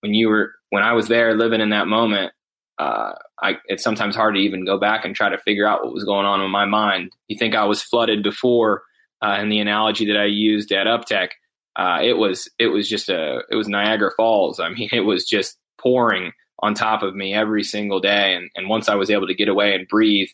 when 0.00 0.14
you 0.14 0.30
were 0.30 0.54
when 0.70 0.82
I 0.82 0.94
was 0.94 1.06
there 1.08 1.34
living 1.34 1.60
in 1.60 1.68
that 1.68 1.86
moment, 1.86 2.32
uh, 2.78 3.12
I, 3.40 3.56
it's 3.66 3.84
sometimes 3.84 4.16
hard 4.16 4.34
to 4.34 4.40
even 4.40 4.64
go 4.64 4.78
back 4.78 5.04
and 5.04 5.14
try 5.14 5.28
to 5.28 5.38
figure 5.38 5.66
out 5.66 5.84
what 5.84 5.94
was 5.94 6.04
going 6.04 6.26
on 6.26 6.40
in 6.40 6.50
my 6.50 6.64
mind. 6.64 7.12
You 7.28 7.38
think 7.38 7.54
I 7.54 7.64
was 7.64 7.82
flooded 7.82 8.22
before, 8.22 8.82
uh, 9.22 9.38
in 9.40 9.48
the 9.48 9.60
analogy 9.60 10.06
that 10.06 10.18
I 10.18 10.26
used 10.26 10.72
at 10.72 10.86
Uptech. 10.86 11.30
uh, 11.76 12.00
it 12.02 12.14
was 12.14 12.48
it 12.58 12.68
was 12.68 12.88
just 12.88 13.08
a 13.08 13.42
it 13.50 13.56
was 13.56 13.68
Niagara 13.68 14.10
Falls. 14.16 14.60
I 14.60 14.68
mean, 14.68 14.88
it 14.92 15.00
was 15.00 15.24
just 15.24 15.58
pouring 15.80 16.32
on 16.60 16.74
top 16.74 17.02
of 17.02 17.14
me 17.14 17.34
every 17.34 17.62
single 17.62 18.00
day. 18.00 18.34
And, 18.34 18.50
and 18.54 18.68
once 18.68 18.88
I 18.88 18.94
was 18.94 19.10
able 19.10 19.26
to 19.26 19.34
get 19.34 19.48
away 19.48 19.74
and 19.74 19.88
breathe, 19.88 20.28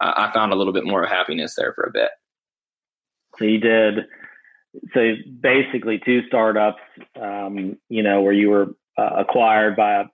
uh, 0.00 0.12
I 0.14 0.32
found 0.32 0.52
a 0.52 0.56
little 0.56 0.72
bit 0.72 0.84
more 0.84 1.02
of 1.02 1.10
happiness 1.10 1.54
there 1.56 1.72
for 1.74 1.84
a 1.84 1.92
bit. 1.92 2.10
So 3.38 3.44
you 3.44 3.58
did 3.58 4.06
so 4.92 5.14
basically 5.40 6.00
two 6.04 6.26
startups, 6.26 6.82
um, 7.20 7.76
you 7.88 8.02
know, 8.02 8.22
where 8.22 8.32
you 8.32 8.50
were 8.50 8.74
uh, 8.98 9.10
acquired 9.18 9.76
by 9.76 10.02
a 10.02 10.04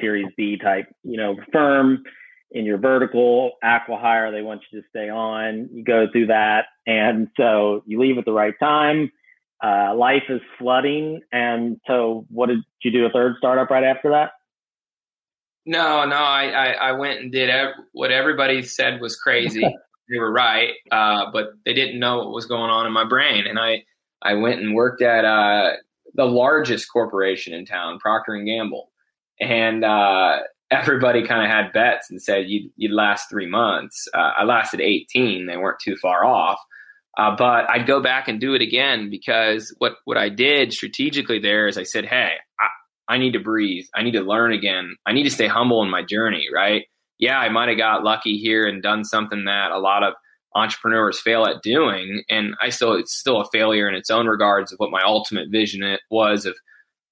Series 0.00 0.28
B 0.36 0.56
type, 0.56 0.86
you 1.02 1.16
know, 1.16 1.36
firm 1.52 2.02
in 2.50 2.64
your 2.64 2.78
vertical 2.78 3.52
acqui-hire. 3.62 4.32
They 4.32 4.42
want 4.42 4.62
you 4.70 4.80
to 4.80 4.88
stay 4.88 5.08
on. 5.08 5.68
You 5.72 5.84
go 5.84 6.06
through 6.10 6.26
that, 6.26 6.66
and 6.86 7.28
so 7.36 7.82
you 7.86 8.00
leave 8.00 8.18
at 8.18 8.24
the 8.24 8.32
right 8.32 8.54
time. 8.60 9.10
Uh, 9.62 9.94
life 9.94 10.22
is 10.28 10.40
flooding, 10.58 11.20
and 11.32 11.80
so 11.86 12.26
what 12.30 12.48
did 12.48 12.60
you 12.82 12.92
do? 12.92 13.06
A 13.06 13.10
third 13.10 13.34
startup 13.38 13.70
right 13.70 13.84
after 13.84 14.10
that? 14.10 14.32
No, 15.66 16.06
no, 16.06 16.16
I, 16.16 16.46
I, 16.46 16.66
I 16.70 16.92
went 16.92 17.20
and 17.20 17.32
did 17.32 17.50
ev- 17.50 17.74
what 17.92 18.10
everybody 18.10 18.62
said 18.62 19.00
was 19.00 19.16
crazy. 19.16 19.60
they 20.08 20.18
were 20.18 20.32
right, 20.32 20.74
uh, 20.90 21.26
but 21.32 21.48
they 21.64 21.74
didn't 21.74 21.98
know 21.98 22.18
what 22.18 22.32
was 22.32 22.46
going 22.46 22.70
on 22.70 22.86
in 22.86 22.92
my 22.92 23.04
brain, 23.04 23.46
and 23.46 23.58
I 23.58 23.84
I 24.22 24.34
went 24.34 24.60
and 24.60 24.74
worked 24.74 25.02
at 25.02 25.24
uh, 25.24 25.72
the 26.14 26.24
largest 26.24 26.90
corporation 26.90 27.52
in 27.52 27.66
town, 27.66 27.98
Procter 27.98 28.34
and 28.34 28.46
Gamble, 28.46 28.90
and 29.40 29.84
uh, 29.84 30.38
everybody 30.70 31.26
kind 31.26 31.44
of 31.44 31.50
had 31.50 31.72
bets 31.72 32.10
and 32.10 32.20
said 32.22 32.48
you'd, 32.48 32.70
you'd 32.76 32.92
last 32.92 33.28
three 33.30 33.48
months. 33.48 34.08
Uh, 34.14 34.32
I 34.38 34.44
lasted 34.44 34.80
18; 34.80 35.46
they 35.46 35.56
weren't 35.56 35.80
too 35.80 35.96
far 35.96 36.24
off. 36.24 36.58
Uh, 37.16 37.34
but 37.36 37.68
I'd 37.68 37.86
go 37.86 38.00
back 38.00 38.28
and 38.28 38.40
do 38.40 38.54
it 38.54 38.62
again 38.62 39.10
because 39.10 39.74
what 39.78 39.94
what 40.04 40.16
I 40.16 40.28
did 40.28 40.72
strategically 40.72 41.40
there 41.40 41.66
is 41.66 41.76
I 41.76 41.82
said, 41.82 42.04
hey, 42.04 42.34
I, 42.60 43.14
I 43.14 43.18
need 43.18 43.32
to 43.32 43.40
breathe. 43.40 43.86
I 43.94 44.02
need 44.02 44.12
to 44.12 44.20
learn 44.20 44.52
again. 44.52 44.96
I 45.04 45.12
need 45.12 45.24
to 45.24 45.30
stay 45.30 45.48
humble 45.48 45.82
in 45.82 45.90
my 45.90 46.02
journey. 46.02 46.46
Right? 46.54 46.84
Yeah, 47.18 47.38
I 47.38 47.48
might 47.48 47.68
have 47.68 47.78
got 47.78 48.04
lucky 48.04 48.38
here 48.38 48.66
and 48.66 48.82
done 48.82 49.04
something 49.04 49.46
that 49.46 49.72
a 49.72 49.78
lot 49.78 50.04
of 50.04 50.14
entrepreneurs 50.54 51.20
fail 51.20 51.44
at 51.44 51.62
doing. 51.62 52.22
And 52.28 52.54
I 52.60 52.70
still, 52.70 52.94
it's 52.94 53.14
still 53.14 53.40
a 53.40 53.48
failure 53.50 53.88
in 53.88 53.94
its 53.94 54.10
own 54.10 54.26
regards 54.26 54.72
of 54.72 54.78
what 54.78 54.90
my 54.90 55.02
ultimate 55.04 55.48
vision 55.50 55.98
was 56.10 56.46
of, 56.46 56.54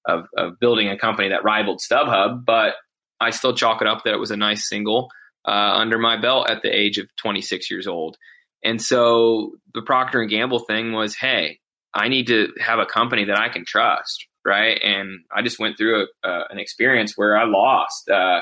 of, 0.07 0.27
of 0.37 0.59
building 0.61 0.89
a 0.89 0.99
company 0.99 1.31
that 1.31 1.45
rivaled 1.45 1.81
StubHub. 1.81 2.45
But 2.45 2.75
I 3.21 3.31
still 3.31 3.55
chalk 3.55 3.83
it 3.83 3.89
up 3.89 4.05
that 4.05 4.15
it 4.15 4.21
was 4.21 4.31
a 4.31 4.37
nice 4.37 4.69
single 4.69 5.09
uh, 5.47 5.51
under 5.51 5.99
my 5.99 6.21
belt 6.21 6.51
at 6.51 6.63
the 6.63 6.75
age 6.75 6.99
of 6.99 7.07
26 7.17 7.71
years 7.71 7.87
old. 7.87 8.17
And 8.65 8.81
so 8.81 9.53
the 9.75 9.83
Procter 9.83 10.21
and 10.21 10.31
Gamble 10.31 10.61
thing 10.61 10.93
was, 10.93 11.15
hey, 11.15 11.61
I 11.95 12.09
need 12.09 12.27
to 12.29 12.49
have 12.61 12.79
a 12.79 12.87
company 12.87 13.25
that 13.27 13.39
I 13.39 13.49
can 13.49 13.65
trust, 13.65 14.27
right? 14.45 14.79
And 14.83 15.21
I 15.35 15.43
just 15.43 15.59
went 15.59 15.79
through 15.79 16.07
a, 16.25 16.29
uh, 16.29 16.45
an 16.51 16.59
experience 16.59 17.15
where 17.17 17.37
I 17.37 17.45
lost 17.45 18.09
uh, 18.09 18.41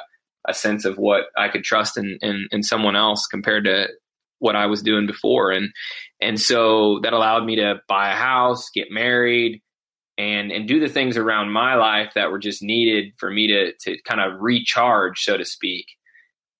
a 0.48 0.54
sense 0.54 0.84
of 0.84 0.96
what 0.96 1.24
I 1.36 1.48
could 1.48 1.62
trust 1.62 1.98
in, 1.98 2.18
in, 2.20 2.48
in 2.50 2.62
someone 2.62 2.96
else 2.96 3.26
compared 3.26 3.64
to 3.64 3.88
what 4.38 4.56
I 4.56 4.66
was 4.66 4.82
doing 4.82 5.06
before. 5.06 5.50
And 5.52 5.70
and 6.20 6.40
so 6.40 7.00
that 7.02 7.12
allowed 7.12 7.44
me 7.44 7.56
to 7.56 7.80
buy 7.88 8.12
a 8.12 8.16
house, 8.16 8.68
get 8.74 8.88
married, 8.90 9.62
and 10.16 10.52
and 10.52 10.68
do 10.68 10.80
the 10.80 10.88
things 10.88 11.16
around 11.16 11.52
my 11.52 11.74
life 11.74 12.12
that 12.14 12.30
were 12.30 12.38
just 12.38 12.62
needed 12.62 13.12
for 13.18 13.30
me 13.30 13.48
to 13.48 13.72
to 13.80 14.00
kind 14.02 14.20
of 14.20 14.40
recharge, 14.40 15.20
so 15.20 15.36
to 15.36 15.44
speak. 15.44 15.86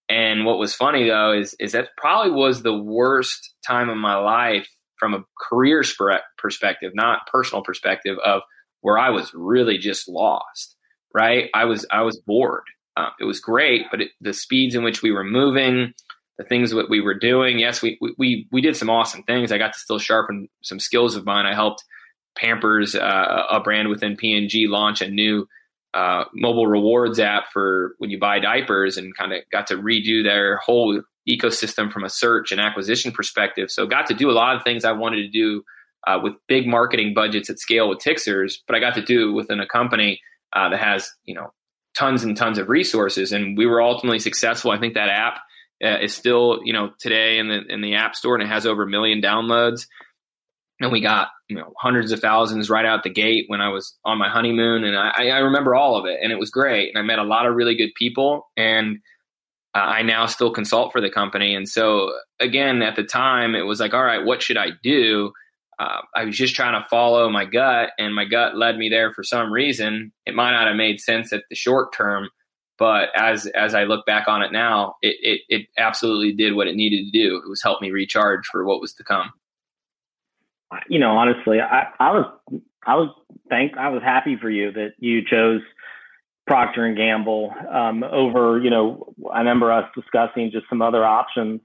And 0.08 0.44
what 0.44 0.58
was 0.58 0.74
funny 0.74 1.08
though 1.08 1.32
is 1.32 1.54
is 1.60 1.72
that 1.72 1.90
probably 1.96 2.32
was 2.32 2.62
the 2.62 2.76
worst 2.76 3.54
time 3.66 3.88
of 3.88 3.96
my 3.96 4.16
life 4.16 4.68
from 4.98 5.14
a 5.14 5.24
career 5.40 5.82
perspective, 6.38 6.92
not 6.94 7.26
personal 7.26 7.62
perspective 7.62 8.16
of 8.24 8.42
where 8.80 8.98
I 8.98 9.10
was 9.10 9.32
really 9.34 9.78
just 9.78 10.08
lost. 10.08 10.76
Right? 11.14 11.48
I 11.54 11.64
was 11.64 11.86
I 11.90 12.02
was 12.02 12.20
bored. 12.26 12.64
Uh, 12.96 13.10
it 13.18 13.24
was 13.24 13.40
great, 13.40 13.86
but 13.90 14.00
it, 14.00 14.10
the 14.20 14.32
speeds 14.32 14.74
in 14.74 14.84
which 14.84 15.02
we 15.02 15.10
were 15.10 15.24
moving, 15.24 15.92
the 16.38 16.44
things 16.44 16.70
that 16.70 16.88
we 16.88 17.00
were 17.00 17.18
doing. 17.18 17.58
Yes, 17.58 17.82
we, 17.82 17.98
we, 18.18 18.46
we 18.52 18.60
did 18.60 18.76
some 18.76 18.90
awesome 18.90 19.24
things. 19.24 19.50
I 19.50 19.58
got 19.58 19.72
to 19.72 19.78
still 19.78 19.98
sharpen 19.98 20.48
some 20.62 20.78
skills 20.78 21.16
of 21.16 21.24
mine. 21.24 21.46
I 21.46 21.54
helped 21.54 21.82
Pampers, 22.36 22.94
uh, 22.94 23.46
a 23.50 23.60
brand 23.60 23.88
within 23.88 24.16
P&G, 24.16 24.66
launch 24.66 25.00
a 25.00 25.08
new 25.08 25.46
uh, 25.92 26.24
mobile 26.34 26.66
rewards 26.66 27.20
app 27.20 27.44
for 27.52 27.94
when 27.98 28.10
you 28.10 28.18
buy 28.18 28.40
diapers 28.40 28.96
and 28.96 29.16
kind 29.16 29.32
of 29.32 29.42
got 29.52 29.68
to 29.68 29.76
redo 29.76 30.24
their 30.24 30.56
whole 30.56 31.00
ecosystem 31.28 31.92
from 31.92 32.04
a 32.04 32.10
search 32.10 32.52
and 32.52 32.60
acquisition 32.60 33.12
perspective. 33.12 33.70
So 33.70 33.86
got 33.86 34.06
to 34.06 34.14
do 34.14 34.30
a 34.30 34.32
lot 34.32 34.56
of 34.56 34.64
things 34.64 34.84
I 34.84 34.92
wanted 34.92 35.22
to 35.22 35.28
do 35.28 35.62
uh, 36.06 36.18
with 36.22 36.34
big 36.48 36.66
marketing 36.66 37.14
budgets 37.14 37.48
at 37.48 37.58
scale 37.58 37.88
with 37.88 38.00
Tixers, 38.00 38.62
but 38.66 38.76
I 38.76 38.80
got 38.80 38.94
to 38.96 39.02
do 39.02 39.32
within 39.32 39.60
a 39.60 39.66
company 39.66 40.20
uh, 40.52 40.68
that 40.70 40.80
has, 40.80 41.10
you 41.24 41.34
know, 41.34 41.52
tons 41.96 42.24
and 42.24 42.36
tons 42.36 42.58
of 42.58 42.68
resources. 42.68 43.32
And 43.32 43.56
we 43.56 43.64
were 43.64 43.80
ultimately 43.80 44.18
successful. 44.18 44.72
I 44.72 44.78
think 44.78 44.94
that 44.94 45.08
app 45.08 45.38
uh, 45.82 45.98
is 46.00 46.14
still 46.14 46.60
you 46.64 46.72
know 46.72 46.90
today 46.98 47.38
in 47.38 47.48
the 47.48 47.60
in 47.68 47.80
the 47.80 47.94
app 47.94 48.14
store 48.14 48.34
and 48.34 48.42
it 48.42 48.48
has 48.48 48.66
over 48.66 48.84
a 48.84 48.88
million 48.88 49.20
downloads 49.20 49.86
and 50.84 50.92
we 50.92 51.00
got 51.00 51.28
you 51.48 51.56
know 51.56 51.72
hundreds 51.78 52.12
of 52.12 52.20
thousands 52.20 52.70
right 52.70 52.86
out 52.86 53.02
the 53.02 53.10
gate 53.10 53.46
when 53.48 53.60
I 53.60 53.68
was 53.68 53.96
on 54.04 54.18
my 54.18 54.28
honeymoon. 54.28 54.84
And 54.84 54.96
I, 54.96 55.28
I 55.28 55.38
remember 55.38 55.74
all 55.74 55.96
of 55.96 56.06
it 56.06 56.20
and 56.22 56.30
it 56.30 56.38
was 56.38 56.50
great. 56.50 56.94
And 56.94 56.98
I 56.98 57.02
met 57.02 57.18
a 57.18 57.24
lot 57.24 57.46
of 57.46 57.54
really 57.54 57.74
good 57.74 57.94
people 57.98 58.48
and 58.56 58.98
uh, 59.74 59.78
I 59.80 60.02
now 60.02 60.26
still 60.26 60.52
consult 60.52 60.92
for 60.92 61.00
the 61.00 61.10
company. 61.10 61.54
And 61.54 61.68
so 61.68 62.12
again 62.38 62.82
at 62.82 62.96
the 62.96 63.02
time 63.02 63.54
it 63.54 63.62
was 63.62 63.80
like 63.80 63.94
all 63.94 64.04
right 64.04 64.24
what 64.24 64.42
should 64.42 64.56
I 64.56 64.68
do? 64.82 65.32
Uh, 65.76 66.02
I 66.14 66.24
was 66.24 66.36
just 66.36 66.54
trying 66.54 66.80
to 66.80 66.88
follow 66.88 67.28
my 67.28 67.44
gut 67.46 67.90
and 67.98 68.14
my 68.14 68.24
gut 68.24 68.56
led 68.56 68.76
me 68.76 68.88
there 68.88 69.12
for 69.12 69.24
some 69.24 69.52
reason. 69.52 70.12
It 70.24 70.34
might 70.34 70.52
not 70.52 70.68
have 70.68 70.76
made 70.76 71.00
sense 71.00 71.32
at 71.32 71.42
the 71.50 71.56
short 71.56 71.92
term 71.92 72.28
but 72.76 73.10
as 73.14 73.46
as 73.46 73.72
I 73.72 73.84
look 73.84 74.04
back 74.04 74.26
on 74.26 74.42
it 74.42 74.50
now, 74.50 74.96
it, 75.00 75.16
it, 75.20 75.40
it 75.48 75.66
absolutely 75.78 76.32
did 76.32 76.56
what 76.56 76.66
it 76.66 76.74
needed 76.74 77.04
to 77.04 77.10
do. 77.12 77.36
It 77.36 77.48
was 77.48 77.62
help 77.62 77.80
me 77.80 77.92
recharge 77.92 78.46
for 78.46 78.64
what 78.64 78.80
was 78.80 78.92
to 78.94 79.04
come. 79.04 79.30
You 80.88 80.98
know, 80.98 81.16
honestly, 81.16 81.60
I, 81.60 81.88
I 81.98 82.12
was 82.12 82.26
I 82.86 82.96
was 82.96 83.10
thank 83.48 83.76
I 83.76 83.88
was 83.88 84.02
happy 84.02 84.36
for 84.40 84.50
you 84.50 84.72
that 84.72 84.92
you 84.98 85.22
chose 85.24 85.60
Procter 86.46 86.84
and 86.84 86.96
Gamble 86.96 87.52
um, 87.72 88.02
over. 88.02 88.60
You 88.60 88.70
know, 88.70 89.14
I 89.32 89.38
remember 89.38 89.72
us 89.72 89.88
discussing 89.94 90.50
just 90.52 90.66
some 90.68 90.82
other 90.82 91.04
options 91.04 91.60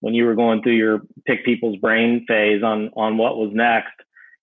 when 0.00 0.14
you 0.14 0.24
were 0.24 0.34
going 0.34 0.62
through 0.62 0.76
your 0.76 1.02
pick 1.26 1.44
people's 1.44 1.76
brain 1.76 2.24
phase 2.26 2.62
on 2.62 2.90
on 2.96 3.16
what 3.16 3.36
was 3.36 3.50
next. 3.52 3.92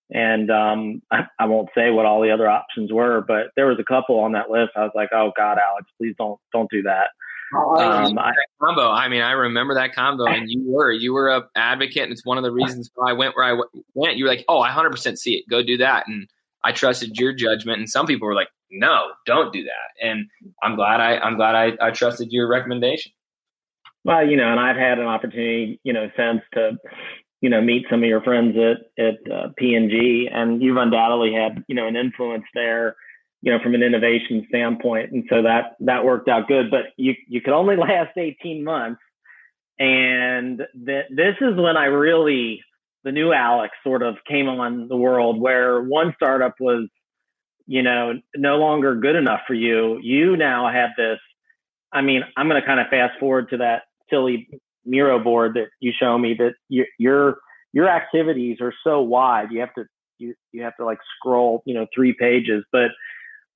And 0.10 0.50
um, 0.50 1.02
I, 1.12 1.26
I, 1.38 1.46
won't 1.48 1.68
say 1.76 1.90
what 1.90 2.06
all 2.06 2.22
the 2.22 2.32
other 2.32 2.50
options 2.50 2.94
were, 2.94 3.26
but 3.28 3.48
there 3.58 3.68
was 3.68 3.78
a 3.78 3.84
couple 3.84 4.20
on 4.20 4.32
that 4.32 4.50
list. 4.50 4.72
I 4.78 4.84
was 4.84 4.94
like, 4.96 5.10
"Oh 5.12 5.34
God, 5.36 5.58
Alex, 5.58 5.88
please 5.98 6.16
don't 6.18 6.40
don't 6.54 6.72
do 6.72 6.84
that." 6.84 7.10
Um, 7.56 8.18
I, 8.20 8.34
combo. 8.62 8.90
I 8.90 9.08
mean, 9.08 9.22
I 9.22 9.32
remember 9.32 9.76
that 9.76 9.96
combo, 9.96 10.26
and 10.26 10.50
you 10.50 10.64
were 10.66 10.92
you 10.92 11.14
were 11.14 11.30
a 11.30 11.48
advocate, 11.56 12.04
and 12.04 12.12
it's 12.12 12.26
one 12.26 12.38
of 12.38 12.44
the 12.44 12.52
reasons 12.52 12.92
why 12.96 13.12
I 13.12 13.14
went 13.14 13.36
where 13.36 13.46
I 13.46 13.62
went. 13.94 14.18
You 14.18 14.26
were 14.26 14.30
like, 14.30 14.44
"Oh, 14.50 14.60
I 14.60 14.70
hundred 14.72 14.92
percent 14.92 15.18
see 15.18 15.36
it. 15.36 15.46
Go 15.50 15.64
do 15.64 15.78
that," 15.78 16.08
and 16.08 16.28
I 16.64 16.74
trusted 16.74 17.18
your 17.18 17.34
judgment. 17.34 17.80
And 17.80 17.90
some 17.90 18.06
people 18.06 18.28
were 18.28 18.36
like, 18.36 18.50
"No, 18.70 19.12
don't 19.26 19.54
do 19.54 19.64
that." 19.64 20.06
And 20.06 20.28
I'm 20.62 20.76
glad 20.76 21.00
I 21.00 21.18
I'm 21.20 21.38
glad 21.38 21.56
I, 21.56 21.88
I 21.88 21.92
trusted 21.92 22.32
your 22.32 22.50
recommendation. 22.50 23.14
Well, 24.04 24.28
you 24.28 24.38
know, 24.38 24.50
and 24.52 24.60
I've 24.60 24.78
had 24.78 25.00
an 25.00 25.08
opportunity, 25.08 25.80
you 25.84 25.94
know, 25.94 26.10
since 26.18 26.42
to 26.54 26.78
you 27.42 27.50
know 27.50 27.62
meet 27.62 27.86
some 27.90 28.04
of 28.04 28.10
your 28.10 28.22
friends 28.22 28.58
at 28.58 29.06
at 29.06 29.32
uh, 29.32 29.48
P&G, 29.58 30.30
and 30.32 30.62
you've 30.62 30.78
undoubtedly 30.78 31.34
had 31.34 31.64
you 31.68 31.76
know 31.76 31.88
an 31.88 31.96
influence 31.96 32.46
there, 32.54 32.96
you 33.48 33.54
know, 33.54 33.64
from 33.64 33.76
an 33.76 33.82
innovation 33.82 34.46
standpoint, 34.50 35.14
and 35.14 35.24
so 35.30 35.44
that 35.44 35.78
that 35.80 36.04
worked 36.04 36.28
out 36.28 36.50
good. 36.50 36.70
But 36.70 36.88
you 36.98 37.14
you 37.30 37.40
could 37.40 37.54
only 37.54 37.76
last 37.78 38.18
18 38.18 38.62
months, 38.62 39.00
and 39.80 40.62
th- 40.86 41.06
this 41.10 41.36
is 41.40 41.56
when 41.56 41.78
I 41.78 41.86
really 41.86 42.62
the 43.06 43.14
new 43.14 43.32
Alex 43.32 43.74
sort 43.86 44.04
of 44.04 44.16
came 44.28 44.50
on 44.50 44.90
the 44.90 44.98
world, 44.98 45.40
where 45.40 45.82
one 45.82 46.14
startup 46.18 46.56
was 46.60 46.90
you 47.68 47.84
know 47.84 48.16
no 48.36 48.58
longer 48.58 48.96
good 48.96 49.16
enough 49.16 49.40
for 49.48 49.54
you. 49.54 49.98
You 50.02 50.36
now 50.36 50.70
have 50.70 50.90
this. 50.98 51.20
I 51.94 52.02
mean, 52.02 52.24
I'm 52.36 52.50
going 52.50 52.60
to 52.60 52.68
kind 52.68 52.82
of 52.82 52.88
fast 52.88 53.18
forward 53.18 53.52
to 53.52 53.58
that 53.60 53.84
silly 54.10 54.50
Miro 54.86 55.24
board 55.24 55.54
that 55.54 55.68
you 55.80 55.94
show 55.98 56.18
me 56.18 56.36
that 56.38 56.56
you, 56.68 56.84
your 57.00 57.38
your 57.72 57.88
activities 57.88 58.58
are 58.60 58.74
so 58.84 59.00
wide. 59.00 59.52
You 59.52 59.62
have 59.62 59.74
to 59.76 59.86
you 60.18 60.34
you 60.52 60.64
have 60.64 60.76
to 60.76 60.86
like 60.86 61.00
scroll 61.16 61.64
you 61.66 61.74
know 61.74 61.88
three 61.96 62.12
pages. 62.12 62.66
But 62.74 62.92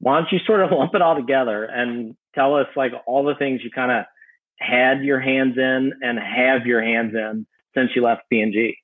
why 0.02 0.18
don't 0.18 0.32
you 0.32 0.40
sort 0.46 0.62
of 0.62 0.72
lump 0.78 0.94
it 0.94 1.02
all 1.02 1.16
together 1.16 1.64
and 1.64 2.16
tell 2.36 2.56
us 2.56 2.68
like 2.76 2.92
all 3.06 3.24
the 3.24 3.36
things 3.36 3.62
you 3.64 3.72
kind 3.72 3.92
of 3.92 4.06
had 4.60 5.04
your 5.04 5.20
hands 5.20 5.58
in 5.58 5.94
and 6.02 6.20
have 6.20 6.66
your 6.66 6.84
hands 6.84 7.14
in 7.16 7.48
since 7.76 7.92
you 7.96 8.04
left 8.04 8.22
P&G. 8.30 8.76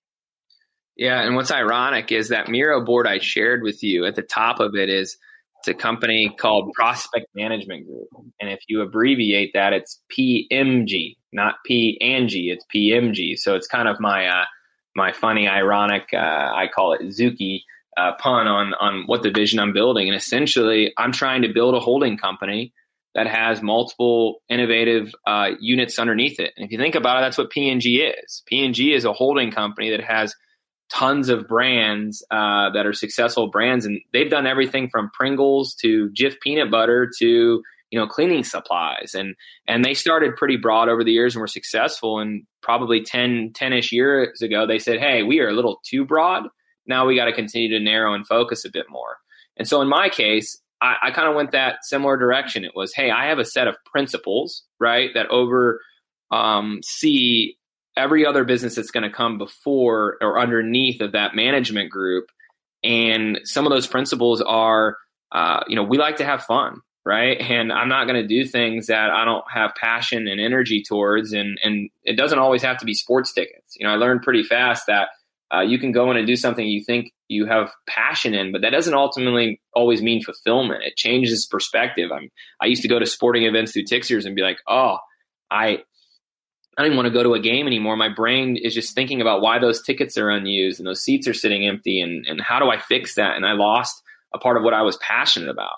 Yeah, 0.95 1.21
and 1.21 1.35
what's 1.35 1.51
ironic 1.51 2.11
is 2.11 2.29
that 2.29 2.47
Miro 2.47 2.83
board 2.83 3.05
I 3.05 3.19
shared 3.19 3.61
with 3.61 3.83
you 3.83 4.05
at 4.05 4.15
the 4.15 4.23
top 4.23 4.59
of 4.59 4.75
it 4.75 4.89
is 4.89 5.17
it's 5.59 5.67
a 5.67 5.73
company 5.73 6.35
called 6.39 6.71
Prospect 6.73 7.27
Management 7.35 7.85
Group. 7.85 8.07
And 8.39 8.49
if 8.49 8.59
you 8.67 8.81
abbreviate 8.81 9.51
that, 9.53 9.73
it's 9.73 10.01
PMG, 10.11 11.17
not 11.31 11.55
P 11.65 11.97
and 12.01 12.29
G, 12.29 12.49
it's 12.49 12.65
PMG. 12.73 13.37
So 13.37 13.55
it's 13.55 13.67
kind 13.67 13.87
of 13.87 13.99
my 13.99 14.27
uh, 14.27 14.45
my 14.95 15.11
funny, 15.11 15.47
ironic, 15.47 16.07
uh, 16.13 16.17
I 16.17 16.67
call 16.73 16.93
it 16.93 17.01
Zooky 17.01 17.61
uh, 17.97 18.11
pun 18.19 18.47
on 18.47 18.73
on 18.75 19.03
what 19.07 19.23
the 19.23 19.31
vision 19.31 19.59
I'm 19.59 19.73
building. 19.73 20.07
And 20.07 20.15
essentially, 20.15 20.93
I'm 20.97 21.11
trying 21.11 21.41
to 21.41 21.53
build 21.53 21.75
a 21.75 21.79
holding 21.79 22.17
company 22.17 22.73
that 23.15 23.27
has 23.27 23.63
multiple 23.63 24.43
innovative 24.47 25.13
uh, 25.25 25.49
units 25.59 25.97
underneath 25.97 26.39
it. 26.39 26.53
And 26.55 26.65
if 26.65 26.71
you 26.71 26.77
think 26.77 26.93
about 26.93 27.17
it, 27.17 27.21
that's 27.21 27.37
what 27.37 27.49
P&G 27.49 27.97
is. 27.97 28.43
P&G 28.45 28.93
is 28.93 29.05
a 29.05 29.13
holding 29.13 29.49
company 29.49 29.89
that 29.89 30.03
has 30.03 30.35
tons 30.91 31.29
of 31.29 31.47
brands 31.47 32.23
uh, 32.29 32.69
that 32.71 32.85
are 32.85 32.93
successful 32.93 33.49
brands, 33.49 33.85
and 33.85 33.99
they've 34.13 34.29
done 34.29 34.45
everything 34.45 34.89
from 34.89 35.09
Pringles 35.13 35.75
to 35.81 36.09
Jif 36.11 36.35
peanut 36.41 36.69
butter 36.69 37.09
to 37.19 37.63
you 37.89 37.99
know 37.99 38.05
cleaning 38.05 38.43
supplies 38.43 39.15
and 39.15 39.33
and 39.65 39.83
they 39.83 39.93
started 39.93 40.35
pretty 40.35 40.57
broad 40.57 40.89
over 40.89 41.05
the 41.05 41.11
years 41.11 41.35
and 41.35 41.39
were 41.39 41.47
successful 41.47 42.19
and 42.19 42.43
probably 42.61 43.01
10 43.01 43.53
10ish 43.53 43.93
years 43.93 44.41
ago 44.41 44.67
they 44.67 44.77
said 44.77 44.99
hey 44.99 45.23
we 45.23 45.39
are 45.39 45.47
a 45.47 45.53
little 45.53 45.79
too 45.85 46.03
broad 46.03 46.43
now 46.87 47.05
we 47.05 47.15
got 47.15 47.25
to 47.25 47.33
continue 47.33 47.69
to 47.69 47.83
narrow 47.83 48.13
and 48.13 48.27
focus 48.27 48.65
a 48.65 48.71
bit 48.71 48.85
more 48.89 49.17
and 49.57 49.67
so 49.67 49.81
in 49.81 49.87
my 49.87 50.09
case 50.09 50.59
i, 50.81 50.95
I 51.03 51.11
kind 51.11 51.27
of 51.27 51.35
went 51.35 51.51
that 51.51 51.83
similar 51.83 52.17
direction 52.17 52.63
it 52.63 52.75
was 52.75 52.93
hey 52.93 53.11
i 53.11 53.27
have 53.27 53.39
a 53.39 53.45
set 53.45 53.67
of 53.67 53.75
principles 53.85 54.63
right 54.79 55.09
that 55.13 55.27
over 55.27 55.81
um, 56.29 56.81
every 57.95 58.25
other 58.25 58.43
business 58.43 58.75
that's 58.75 58.91
going 58.91 59.09
to 59.09 59.15
come 59.15 59.37
before 59.37 60.17
or 60.21 60.39
underneath 60.39 60.99
of 60.99 61.13
that 61.13 61.35
management 61.35 61.89
group 61.89 62.25
and 62.83 63.39
some 63.43 63.65
of 63.65 63.71
those 63.71 63.87
principles 63.87 64.41
are 64.41 64.97
uh, 65.31 65.61
you 65.67 65.75
know 65.75 65.83
we 65.83 65.97
like 65.97 66.17
to 66.17 66.25
have 66.25 66.43
fun 66.43 66.81
right? 67.07 67.39
And 67.39 67.71
I'm 67.71 67.87
not 67.87 68.05
going 68.05 68.21
to 68.21 68.27
do 68.27 68.45
things 68.45 68.87
that 68.87 69.09
I 69.09 69.23
don't 69.23 69.45
have 69.49 69.73
passion 69.75 70.27
and 70.27 70.41
energy 70.41 70.83
towards. 70.83 71.31
And 71.31 71.57
and 71.63 71.89
it 72.03 72.17
doesn't 72.17 72.37
always 72.37 72.61
have 72.63 72.77
to 72.79 72.85
be 72.85 72.93
sports 72.93 73.31
tickets. 73.31 73.77
You 73.79 73.87
know, 73.87 73.93
I 73.93 73.95
learned 73.95 74.23
pretty 74.23 74.43
fast 74.43 74.87
that 74.87 75.07
uh, 75.53 75.61
you 75.61 75.79
can 75.79 75.91
go 75.91 76.11
in 76.11 76.17
and 76.17 76.27
do 76.27 76.35
something 76.35 76.65
you 76.65 76.83
think 76.83 77.13
you 77.27 77.45
have 77.45 77.71
passion 77.87 78.33
in, 78.33 78.51
but 78.51 78.61
that 78.61 78.71
doesn't 78.71 78.93
ultimately 78.93 79.61
always 79.73 80.01
mean 80.01 80.21
fulfillment. 80.21 80.83
It 80.83 80.95
changes 80.95 81.47
perspective. 81.49 82.11
I'm 82.11 82.29
I 82.61 82.65
used 82.65 82.81
to 82.81 82.87
go 82.87 82.99
to 82.99 83.05
sporting 83.05 83.43
events 83.43 83.71
through 83.71 83.85
Tixers 83.85 84.25
and 84.25 84.35
be 84.35 84.41
like, 84.41 84.59
oh, 84.67 84.97
I. 85.49 85.79
I 86.79 86.83
don't 86.83 86.91
even 86.91 86.97
want 86.97 87.07
to 87.07 87.13
go 87.13 87.23
to 87.23 87.33
a 87.33 87.39
game 87.39 87.65
anymore. 87.65 87.95
My 87.95 88.13
brain 88.13 88.55
is 88.55 88.71
just 88.71 88.93
thinking 88.93 89.19
about 89.19 89.41
why 89.41 89.57
those 89.57 89.81
tickets 89.81 90.15
are 90.15 90.29
unused 90.29 90.79
and 90.79 90.85
those 90.85 91.01
seats 91.01 91.27
are 91.27 91.33
sitting 91.33 91.65
empty 91.65 92.01
and, 92.01 92.23
and 92.27 92.39
how 92.39 92.59
do 92.59 92.69
I 92.69 92.77
fix 92.77 93.15
that? 93.15 93.35
And 93.35 93.47
I 93.47 93.53
lost 93.53 93.99
a 94.31 94.37
part 94.37 94.57
of 94.57 94.63
what 94.63 94.75
I 94.75 94.83
was 94.83 94.95
passionate 94.97 95.49
about. 95.49 95.77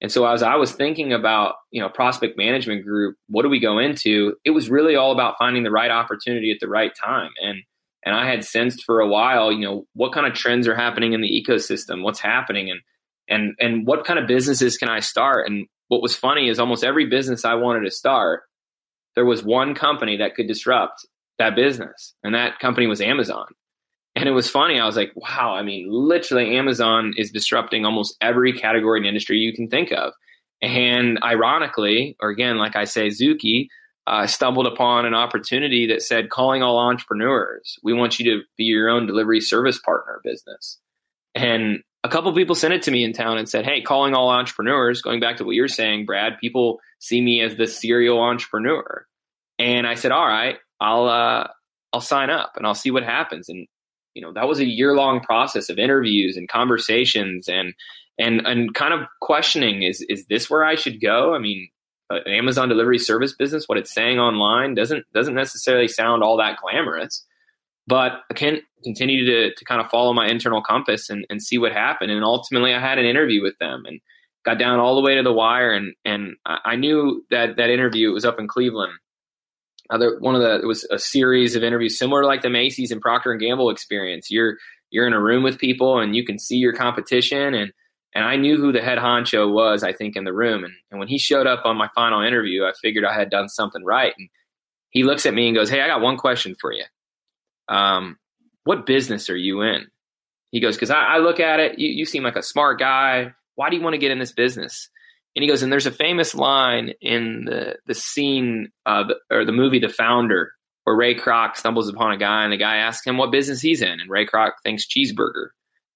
And 0.00 0.12
so 0.12 0.26
as 0.26 0.42
I 0.42 0.56
was 0.56 0.72
thinking 0.72 1.12
about, 1.12 1.54
you 1.70 1.82
know, 1.82 1.88
prospect 1.88 2.36
management 2.36 2.84
group, 2.84 3.16
what 3.28 3.42
do 3.42 3.48
we 3.48 3.58
go 3.58 3.78
into? 3.78 4.36
It 4.44 4.50
was 4.50 4.68
really 4.68 4.94
all 4.94 5.10
about 5.10 5.34
finding 5.36 5.62
the 5.62 5.70
right 5.72 5.90
opportunity 5.90 6.52
at 6.52 6.58
the 6.60 6.68
right 6.68 6.92
time. 6.94 7.30
And 7.42 7.62
and 8.06 8.14
I 8.14 8.30
had 8.30 8.44
sensed 8.44 8.84
for 8.84 9.00
a 9.00 9.08
while, 9.08 9.50
you 9.50 9.66
know, 9.66 9.86
what 9.94 10.12
kind 10.12 10.26
of 10.26 10.32
trends 10.32 10.68
are 10.68 10.76
happening 10.76 11.12
in 11.12 11.20
the 11.20 11.44
ecosystem, 11.44 12.02
what's 12.02 12.20
happening 12.20 12.70
and 12.70 12.80
and 13.28 13.54
and 13.58 13.86
what 13.86 14.06
kind 14.06 14.20
of 14.20 14.28
businesses 14.28 14.78
can 14.78 14.88
I 14.88 15.00
start? 15.00 15.48
And 15.48 15.66
what 15.88 16.00
was 16.00 16.16
funny 16.16 16.48
is 16.48 16.60
almost 16.60 16.84
every 16.84 17.06
business 17.06 17.44
I 17.44 17.54
wanted 17.54 17.80
to 17.80 17.90
start, 17.90 18.44
there 19.16 19.24
was 19.24 19.42
one 19.42 19.74
company 19.74 20.16
that 20.18 20.36
could 20.36 20.46
disrupt 20.46 21.04
that 21.38 21.56
business. 21.56 22.14
And 22.22 22.34
that 22.34 22.60
company 22.60 22.86
was 22.86 23.00
Amazon. 23.00 23.46
And 24.14 24.28
it 24.28 24.32
was 24.32 24.48
funny. 24.48 24.80
I 24.80 24.86
was 24.86 24.96
like, 24.96 25.12
wow, 25.14 25.54
I 25.54 25.62
mean, 25.62 25.88
literally, 25.90 26.56
Amazon 26.56 27.12
is 27.16 27.30
disrupting 27.30 27.84
almost 27.84 28.16
every 28.20 28.52
category 28.52 29.00
and 29.00 29.06
industry 29.06 29.38
you 29.38 29.52
can 29.52 29.68
think 29.68 29.92
of. 29.92 30.12
And 30.62 31.18
ironically, 31.22 32.16
or 32.20 32.30
again, 32.30 32.56
like 32.56 32.76
I 32.76 32.84
say, 32.84 33.08
Zooky 33.08 33.66
uh, 34.06 34.26
stumbled 34.26 34.66
upon 34.66 35.06
an 35.06 35.14
opportunity 35.14 35.86
that 35.88 36.02
said, 36.02 36.30
calling 36.30 36.62
all 36.62 36.78
entrepreneurs, 36.78 37.78
we 37.82 37.92
want 37.92 38.18
you 38.18 38.32
to 38.32 38.42
be 38.56 38.64
your 38.64 38.88
own 38.88 39.06
delivery 39.06 39.40
service 39.40 39.78
partner 39.78 40.20
business. 40.22 40.78
And 41.34 41.82
a 42.04 42.08
couple 42.08 42.32
people 42.34 42.54
sent 42.54 42.74
it 42.74 42.82
to 42.82 42.90
me 42.90 43.04
in 43.04 43.12
town 43.12 43.36
and 43.36 43.48
said, 43.48 43.64
hey, 43.64 43.82
calling 43.82 44.14
all 44.14 44.30
entrepreneurs, 44.30 45.02
going 45.02 45.20
back 45.20 45.38
to 45.38 45.44
what 45.44 45.56
you're 45.56 45.68
saying, 45.68 46.06
Brad, 46.06 46.38
people 46.40 46.80
see 47.00 47.20
me 47.20 47.40
as 47.40 47.56
the 47.56 47.66
serial 47.66 48.20
entrepreneur. 48.20 49.06
And 49.58 49.86
I 49.86 49.94
said, 49.94 50.12
all 50.12 50.26
right, 50.26 50.56
I'll, 50.80 51.08
uh, 51.08 51.48
I'll 51.92 52.00
sign 52.00 52.30
up 52.30 52.52
and 52.56 52.66
I'll 52.66 52.74
see 52.74 52.90
what 52.90 53.02
happens. 53.02 53.48
And 53.48 53.66
you 54.16 54.22
know 54.22 54.32
that 54.32 54.48
was 54.48 54.58
a 54.58 54.64
year 54.64 54.96
long 54.96 55.20
process 55.20 55.68
of 55.68 55.78
interviews 55.78 56.38
and 56.38 56.48
conversations 56.48 57.48
and 57.48 57.74
and 58.18 58.40
and 58.46 58.74
kind 58.74 58.94
of 58.94 59.06
questioning 59.20 59.82
is 59.82 60.00
is 60.08 60.24
this 60.26 60.48
where 60.48 60.64
I 60.64 60.74
should 60.74 61.02
go? 61.02 61.34
I 61.34 61.38
mean, 61.38 61.68
an 62.10 62.22
Amazon 62.26 62.68
delivery 62.68 62.98
service 62.98 63.34
business, 63.34 63.64
what 63.66 63.78
it's 63.78 63.92
saying 63.92 64.18
online 64.18 64.74
doesn't 64.74 65.04
doesn't 65.12 65.34
necessarily 65.34 65.88
sound 65.88 66.22
all 66.22 66.36
that 66.38 66.58
glamorous. 66.58 67.24
But 67.88 68.12
I 68.30 68.34
can 68.34 68.60
continue 68.84 69.24
to 69.26 69.54
to 69.54 69.64
kind 69.64 69.80
of 69.80 69.90
follow 69.90 70.12
my 70.12 70.26
internal 70.28 70.62
compass 70.62 71.10
and, 71.10 71.26
and 71.30 71.42
see 71.42 71.58
what 71.58 71.72
happened. 71.72 72.10
And 72.10 72.24
ultimately, 72.24 72.74
I 72.74 72.80
had 72.80 72.98
an 72.98 73.04
interview 73.04 73.42
with 73.42 73.58
them 73.58 73.84
and 73.86 74.00
got 74.44 74.58
down 74.58 74.78
all 74.78 74.94
the 74.94 75.02
way 75.02 75.16
to 75.16 75.22
the 75.22 75.32
wire. 75.32 75.72
And 75.72 75.94
and 76.04 76.36
I 76.44 76.76
knew 76.76 77.24
that 77.30 77.56
that 77.56 77.70
interview 77.70 78.12
was 78.12 78.24
up 78.24 78.38
in 78.38 78.48
Cleveland 78.48 78.92
other 79.90 80.18
one 80.18 80.34
of 80.34 80.40
the 80.40 80.60
it 80.60 80.66
was 80.66 80.84
a 80.90 80.98
series 80.98 81.54
of 81.54 81.62
interviews 81.62 81.98
similar 81.98 82.22
to 82.22 82.26
like 82.26 82.42
the 82.42 82.50
Macy's 82.50 82.90
and 82.90 83.00
Procter 83.00 83.32
and 83.32 83.40
Gamble 83.40 83.70
experience. 83.70 84.30
You're 84.30 84.56
you're 84.90 85.06
in 85.06 85.12
a 85.12 85.22
room 85.22 85.42
with 85.42 85.58
people 85.58 85.98
and 85.98 86.14
you 86.14 86.24
can 86.24 86.38
see 86.38 86.56
your 86.56 86.72
competition 86.72 87.54
and 87.54 87.72
and 88.14 88.24
I 88.24 88.36
knew 88.36 88.56
who 88.56 88.72
the 88.72 88.80
head 88.80 88.98
honcho 88.98 89.52
was, 89.52 89.82
I 89.82 89.92
think, 89.92 90.16
in 90.16 90.24
the 90.24 90.32
room. 90.32 90.64
And, 90.64 90.74
and 90.90 90.98
when 90.98 91.08
he 91.08 91.18
showed 91.18 91.46
up 91.46 91.62
on 91.64 91.76
my 91.76 91.88
final 91.94 92.22
interview, 92.22 92.64
I 92.64 92.72
figured 92.80 93.04
I 93.04 93.14
had 93.14 93.30
done 93.30 93.48
something 93.48 93.84
right. 93.84 94.14
And 94.16 94.28
he 94.90 95.04
looks 95.04 95.26
at 95.26 95.34
me 95.34 95.48
and 95.48 95.56
goes, 95.56 95.68
Hey, 95.68 95.82
I 95.82 95.86
got 95.86 96.00
one 96.00 96.16
question 96.16 96.54
for 96.60 96.72
you. 96.72 96.84
Um, 97.68 98.16
what 98.64 98.86
business 98.86 99.28
are 99.28 99.36
you 99.36 99.62
in? 99.62 99.86
He 100.50 100.60
goes, 100.60 100.76
Because 100.76 100.90
I, 100.90 101.02
I, 101.02 101.18
look 101.18 101.40
at 101.40 101.60
it, 101.60 101.78
you, 101.78 101.88
you 101.88 102.06
seem 102.06 102.22
like 102.22 102.36
a 102.36 102.42
smart 102.42 102.78
guy. 102.78 103.34
Why 103.54 103.70
do 103.70 103.76
you 103.76 103.82
want 103.82 103.94
to 103.94 103.98
get 103.98 104.10
in 104.10 104.18
this 104.18 104.32
business? 104.32 104.88
And 105.34 105.42
he 105.42 105.48
goes, 105.48 105.62
and 105.62 105.70
there's 105.70 105.86
a 105.86 105.92
famous 105.92 106.34
line 106.34 106.94
in 107.02 107.44
the 107.44 107.76
the 107.86 107.94
scene 107.94 108.70
of 108.86 109.08
or 109.30 109.44
the 109.44 109.52
movie 109.52 109.78
The 109.78 109.90
Founder 109.90 110.52
where 110.84 110.96
Ray 110.96 111.14
Kroc 111.16 111.56
stumbles 111.56 111.88
upon 111.88 112.12
a 112.12 112.16
guy 112.16 112.44
and 112.44 112.52
the 112.52 112.56
guy 112.56 112.76
asks 112.76 113.06
him 113.06 113.18
what 113.18 113.32
business 113.32 113.60
he's 113.60 113.82
in, 113.82 114.00
and 114.00 114.08
Ray 114.08 114.24
Kroc 114.24 114.52
thinks 114.62 114.86
cheeseburger. 114.86 115.48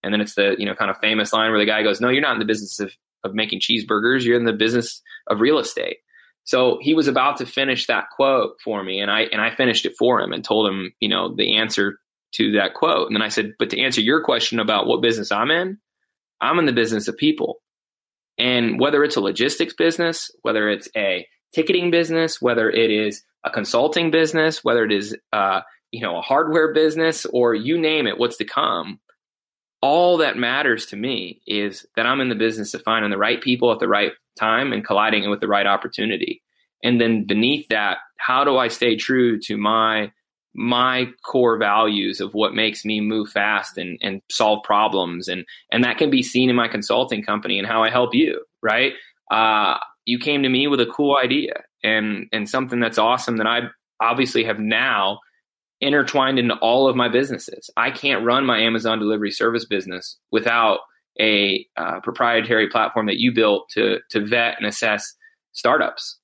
And 0.03 0.13
then 0.13 0.21
it's 0.21 0.35
the 0.35 0.55
you 0.59 0.67
know 0.67 0.75
kind 0.75 0.91
of 0.91 0.99
famous 0.99 1.33
line 1.33 1.51
where 1.51 1.61
the 1.61 1.67
guy 1.67 1.83
goes, 1.83 2.01
"No, 2.01 2.09
you're 2.09 2.23
not 2.23 2.35
in 2.35 2.39
the 2.39 2.45
business 2.45 2.81
of 2.81 2.93
of 3.25 3.35
making 3.35 3.61
cheeseburgers. 3.61 4.25
You're 4.25 4.39
in 4.39 4.45
the 4.45 4.53
business 4.53 5.03
of 5.29 5.41
real 5.41 5.59
estate." 5.59 5.99
So 6.45 6.79
he 6.81 6.95
was 6.95 7.07
about 7.07 7.37
to 7.39 7.47
finish 7.47 7.87
that 7.87 8.11
quote 8.15 8.57
for 8.65 8.83
me, 8.83 9.01
and 9.01 9.11
I 9.11 9.23
and 9.23 9.41
I 9.41 9.55
finished 9.55 9.87
it 9.87 9.95
for 9.99 10.21
him 10.21 10.33
and 10.33 10.45
told 10.45 10.69
him, 10.69 10.93
you 11.01 11.09
know, 11.09 11.35
the 11.35 11.57
answer 11.57 11.99
to 12.33 12.53
that 12.53 12.75
quote. 12.75 13.09
And 13.09 13.17
then 13.17 13.23
I 13.23 13.29
said, 13.29 13.55
"But 13.59 13.71
to 13.71 13.81
answer 13.81 14.01
your 14.01 14.23
question 14.23 14.59
about 14.59 14.87
what 14.87 15.03
business 15.03 15.33
I'm 15.33 15.51
in, 15.51 15.79
I'm 16.41 16.59
in 16.59 16.67
the 16.67 16.73
business 16.73 17.09
of 17.09 17.17
people. 17.17 17.61
And 18.39 18.81
whether 18.81 19.05
it's 19.05 19.17
a 19.17 19.21
logistics 19.21 19.75
business, 19.75 20.31
whether 20.43 20.69
it's 20.71 20.89
a 20.97 21.27
ticketing 21.55 21.91
business, 21.91 22.41
whether 22.41 22.71
it 22.71 22.91
is 22.91 23.23
a 23.45 23.51
consulting 23.51 24.11
business, 24.11 24.65
whether 24.65 24.85
it 24.85 24.93
is 24.93 25.17
uh, 25.33 25.61
you 25.91 26.01
know 26.01 26.17
a 26.17 26.23
hardware 26.23 26.73
business, 26.73 27.27
or 27.27 27.55
you 27.55 27.79
name 27.79 28.07
it, 28.07 28.19
what's 28.19 28.39
to 28.39 28.45
come, 28.45 29.01
all 29.83 30.19
that 30.19 30.37
matters 30.37 30.87
to 30.87 30.97
me 30.97 31.41
is 31.47 31.87
that 31.97 32.07
I'm 32.07 32.21
in 32.21 32.29
the 32.29 32.35
business 32.35 32.75
of 32.75 32.83
finding 32.83 33.11
the 33.11 33.19
right 33.19 33.41
people 33.41 33.73
at 33.73 33.79
the 33.79 33.89
right 33.89 34.13
time 34.39 34.73
and 34.73 34.85
colliding 34.85 35.25
it 35.25 35.29
with 35.29 35.41
the 35.41 35.49
right 35.49 35.67
opportunity. 35.67 36.43
And 36.83 37.01
then 37.01 37.27
beneath 37.27 37.69
that, 37.69 37.99
how 38.19 38.45
do 38.45 38.57
I 38.57 38.69
stay 38.69 38.97
true 38.97 39.39
to 39.41 39.57
my 39.57 40.13
my 40.53 41.07
core 41.25 41.59
values 41.59 42.21
of 42.21 42.35
what 42.35 42.55
makes 42.55 42.85
me 42.85 43.01
move 43.01 43.29
fast 43.31 43.79
and, 43.79 43.97
and 44.03 44.21
solve 44.31 44.65
problems 44.65 45.29
and 45.29 45.45
and 45.71 45.85
that 45.85 45.97
can 45.97 46.11
be 46.11 46.25
seen 46.25 46.51
in 46.51 46.57
my 46.57 46.67
consulting 46.67 47.23
company 47.23 47.57
and 47.57 47.69
how 47.69 47.85
I 47.85 47.91
help 47.91 48.15
you 48.15 48.45
right 48.61 48.95
uh, 49.31 49.79
you 50.07 50.19
came 50.19 50.43
to 50.43 50.49
me 50.49 50.67
with 50.67 50.81
a 50.81 50.87
cool 50.87 51.17
idea 51.17 51.53
and 51.85 52.27
and 52.33 52.49
something 52.49 52.81
that's 52.81 52.99
awesome 52.99 53.37
that 53.37 53.47
I 53.47 53.61
obviously 54.01 54.43
have 54.43 54.59
now 54.59 55.21
intertwined 55.81 56.39
into 56.39 56.55
all 56.57 56.89
of 56.89 56.97
my 56.97 57.09
businesses 57.09 57.71
I 57.77 57.91
can't 57.91 58.25
run 58.25 58.45
my 58.45 58.61
Amazon 58.61 58.99
delivery 58.99 59.31
service 59.31 59.65
business 59.65 60.19
without 60.31 60.81
a 61.19 61.67
uh, 61.77 62.01
proprietary 62.01 62.69
platform 62.69 63.07
that 63.07 63.19
you 63.19 63.33
built 63.33 63.69
to 63.71 63.99
to 64.11 64.25
vet 64.25 64.57
and 64.59 64.67
assess 64.67 65.15
startups 65.53 66.19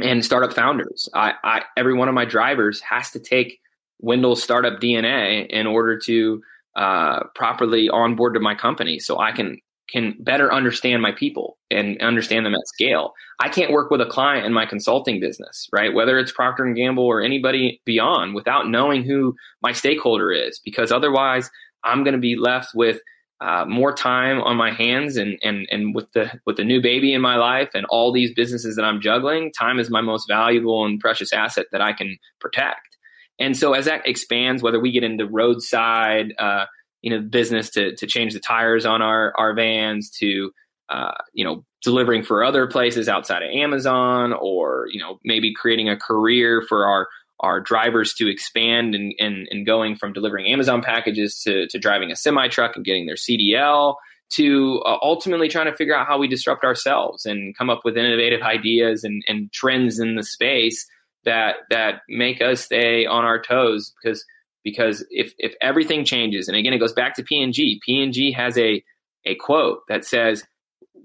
and 0.00 0.24
startup 0.24 0.52
founders. 0.52 1.08
I, 1.14 1.34
I, 1.42 1.62
every 1.76 1.94
one 1.94 2.08
of 2.08 2.14
my 2.14 2.24
drivers 2.24 2.80
has 2.80 3.10
to 3.12 3.20
take 3.20 3.60
Wendell's 4.00 4.42
startup 4.42 4.80
DNA 4.80 5.46
in 5.48 5.66
order 5.66 5.98
to 6.06 6.42
uh, 6.76 7.24
properly 7.34 7.88
onboard 7.88 8.34
to 8.34 8.40
my 8.40 8.54
company, 8.54 8.98
so 8.98 9.18
I 9.18 9.32
can 9.32 9.58
can 9.90 10.14
better 10.18 10.52
understand 10.52 11.02
my 11.02 11.12
people 11.12 11.58
and 11.70 12.00
understand 12.00 12.46
them 12.46 12.54
at 12.54 12.66
scale. 12.66 13.12
I 13.40 13.48
can't 13.48 13.72
work 13.72 13.90
with 13.90 14.00
a 14.00 14.06
client 14.06 14.46
in 14.46 14.52
my 14.52 14.66
consulting 14.66 15.20
business, 15.20 15.68
right? 15.72 15.92
Whether 15.92 16.18
it's 16.18 16.32
Procter 16.32 16.64
and 16.64 16.76
Gamble 16.76 17.04
or 17.04 17.20
anybody 17.20 17.80
beyond, 17.84 18.34
without 18.34 18.68
knowing 18.68 19.04
who 19.04 19.34
my 19.62 19.72
stakeholder 19.72 20.32
is, 20.32 20.60
because 20.64 20.90
otherwise 20.90 21.50
I'm 21.82 22.02
going 22.02 22.14
to 22.14 22.20
be 22.20 22.36
left 22.36 22.70
with 22.74 23.00
uh, 23.40 23.64
more 23.66 23.92
time 23.92 24.40
on 24.40 24.56
my 24.56 24.72
hands 24.72 25.16
and 25.16 25.38
and 25.42 25.66
and 25.70 25.94
with 25.94 26.10
the 26.12 26.30
with 26.46 26.56
the 26.56 26.64
new 26.64 26.80
baby 26.80 27.12
in 27.12 27.20
my 27.20 27.36
life 27.36 27.68
and 27.74 27.84
all 27.86 28.12
these 28.12 28.32
businesses 28.32 28.76
that 28.76 28.84
I'm 28.84 29.00
juggling, 29.00 29.52
time 29.52 29.78
is 29.78 29.90
my 29.90 30.00
most 30.00 30.26
valuable 30.28 30.86
and 30.86 31.00
precious 31.00 31.32
asset 31.32 31.66
that 31.72 31.82
I 31.82 31.92
can 31.92 32.16
protect. 32.40 32.96
And 33.38 33.56
so 33.56 33.74
as 33.74 33.86
that 33.86 34.06
expands, 34.06 34.62
whether 34.62 34.80
we 34.80 34.92
get 34.92 35.02
into 35.02 35.26
roadside, 35.26 36.32
uh, 36.38 36.66
you 37.04 37.10
know 37.10 37.20
business 37.20 37.68
to 37.70 37.94
to 37.96 38.06
change 38.06 38.32
the 38.32 38.40
tires 38.40 38.86
on 38.86 39.02
our 39.02 39.34
our 39.36 39.54
vans 39.54 40.10
to 40.10 40.50
uh, 40.88 41.12
you 41.34 41.44
know 41.44 41.64
delivering 41.82 42.22
for 42.22 42.42
other 42.42 42.66
places 42.66 43.08
outside 43.08 43.42
of 43.42 43.50
Amazon 43.50 44.32
or 44.32 44.86
you 44.90 44.98
know 44.98 45.18
maybe 45.22 45.52
creating 45.54 45.90
a 45.90 45.98
career 45.98 46.62
for 46.66 46.86
our 46.86 47.08
our 47.40 47.60
drivers 47.60 48.14
to 48.14 48.30
expand 48.30 48.94
and, 48.94 49.12
and, 49.18 49.48
and 49.50 49.66
going 49.66 49.96
from 49.96 50.12
delivering 50.12 50.46
Amazon 50.46 50.80
packages 50.80 51.42
to, 51.42 51.66
to 51.66 51.78
driving 51.78 52.10
a 52.10 52.16
semi 52.16 52.48
truck 52.48 52.74
and 52.74 52.84
getting 52.86 53.04
their 53.04 53.16
CDL 53.16 53.96
to 54.30 54.80
uh, 54.86 54.96
ultimately 55.02 55.48
trying 55.48 55.66
to 55.66 55.76
figure 55.76 55.94
out 55.94 56.06
how 56.06 56.16
we 56.16 56.26
disrupt 56.26 56.64
ourselves 56.64 57.26
and 57.26 57.54
come 57.58 57.68
up 57.68 57.80
with 57.84 57.98
innovative 57.98 58.40
ideas 58.40 59.04
and, 59.04 59.22
and 59.26 59.52
trends 59.52 59.98
in 59.98 60.14
the 60.14 60.22
space 60.22 60.88
that 61.24 61.56
that 61.68 62.00
make 62.08 62.40
us 62.40 62.62
stay 62.62 63.04
on 63.04 63.24
our 63.24 63.42
toes 63.42 63.92
because 64.02 64.24
because 64.64 65.04
if 65.10 65.32
if 65.38 65.54
everything 65.60 66.04
changes 66.04 66.48
and 66.48 66.56
again 66.56 66.72
it 66.72 66.78
goes 66.78 66.92
back 66.92 67.14
to 67.14 67.22
P&G 67.22 67.80
P&G 67.84 68.32
has 68.32 68.58
a 68.58 68.82
a 69.26 69.34
quote 69.36 69.80
that 69.88 70.04
says 70.04 70.44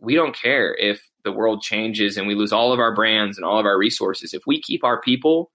we 0.02 0.16
don't 0.16 0.36
care 0.36 0.76
if 0.76 1.02
the 1.24 1.32
world 1.32 1.62
changes 1.62 2.18
and 2.18 2.28
we 2.28 2.36
lose 2.36 2.54
all 2.54 2.72
of 2.72 2.80
our 2.80 2.96
brands 2.96 3.38
and 3.38 3.46
all 3.46 3.60
of 3.60 3.66
our 3.66 3.78
resources. 3.78 4.34
If 4.34 4.44
we 4.48 4.62
keep 4.62 4.84
our 4.84 5.02
people 5.02 5.52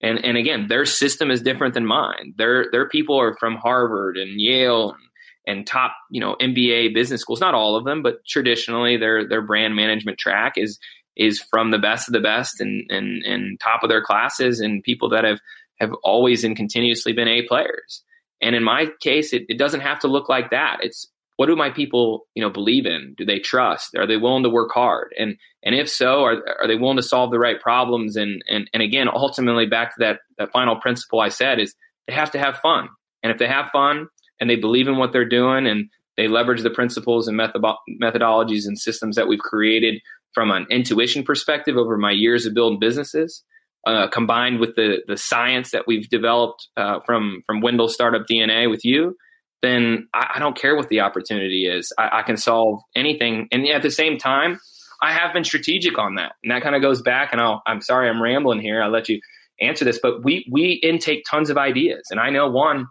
and 0.00 0.24
and 0.24 0.36
again 0.36 0.66
their 0.68 0.84
system 0.84 1.30
is 1.30 1.42
different 1.42 1.74
than 1.74 1.86
mine. 1.86 2.34
Their 2.36 2.66
their 2.72 2.88
people 2.88 3.20
are 3.20 3.36
from 3.36 3.56
Harvard 3.56 4.16
and 4.16 4.40
Yale 4.40 4.90
and, 4.90 5.58
and 5.58 5.66
top 5.66 5.94
you 6.10 6.20
know 6.20 6.36
MBA 6.40 6.94
business 6.94 7.20
schools 7.20 7.40
not 7.40 7.54
all 7.54 7.76
of 7.76 7.84
them 7.84 8.02
but 8.02 8.24
traditionally 8.26 8.96
their 8.96 9.28
their 9.28 9.42
brand 9.42 9.76
management 9.76 10.18
track 10.18 10.54
is 10.56 10.78
is 11.14 11.40
from 11.40 11.70
the 11.70 11.78
best 11.78 12.08
of 12.08 12.12
the 12.12 12.20
best 12.20 12.60
and 12.60 12.90
and 12.90 13.22
and 13.24 13.60
top 13.60 13.82
of 13.82 13.90
their 13.90 14.02
classes 14.02 14.60
and 14.60 14.82
people 14.82 15.10
that 15.10 15.24
have 15.24 15.40
have 15.82 15.92
always 16.02 16.44
and 16.44 16.56
continuously 16.56 17.12
been 17.12 17.28
A 17.28 17.42
players. 17.42 18.02
And 18.40 18.54
in 18.56 18.64
my 18.64 18.86
case, 19.00 19.32
it, 19.32 19.42
it 19.48 19.58
doesn't 19.58 19.80
have 19.80 19.98
to 20.00 20.08
look 20.08 20.28
like 20.28 20.50
that. 20.50 20.78
It's 20.80 21.08
what 21.36 21.46
do 21.46 21.56
my 21.56 21.70
people, 21.70 22.26
you 22.34 22.42
know, 22.42 22.50
believe 22.50 22.86
in? 22.86 23.14
Do 23.16 23.24
they 23.24 23.38
trust? 23.38 23.96
Are 23.96 24.06
they 24.06 24.16
willing 24.16 24.44
to 24.44 24.50
work 24.50 24.70
hard? 24.72 25.12
And 25.18 25.36
and 25.62 25.74
if 25.74 25.88
so, 25.88 26.22
are 26.22 26.42
are 26.60 26.68
they 26.68 26.76
willing 26.76 26.96
to 26.96 27.02
solve 27.02 27.30
the 27.30 27.38
right 27.38 27.60
problems? 27.60 28.16
And 28.16 28.42
and 28.48 28.70
and 28.72 28.82
again, 28.82 29.08
ultimately, 29.08 29.66
back 29.66 29.94
to 29.94 29.96
that 30.00 30.20
that 30.38 30.52
final 30.52 30.76
principle 30.76 31.20
I 31.20 31.28
said 31.28 31.58
is 31.58 31.74
they 32.06 32.14
have 32.14 32.30
to 32.32 32.38
have 32.38 32.58
fun. 32.58 32.88
And 33.22 33.32
if 33.32 33.38
they 33.38 33.48
have 33.48 33.70
fun 33.72 34.08
and 34.40 34.48
they 34.48 34.56
believe 34.56 34.88
in 34.88 34.96
what 34.96 35.12
they're 35.12 35.28
doing 35.28 35.66
and 35.66 35.88
they 36.16 36.28
leverage 36.28 36.62
the 36.62 36.70
principles 36.70 37.28
and 37.28 37.36
method- 37.36 37.62
methodologies 38.02 38.66
and 38.66 38.78
systems 38.78 39.16
that 39.16 39.28
we've 39.28 39.38
created 39.38 40.00
from 40.34 40.50
an 40.50 40.66
intuition 40.70 41.22
perspective 41.22 41.76
over 41.76 41.96
my 41.96 42.10
years 42.10 42.46
of 42.46 42.54
building 42.54 42.78
businesses, 42.78 43.44
uh, 43.86 44.08
combined 44.08 44.60
with 44.60 44.76
the 44.76 45.02
the 45.06 45.16
science 45.16 45.72
that 45.72 45.86
we've 45.86 46.08
developed 46.08 46.68
uh, 46.76 47.00
from 47.04 47.42
from 47.46 47.60
Wendell 47.60 47.88
Startup 47.88 48.22
DNA 48.26 48.70
with 48.70 48.84
you, 48.84 49.16
then 49.60 50.08
I, 50.14 50.34
I 50.36 50.38
don't 50.38 50.56
care 50.56 50.76
what 50.76 50.88
the 50.88 51.00
opportunity 51.00 51.66
is. 51.66 51.92
I, 51.98 52.20
I, 52.20 52.22
can 52.22 52.36
solve 52.36 52.80
anything, 52.94 53.48
and 53.50 53.66
at 53.68 53.82
the 53.82 53.90
same 53.90 54.18
time, 54.18 54.60
I 55.00 55.12
have 55.12 55.32
been 55.32 55.44
strategic 55.44 55.98
on 55.98 56.14
that, 56.16 56.32
and 56.42 56.52
that 56.52 56.62
kind 56.62 56.76
of 56.76 56.82
goes 56.82 57.02
back. 57.02 57.32
And 57.32 57.40
I'll, 57.40 57.62
I'm 57.66 57.80
sorry, 57.80 58.08
I'm 58.08 58.22
rambling 58.22 58.60
here. 58.60 58.82
I'll 58.82 58.90
let 58.90 59.08
you 59.08 59.20
answer 59.60 59.84
this, 59.84 59.98
but 60.02 60.24
we 60.24 60.46
we 60.50 60.72
intake 60.82 61.24
tons 61.28 61.50
of 61.50 61.58
ideas, 61.58 62.08
and 62.10 62.20
I 62.20 62.30
know 62.30 62.50
one. 62.50 62.86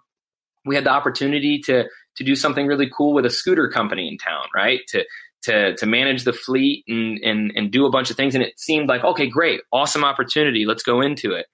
We 0.66 0.76
had 0.76 0.84
the 0.84 0.92
opportunity 0.92 1.60
to 1.66 1.86
to 2.18 2.24
do 2.24 2.36
something 2.36 2.68
really 2.68 2.90
cool 2.96 3.14
with 3.14 3.26
a 3.26 3.30
scooter 3.30 3.70
company 3.70 4.08
in 4.08 4.18
town, 4.18 4.46
right? 4.54 4.82
To 4.90 5.06
to 5.44 5.76
to 5.76 5.86
manage 5.86 6.24
the 6.24 6.34
fleet 6.34 6.84
and 6.88 7.20
and 7.24 7.52
and 7.56 7.72
do 7.72 7.86
a 7.86 7.90
bunch 7.90 8.10
of 8.10 8.18
things. 8.18 8.36
And 8.36 8.44
it 8.44 8.60
seemed 8.60 8.88
like 8.88 9.04
okay, 9.04 9.28
great, 9.28 9.62
awesome 9.72 10.04
opportunity. 10.04 10.66
Let's 10.66 10.84
go 10.84 11.02
into 11.02 11.34
it. 11.34 11.46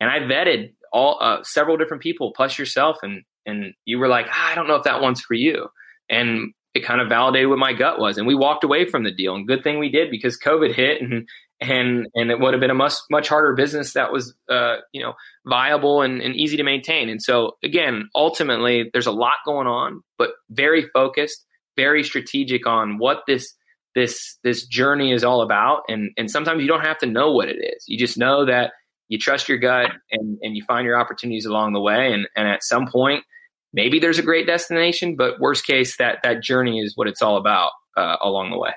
And 0.00 0.10
I 0.10 0.20
vetted 0.20 0.72
all 0.92 1.18
uh, 1.20 1.42
several 1.42 1.76
different 1.76 2.02
people 2.02 2.32
plus 2.34 2.58
yourself, 2.58 2.98
and 3.02 3.22
and 3.44 3.74
you 3.84 3.98
were 3.98 4.08
like, 4.08 4.26
ah, 4.30 4.52
I 4.52 4.54
don't 4.54 4.68
know 4.68 4.76
if 4.76 4.84
that 4.84 5.00
one's 5.00 5.20
for 5.20 5.34
you. 5.34 5.68
And 6.08 6.52
it 6.74 6.84
kind 6.84 7.00
of 7.00 7.08
validated 7.08 7.48
what 7.48 7.58
my 7.58 7.72
gut 7.72 7.98
was, 7.98 8.18
and 8.18 8.26
we 8.26 8.34
walked 8.34 8.64
away 8.64 8.88
from 8.88 9.04
the 9.04 9.10
deal. 9.10 9.34
And 9.34 9.46
good 9.46 9.62
thing 9.62 9.78
we 9.78 9.90
did 9.90 10.10
because 10.10 10.38
COVID 10.38 10.74
hit, 10.74 11.00
and 11.00 11.28
and 11.60 12.06
and 12.14 12.30
it 12.30 12.38
would 12.38 12.52
have 12.54 12.60
been 12.60 12.70
a 12.70 12.74
much 12.74 12.94
much 13.10 13.28
harder 13.28 13.54
business 13.54 13.94
that 13.94 14.12
was 14.12 14.34
uh, 14.50 14.76
you 14.92 15.02
know 15.02 15.14
viable 15.46 16.02
and, 16.02 16.20
and 16.20 16.34
easy 16.34 16.56
to 16.58 16.62
maintain. 16.62 17.08
And 17.08 17.22
so 17.22 17.56
again, 17.62 18.08
ultimately, 18.14 18.90
there's 18.92 19.06
a 19.06 19.12
lot 19.12 19.34
going 19.44 19.66
on, 19.66 20.02
but 20.18 20.30
very 20.50 20.88
focused 20.92 21.46
very 21.76 22.02
strategic 22.02 22.66
on 22.66 22.98
what 22.98 23.22
this 23.26 23.54
this 23.94 24.38
this 24.44 24.66
journey 24.66 25.12
is 25.12 25.24
all 25.24 25.42
about. 25.42 25.82
And 25.88 26.10
and 26.16 26.30
sometimes 26.30 26.62
you 26.62 26.68
don't 26.68 26.84
have 26.84 26.98
to 26.98 27.06
know 27.06 27.32
what 27.32 27.48
it 27.48 27.58
is. 27.58 27.84
You 27.86 27.98
just 27.98 28.18
know 28.18 28.44
that 28.46 28.72
you 29.08 29.18
trust 29.18 29.48
your 29.48 29.58
gut 29.58 29.90
and 30.10 30.38
and 30.42 30.56
you 30.56 30.64
find 30.66 30.84
your 30.84 30.98
opportunities 30.98 31.46
along 31.46 31.72
the 31.72 31.80
way. 31.80 32.12
And 32.12 32.26
and 32.36 32.48
at 32.48 32.62
some 32.62 32.86
point 32.86 33.24
maybe 33.72 33.98
there's 33.98 34.18
a 34.18 34.22
great 34.22 34.46
destination 34.46 35.16
but 35.16 35.40
worst 35.40 35.66
case 35.66 35.96
that 35.98 36.18
that 36.22 36.42
journey 36.42 36.80
is 36.80 36.96
what 36.96 37.08
it's 37.08 37.20
all 37.20 37.36
about 37.36 37.72
uh, 37.96 38.16
along 38.20 38.50
the 38.50 38.58
way. 38.58 38.72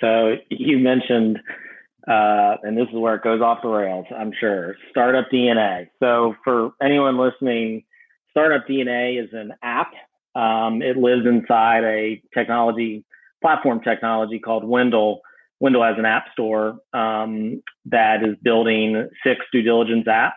So 0.00 0.36
you 0.50 0.78
mentioned 0.78 1.38
uh, 2.08 2.56
and 2.62 2.76
this 2.76 2.88
is 2.88 2.94
where 2.94 3.14
it 3.14 3.22
goes 3.22 3.40
off 3.40 3.58
the 3.62 3.68
rails 3.68 4.06
i'm 4.18 4.32
sure 4.38 4.74
startup 4.90 5.26
dna 5.32 5.86
so 6.00 6.34
for 6.42 6.72
anyone 6.82 7.16
listening 7.16 7.84
startup 8.30 8.66
dna 8.66 9.22
is 9.22 9.30
an 9.32 9.52
app 9.62 9.92
um, 10.34 10.82
it 10.82 10.96
lives 10.96 11.26
inside 11.26 11.84
a 11.84 12.22
technology 12.34 13.04
platform 13.42 13.80
technology 13.80 14.38
called 14.38 14.64
Wendell. 14.64 15.20
Wendell 15.60 15.84
has 15.84 15.96
an 15.98 16.06
app 16.06 16.26
store 16.32 16.78
um, 16.92 17.62
that 17.86 18.22
is 18.24 18.36
building 18.42 19.08
six 19.24 19.40
due 19.52 19.62
diligence 19.62 20.06
apps 20.06 20.32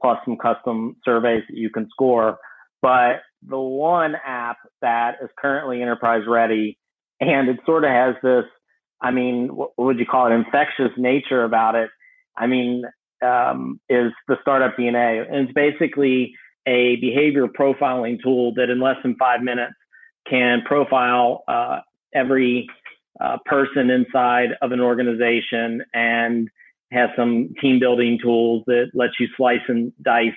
plus 0.00 0.18
some 0.24 0.36
custom 0.36 0.96
surveys 1.04 1.42
that 1.48 1.56
you 1.56 1.70
can 1.70 1.88
score. 1.90 2.38
But 2.80 3.22
the 3.46 3.58
one 3.58 4.16
app 4.26 4.58
that 4.80 5.16
is 5.22 5.30
currently 5.38 5.80
enterprise 5.80 6.22
ready 6.26 6.78
and 7.20 7.48
it 7.48 7.58
sort 7.64 7.84
of 7.84 7.90
has 7.90 8.16
this, 8.22 8.44
I 9.00 9.12
mean, 9.12 9.48
what 9.48 9.70
would 9.78 9.98
you 9.98 10.06
call 10.06 10.26
it, 10.26 10.34
infectious 10.34 10.90
nature 10.96 11.44
about 11.44 11.76
it. 11.76 11.90
I 12.36 12.46
mean, 12.46 12.84
um, 13.24 13.80
is 13.88 14.12
the 14.26 14.36
startup 14.42 14.76
DNA. 14.76 15.24
And 15.24 15.48
it's 15.48 15.52
basically 15.52 16.34
a 16.66 16.96
behavior 16.96 17.46
profiling 17.48 18.22
tool 18.22 18.54
that 18.54 18.70
in 18.70 18.80
less 18.80 18.96
than 19.02 19.16
five 19.16 19.42
minutes 19.42 19.74
can 20.28 20.62
profile 20.64 21.44
uh, 21.48 21.80
every 22.14 22.68
uh, 23.20 23.38
person 23.44 23.90
inside 23.90 24.50
of 24.62 24.72
an 24.72 24.80
organization 24.80 25.82
and 25.92 26.48
has 26.90 27.10
some 27.16 27.54
team 27.60 27.80
building 27.80 28.18
tools 28.22 28.62
that 28.66 28.90
let 28.94 29.10
you 29.18 29.26
slice 29.36 29.60
and 29.68 29.92
dice 30.02 30.32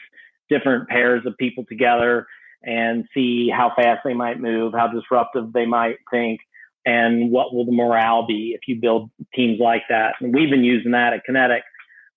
different 0.50 0.88
pairs 0.88 1.24
of 1.26 1.38
people 1.38 1.66
together 1.68 2.28
and 2.64 3.06
see 3.14 3.50
how 3.50 3.72
fast 3.76 4.02
they 4.04 4.14
might 4.14 4.40
move, 4.40 4.74
how 4.74 4.88
disruptive 4.88 5.54
they 5.54 5.66
might 5.66 5.98
think, 6.10 6.40
and 6.86 7.32
what 7.32 7.54
will 7.54 7.66
the 7.66 7.72
morale 7.72 8.26
be 8.26 8.56
if 8.56 8.62
you 8.68 8.80
build 8.80 9.10
teams 9.36 9.60
like 9.60 9.84
that. 9.90 10.16
And 10.20 10.34
we've 10.34 10.50
been 10.50 10.64
using 10.64 10.92
that 10.92 11.14
at 11.14 11.24
Connetic 11.26 11.64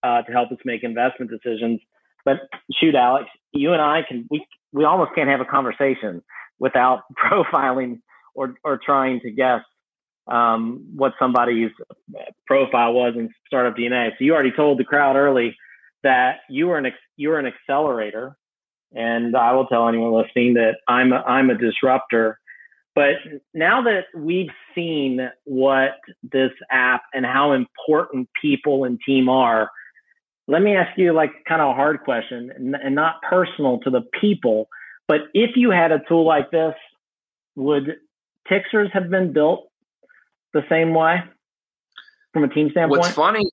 uh, 0.02 0.22
to 0.22 0.32
help 0.32 0.52
us 0.52 0.58
make 0.64 0.84
investment 0.84 1.30
decisions. 1.30 1.80
But 2.28 2.46
shoot, 2.78 2.94
Alex, 2.94 3.30
you 3.54 3.72
and 3.72 3.80
I 3.80 4.02
can 4.06 4.26
we 4.30 4.46
we 4.70 4.84
almost 4.84 5.14
can't 5.14 5.30
have 5.30 5.40
a 5.40 5.46
conversation 5.46 6.22
without 6.58 7.04
profiling 7.32 8.00
or 8.34 8.54
or 8.62 8.78
trying 8.84 9.20
to 9.20 9.30
guess 9.30 9.62
um, 10.26 10.84
what 10.94 11.14
somebody's 11.18 11.70
profile 12.46 12.92
was 12.92 13.14
in 13.16 13.30
startup 13.46 13.78
DNA. 13.78 14.10
So 14.10 14.16
you 14.24 14.34
already 14.34 14.52
told 14.52 14.78
the 14.78 14.84
crowd 14.84 15.16
early 15.16 15.56
that 16.02 16.40
you 16.50 16.66
were 16.66 16.76
an 16.76 16.92
you 17.16 17.30
were 17.30 17.38
an 17.38 17.46
accelerator, 17.46 18.36
and 18.92 19.34
I 19.34 19.52
will 19.52 19.66
tell 19.66 19.88
anyone 19.88 20.12
listening 20.12 20.52
that 20.54 20.76
I'm 20.86 21.14
a, 21.14 21.22
I'm 21.22 21.48
a 21.48 21.56
disruptor. 21.56 22.38
But 22.94 23.14
now 23.54 23.80
that 23.84 24.04
we've 24.14 24.50
seen 24.74 25.30
what 25.44 25.92
this 26.22 26.50
app 26.70 27.04
and 27.14 27.24
how 27.24 27.52
important 27.52 28.28
people 28.38 28.84
and 28.84 28.98
team 29.06 29.30
are, 29.30 29.70
let 30.48 30.62
me 30.62 30.74
ask 30.74 30.96
you 30.96 31.12
like 31.12 31.30
kind 31.46 31.60
of 31.60 31.68
a 31.68 31.74
hard 31.74 32.00
question 32.00 32.50
and 32.56 32.94
not 32.94 33.16
personal 33.28 33.78
to 33.80 33.90
the 33.90 34.00
people, 34.18 34.68
but 35.06 35.18
if 35.34 35.50
you 35.56 35.70
had 35.70 35.92
a 35.92 36.00
tool 36.08 36.26
like 36.26 36.50
this, 36.50 36.74
would 37.54 37.96
Tixers 38.48 38.88
have 38.94 39.10
been 39.10 39.32
built 39.32 39.70
the 40.54 40.62
same 40.70 40.94
way 40.94 41.16
from 42.32 42.44
a 42.44 42.48
team 42.48 42.70
standpoint? 42.70 43.00
What's 43.00 43.14
funny, 43.14 43.50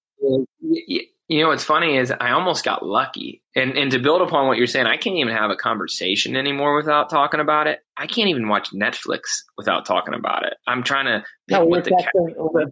you 1.28 1.42
know, 1.42 1.50
what's 1.50 1.66
funny 1.66 1.98
is 1.98 2.12
I 2.12 2.32
almost 2.32 2.64
got 2.64 2.86
lucky. 2.86 3.42
And 3.56 3.78
and 3.78 3.92
to 3.92 4.00
build 4.00 4.22
upon 4.22 4.48
what 4.48 4.58
you're 4.58 4.68
saying, 4.68 4.86
I 4.86 4.96
can't 4.96 5.18
even 5.18 5.36
have 5.36 5.52
a 5.52 5.56
conversation 5.56 6.38
anymore 6.38 6.78
without 6.78 7.10
talking 7.10 7.42
about 7.42 7.68
it. 7.68 7.80
I 7.98 8.08
can't 8.08 8.30
even 8.30 8.48
watch 8.48 8.70
Netflix 8.72 9.22
without 9.58 9.86
talking 9.86 10.14
about 10.14 10.46
it. 10.46 10.54
I'm 10.66 10.82
trying 10.84 11.06
to 11.06 11.26
no, 11.50 11.66
what 11.66 11.84
the, 11.84 12.72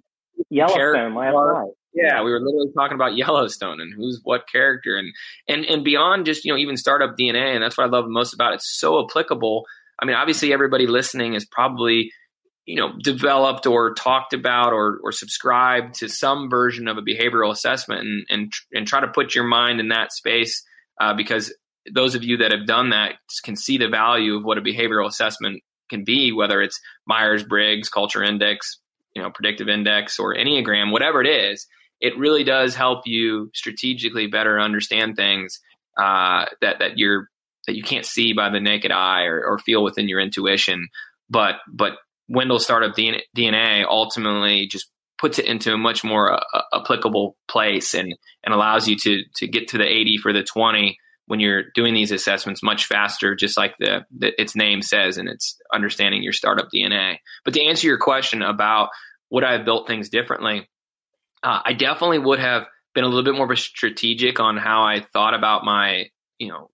Yellowstone 0.49 1.15
last 1.15 1.33
night. 1.33 1.71
Yeah, 1.93 2.23
we 2.23 2.31
were 2.31 2.39
literally 2.39 2.71
talking 2.75 2.95
about 2.95 3.15
Yellowstone 3.15 3.79
and 3.79 3.93
who's 3.93 4.19
what 4.23 4.47
character 4.51 4.95
and 4.95 5.13
and 5.47 5.65
and 5.65 5.83
beyond 5.83 6.25
just 6.25 6.43
you 6.45 6.51
know 6.51 6.57
even 6.57 6.77
startup 6.77 7.15
DNA 7.17 7.53
and 7.53 7.63
that's 7.63 7.77
what 7.77 7.85
I 7.85 7.89
love 7.89 8.05
most 8.07 8.33
about 8.33 8.53
it. 8.53 8.55
It's 8.55 8.79
so 8.79 9.03
applicable. 9.05 9.65
I 10.01 10.05
mean, 10.05 10.15
obviously 10.15 10.51
everybody 10.51 10.87
listening 10.87 11.35
is 11.35 11.45
probably 11.45 12.11
you 12.65 12.77
know 12.77 12.93
developed 13.03 13.67
or 13.67 13.93
talked 13.93 14.33
about 14.33 14.73
or 14.73 14.99
or 15.03 15.11
subscribed 15.11 15.95
to 15.95 16.07
some 16.07 16.49
version 16.49 16.87
of 16.87 16.97
a 16.97 17.01
behavioral 17.01 17.51
assessment 17.51 18.01
and 18.01 18.25
and 18.29 18.53
and 18.73 18.87
try 18.87 18.99
to 18.99 19.07
put 19.07 19.35
your 19.35 19.43
mind 19.43 19.79
in 19.79 19.89
that 19.89 20.11
space 20.11 20.63
uh, 20.99 21.13
because 21.13 21.53
those 21.93 22.15
of 22.15 22.23
you 22.23 22.37
that 22.37 22.51
have 22.51 22.65
done 22.65 22.91
that 22.91 23.15
can 23.43 23.55
see 23.55 23.77
the 23.77 23.89
value 23.89 24.37
of 24.37 24.43
what 24.43 24.57
a 24.57 24.61
behavioral 24.61 25.07
assessment 25.07 25.61
can 25.89 26.03
be, 26.03 26.31
whether 26.31 26.61
it's 26.61 26.79
Myers 27.05 27.43
Briggs, 27.43 27.89
Culture 27.89 28.23
Index, 28.23 28.79
you 29.15 29.21
know, 29.21 29.29
Predictive 29.29 29.67
Index, 29.67 30.17
or 30.17 30.35
Enneagram, 30.35 30.91
whatever 30.91 31.21
it 31.21 31.27
is. 31.27 31.67
It 32.03 32.17
really 32.17 32.43
does 32.43 32.75
help 32.75 33.07
you 33.07 33.49
strategically 33.53 34.27
better 34.27 34.59
understand 34.59 35.15
things 35.15 35.61
uh, 35.97 36.45
that 36.59 36.79
that 36.79 36.97
you're 36.97 37.29
that 37.65 37.77
you 37.77 37.81
can't 37.81 38.05
see 38.05 38.33
by 38.33 38.49
the 38.49 38.59
naked 38.59 38.91
eye 38.91 39.23
or, 39.23 39.41
or 39.41 39.57
feel 39.57 39.81
within 39.81 40.09
your 40.09 40.19
intuition. 40.19 40.89
But 41.29 41.55
but 41.71 41.93
Wendell 42.27 42.59
Startup 42.59 42.93
DNA 42.93 43.85
ultimately 43.87 44.67
just 44.67 44.89
puts 45.17 45.39
it 45.39 45.45
into 45.45 45.73
a 45.73 45.77
much 45.77 46.03
more 46.03 46.33
uh, 46.33 46.61
applicable 46.73 47.37
place 47.47 47.93
and 47.93 48.13
and 48.43 48.53
allows 48.53 48.85
you 48.85 48.97
to 48.97 49.23
to 49.37 49.47
get 49.47 49.69
to 49.69 49.77
the 49.77 49.87
80 49.87 50.17
for 50.17 50.33
the 50.33 50.43
20 50.43 50.97
when 51.27 51.39
you're 51.39 51.63
doing 51.73 51.93
these 51.93 52.11
assessments 52.11 52.61
much 52.61 52.85
faster 52.85 53.33
just 53.33 53.55
like 53.55 53.75
the, 53.79 54.05
the 54.17 54.39
its 54.41 54.57
name 54.57 54.81
says 54.81 55.17
and 55.17 55.29
it's 55.29 55.57
understanding 55.73 56.21
your 56.21 56.33
startup 56.33 56.67
DNA 56.75 57.19
but 57.45 57.53
to 57.53 57.63
answer 57.63 57.87
your 57.87 57.97
question 57.97 58.41
about 58.41 58.89
would 59.29 59.45
I 59.45 59.53
have 59.53 59.63
built 59.63 59.87
things 59.87 60.09
differently 60.09 60.67
uh, 61.43 61.59
I 61.65 61.73
definitely 61.73 62.19
would 62.19 62.39
have 62.39 62.63
been 62.95 63.03
a 63.03 63.07
little 63.07 63.23
bit 63.23 63.35
more 63.35 63.55
strategic 63.55 64.39
on 64.39 64.57
how 64.57 64.83
I 64.83 65.05
thought 65.13 65.33
about 65.33 65.65
my 65.65 66.09
you 66.37 66.49
know 66.49 66.69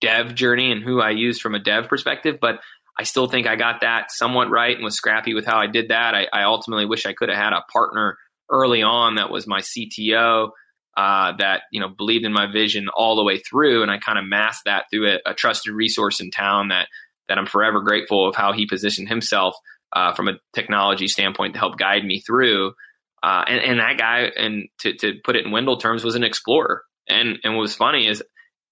dev 0.00 0.34
journey 0.34 0.72
and 0.72 0.82
who 0.82 1.00
I 1.00 1.10
used 1.10 1.40
from 1.40 1.54
a 1.54 1.60
dev 1.60 1.88
perspective 1.88 2.38
but 2.40 2.60
I 2.98 3.04
still 3.04 3.26
think 3.26 3.46
I 3.46 3.56
got 3.56 3.80
that 3.80 4.10
somewhat 4.10 4.50
right 4.50 4.74
and 4.74 4.84
was 4.84 4.96
scrappy 4.96 5.34
with 5.34 5.46
how 5.46 5.58
I 5.58 5.66
did 5.66 5.88
that. 5.88 6.14
I, 6.14 6.26
I 6.32 6.44
ultimately 6.44 6.84
wish 6.84 7.06
I 7.06 7.14
could 7.14 7.30
have 7.30 7.38
had 7.38 7.52
a 7.52 7.64
partner 7.72 8.18
early 8.50 8.82
on 8.82 9.14
that 9.14 9.30
was 9.30 9.46
my 9.46 9.60
CTO 9.60 10.50
uh, 10.96 11.32
that 11.38 11.62
you 11.72 11.80
know 11.80 11.88
believed 11.88 12.24
in 12.26 12.32
my 12.32 12.52
vision 12.52 12.88
all 12.94 13.16
the 13.16 13.24
way 13.24 13.38
through, 13.38 13.82
and 13.82 13.90
I 13.90 13.98
kind 13.98 14.18
of 14.18 14.26
masked 14.26 14.66
that 14.66 14.84
through 14.90 15.10
a, 15.10 15.30
a, 15.30 15.34
trusted 15.34 15.72
resource 15.72 16.20
in 16.20 16.30
town 16.30 16.68
that 16.68 16.88
that 17.28 17.38
I'm 17.38 17.46
forever 17.46 17.80
grateful 17.80 18.28
of 18.28 18.36
how 18.36 18.52
he 18.52 18.66
positioned 18.66 19.08
himself 19.08 19.54
uh, 19.94 20.12
from 20.12 20.28
a 20.28 20.38
technology 20.52 21.08
standpoint 21.08 21.54
to 21.54 21.60
help 21.60 21.78
guide 21.78 22.04
me 22.04 22.20
through. 22.20 22.74
Uh, 23.22 23.44
and, 23.46 23.60
and 23.60 23.80
that 23.80 23.98
guy, 23.98 24.30
and 24.36 24.68
to, 24.80 24.94
to 24.94 25.14
put 25.24 25.36
it 25.36 25.44
in 25.44 25.52
Wendell 25.52 25.76
terms, 25.76 26.04
was 26.04 26.16
an 26.16 26.24
explorer. 26.24 26.82
And 27.08 27.38
and 27.44 27.54
what 27.54 27.62
was 27.62 27.74
funny 27.74 28.08
is 28.08 28.22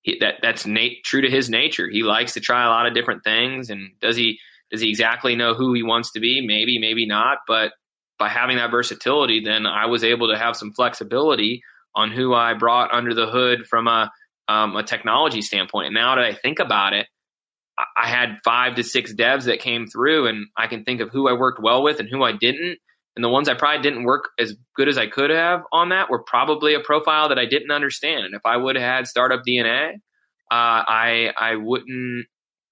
he, 0.03 0.19
that 0.21 0.37
that's 0.43 0.67
Nate, 0.67 1.05
true 1.05 1.23
to 1.23 1.31
his 1.31 1.49
nature. 1.49 1.89
He 1.89 2.03
likes 2.03 2.35
to 2.35 2.41
try 2.41 2.65
a 2.65 2.69
lot 2.69 2.87
of 2.87 2.95
different 2.95 3.23
things. 3.25 3.71
And 3.71 3.93
does 4.01 4.17
he 4.17 4.39
does 4.71 4.81
he 4.81 4.89
exactly 4.89 5.37
know 5.37 5.55
who 5.55 5.75
he 5.75 5.83
wants 5.83 6.13
to 6.13 6.21
be? 6.21 6.45
Maybe, 6.47 6.79
maybe 6.79 7.07
not. 7.07 7.39
But 7.47 7.73
by 8.19 8.29
having 8.29 8.57
that 8.57 8.71
versatility, 8.71 9.43
then 9.45 9.67
I 9.67 9.87
was 9.87 10.05
able 10.05 10.29
to 10.29 10.39
have 10.39 10.57
some 10.57 10.73
flexibility 10.73 11.63
on 11.95 12.13
who 12.13 12.35
I 12.35 12.55
brought 12.55 12.93
under 12.93 13.15
the 13.15 13.27
hood 13.27 13.67
from 13.67 13.89
a 13.89 14.11
um, 14.49 14.77
a 14.77 14.83
technology 14.83 15.43
standpoint. 15.43 15.87
And 15.87 15.95
now 15.95 16.17
that 16.17 16.25
I 16.25 16.35
think 16.35 16.59
about 16.59 16.93
it, 16.93 17.07
I 17.79 18.09
had 18.09 18.39
five 18.45 18.75
to 18.77 18.83
six 18.83 19.15
devs 19.15 19.45
that 19.45 19.61
came 19.61 19.87
through, 19.87 20.27
and 20.27 20.47
I 20.57 20.67
can 20.67 20.85
think 20.85 21.01
of 21.01 21.11
who 21.11 21.29
I 21.29 21.35
worked 21.35 21.63
well 21.63 21.83
with 21.83 22.01
and 22.01 22.09
who 22.09 22.23
I 22.23 22.33
didn't. 22.33 22.79
And 23.17 23.25
the 23.25 23.29
ones 23.29 23.49
I 23.49 23.55
probably 23.55 23.83
didn't 23.83 24.05
work 24.05 24.31
as 24.39 24.55
good 24.77 24.89
as 24.89 24.97
I 24.97 25.09
could 25.09 25.31
have 25.31 25.63
on 25.73 25.89
that 25.89 26.11
were 26.11 26.23
probably 26.23 26.75
a 26.75 26.81
profile 26.81 27.29
that 27.31 27.39
I 27.39 27.47
didn't 27.47 27.71
understand. 27.71 28.25
And 28.25 28.35
if 28.35 28.43
I 28.45 28.57
would 28.57 28.77
have 28.77 28.85
had 28.85 29.07
startup 29.07 29.43
DNA, 29.47 29.95
uh, 30.51 30.83
I 30.87 31.33
I 31.37 31.57
wouldn't, 31.57 32.27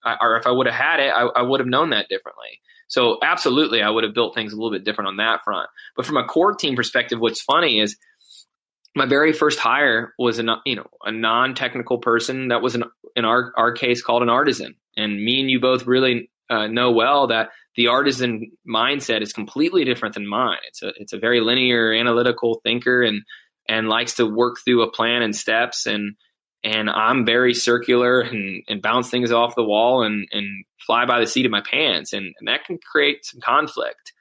or 0.05 0.37
if 0.37 0.47
I 0.47 0.51
would 0.51 0.67
have 0.67 0.75
had 0.75 1.01
it, 1.01 1.11
I, 1.11 1.23
I 1.23 1.43
would 1.43 1.61
have 1.61 1.69
known 1.69 1.91
that 1.91 2.09
differently. 2.09 2.61
So 2.89 3.19
absolutely, 3.23 3.83
I 3.83 3.91
would 3.91 4.05
have 4.05 4.15
built 4.15 4.35
things 4.35 4.53
a 4.53 4.57
little 4.57 4.71
bit 4.71 4.85
different 4.85 5.09
on 5.09 5.17
that 5.19 5.45
front. 5.45 5.69
But 5.97 6.07
from 6.07 6.17
a 6.17 6.25
core 6.25 6.55
team 6.55 6.75
perspective, 6.75 7.21
what's 7.21 7.43
funny 7.43 7.81
is 7.81 7.97
my 8.97 9.07
very 9.07 9.33
first 9.33 9.59
hire 9.59 10.15
was 10.19 10.39
a 10.39 10.45
you 10.65 10.77
know 10.77 10.87
a 11.05 11.13
non 11.13 11.55
technical 11.55 11.99
person 11.99 12.49
that 12.49 12.63
was 12.63 12.75
an, 12.75 12.85
in 13.15 13.25
our 13.25 13.53
our 13.57 13.73
case 13.73 14.03
called 14.03 14.23
an 14.23 14.31
artisan, 14.31 14.77
and 14.97 15.23
me 15.23 15.41
and 15.41 15.51
you 15.51 15.61
both 15.61 15.87
really 15.87 16.31
uh, 16.51 16.67
know 16.67 16.93
well 16.93 17.29
that 17.29 17.51
the 17.79 17.87
artisan 17.87 18.51
mindset 18.69 19.23
is 19.23 19.33
completely 19.33 19.85
different 19.85 20.17
than 20.17 20.27
mine. 20.27 20.59
It's 20.67 20.83
a 20.83 20.89
it's 20.97 21.13
a 21.13 21.19
very 21.19 21.41
linear, 21.41 21.93
analytical 21.93 22.61
thinker, 22.65 23.03
and 23.03 23.23
and 23.69 23.89
likes 23.89 24.17
to 24.17 24.27
work 24.27 24.57
through 24.65 24.83
a 24.83 24.91
plan 24.91 25.23
and 25.23 25.35
steps. 25.35 25.87
and 25.87 26.17
And 26.65 26.91
I'm 26.91 27.25
very 27.25 27.55
circular 27.55 28.21
and, 28.21 28.65
and 28.69 28.83
bounce 28.83 29.11
things 29.11 29.31
off 29.31 29.55
the 29.55 29.63
wall 29.63 30.03
and 30.03 30.27
and 30.33 30.65
fly 30.85 31.07
by 31.07 31.21
the 31.21 31.27
seat 31.29 31.47
of 31.47 31.53
my 31.53 31.63
pants, 31.63 32.13
and, 32.13 32.35
and 32.41 32.49
that 32.49 32.65
can 32.65 32.79
create 32.79 33.25
some 33.25 33.41
conflict. 33.41 34.13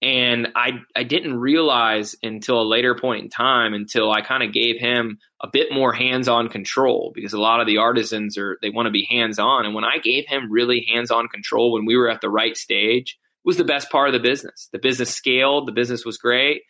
And 0.00 0.48
I 0.54 0.80
I 0.94 1.02
didn't 1.02 1.38
realize 1.38 2.14
until 2.22 2.60
a 2.60 2.62
later 2.62 2.94
point 2.94 3.24
in 3.24 3.30
time 3.30 3.74
until 3.74 4.12
I 4.12 4.20
kind 4.20 4.42
of 4.42 4.52
gave 4.52 4.78
him 4.78 5.18
a 5.42 5.48
bit 5.52 5.72
more 5.72 5.92
hands-on 5.92 6.48
control 6.48 7.10
because 7.14 7.32
a 7.32 7.40
lot 7.40 7.60
of 7.60 7.66
the 7.66 7.78
artisans 7.78 8.38
are 8.38 8.58
they 8.62 8.70
want 8.70 8.86
to 8.86 8.92
be 8.92 9.06
hands-on 9.10 9.66
and 9.66 9.74
when 9.74 9.84
I 9.84 9.98
gave 9.98 10.26
him 10.26 10.52
really 10.52 10.86
hands-on 10.88 11.28
control 11.28 11.72
when 11.72 11.84
we 11.84 11.96
were 11.96 12.08
at 12.08 12.20
the 12.20 12.30
right 12.30 12.56
stage 12.56 13.18
was 13.44 13.56
the 13.56 13.64
best 13.64 13.90
part 13.90 14.08
of 14.08 14.12
the 14.12 14.20
business. 14.20 14.68
The 14.72 14.78
business 14.78 15.14
scaled, 15.14 15.66
the 15.66 15.72
business 15.72 16.04
was 16.04 16.18
great. 16.18 16.62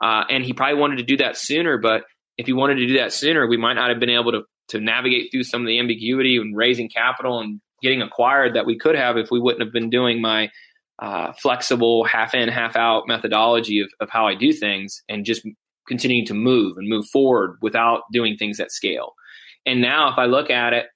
Uh, 0.00 0.24
and 0.30 0.44
he 0.44 0.52
probably 0.52 0.78
wanted 0.78 0.98
to 0.98 1.02
do 1.02 1.18
that 1.18 1.36
sooner, 1.36 1.76
but 1.76 2.04
if 2.38 2.46
he 2.46 2.52
wanted 2.52 2.76
to 2.76 2.86
do 2.86 2.98
that 2.98 3.12
sooner, 3.12 3.46
we 3.46 3.56
might 3.56 3.74
not 3.74 3.90
have 3.90 4.00
been 4.00 4.10
able 4.10 4.32
to 4.32 4.42
to 4.68 4.80
navigate 4.80 5.32
through 5.32 5.42
some 5.42 5.62
of 5.62 5.66
the 5.66 5.80
ambiguity 5.80 6.36
and 6.36 6.56
raising 6.56 6.88
capital 6.88 7.40
and 7.40 7.60
getting 7.82 8.02
acquired 8.02 8.54
that 8.54 8.66
we 8.66 8.78
could 8.78 8.94
have 8.94 9.16
if 9.16 9.28
we 9.28 9.40
wouldn't 9.40 9.64
have 9.64 9.72
been 9.72 9.90
doing 9.90 10.20
my 10.20 10.48
uh, 11.00 11.32
flexible 11.32 12.04
half 12.04 12.34
in 12.34 12.48
half 12.48 12.76
out 12.76 13.04
methodology 13.06 13.80
of, 13.80 13.88
of 14.00 14.08
how 14.10 14.26
i 14.26 14.34
do 14.34 14.52
things 14.52 15.02
and 15.08 15.24
just 15.24 15.42
continuing 15.88 16.26
to 16.26 16.34
move 16.34 16.76
and 16.76 16.88
move 16.88 17.06
forward 17.06 17.56
without 17.62 18.02
doing 18.12 18.36
things 18.36 18.60
at 18.60 18.70
scale. 18.70 19.14
And 19.66 19.80
now 19.80 20.12
if 20.12 20.18
i 20.18 20.26
look 20.26 20.50
at 20.50 20.72
it 20.72 20.86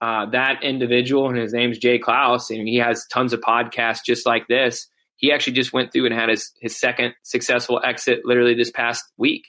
uh, 0.00 0.30
that 0.30 0.64
individual 0.64 1.28
and 1.28 1.36
his 1.36 1.52
name's 1.52 1.78
jay 1.78 1.98
klaus 1.98 2.50
and 2.50 2.66
he 2.66 2.76
has 2.76 3.06
tons 3.12 3.32
of 3.32 3.40
podcasts 3.40 4.00
just 4.04 4.26
like 4.26 4.48
this 4.48 4.88
he 5.20 5.30
actually 5.32 5.52
just 5.52 5.72
went 5.72 5.92
through 5.92 6.06
and 6.06 6.14
had 6.14 6.30
his, 6.30 6.50
his 6.60 6.80
second 6.80 7.14
successful 7.22 7.80
exit 7.84 8.20
literally 8.24 8.54
this 8.54 8.70
past 8.70 9.04
week. 9.18 9.44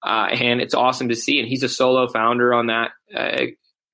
Uh, 0.00 0.28
and 0.30 0.60
it's 0.60 0.74
awesome 0.74 1.08
to 1.08 1.16
see 1.16 1.40
and 1.40 1.48
he's 1.48 1.64
a 1.64 1.68
solo 1.68 2.06
founder 2.06 2.54
on 2.54 2.68
that 2.68 2.92
uh, 3.14 3.46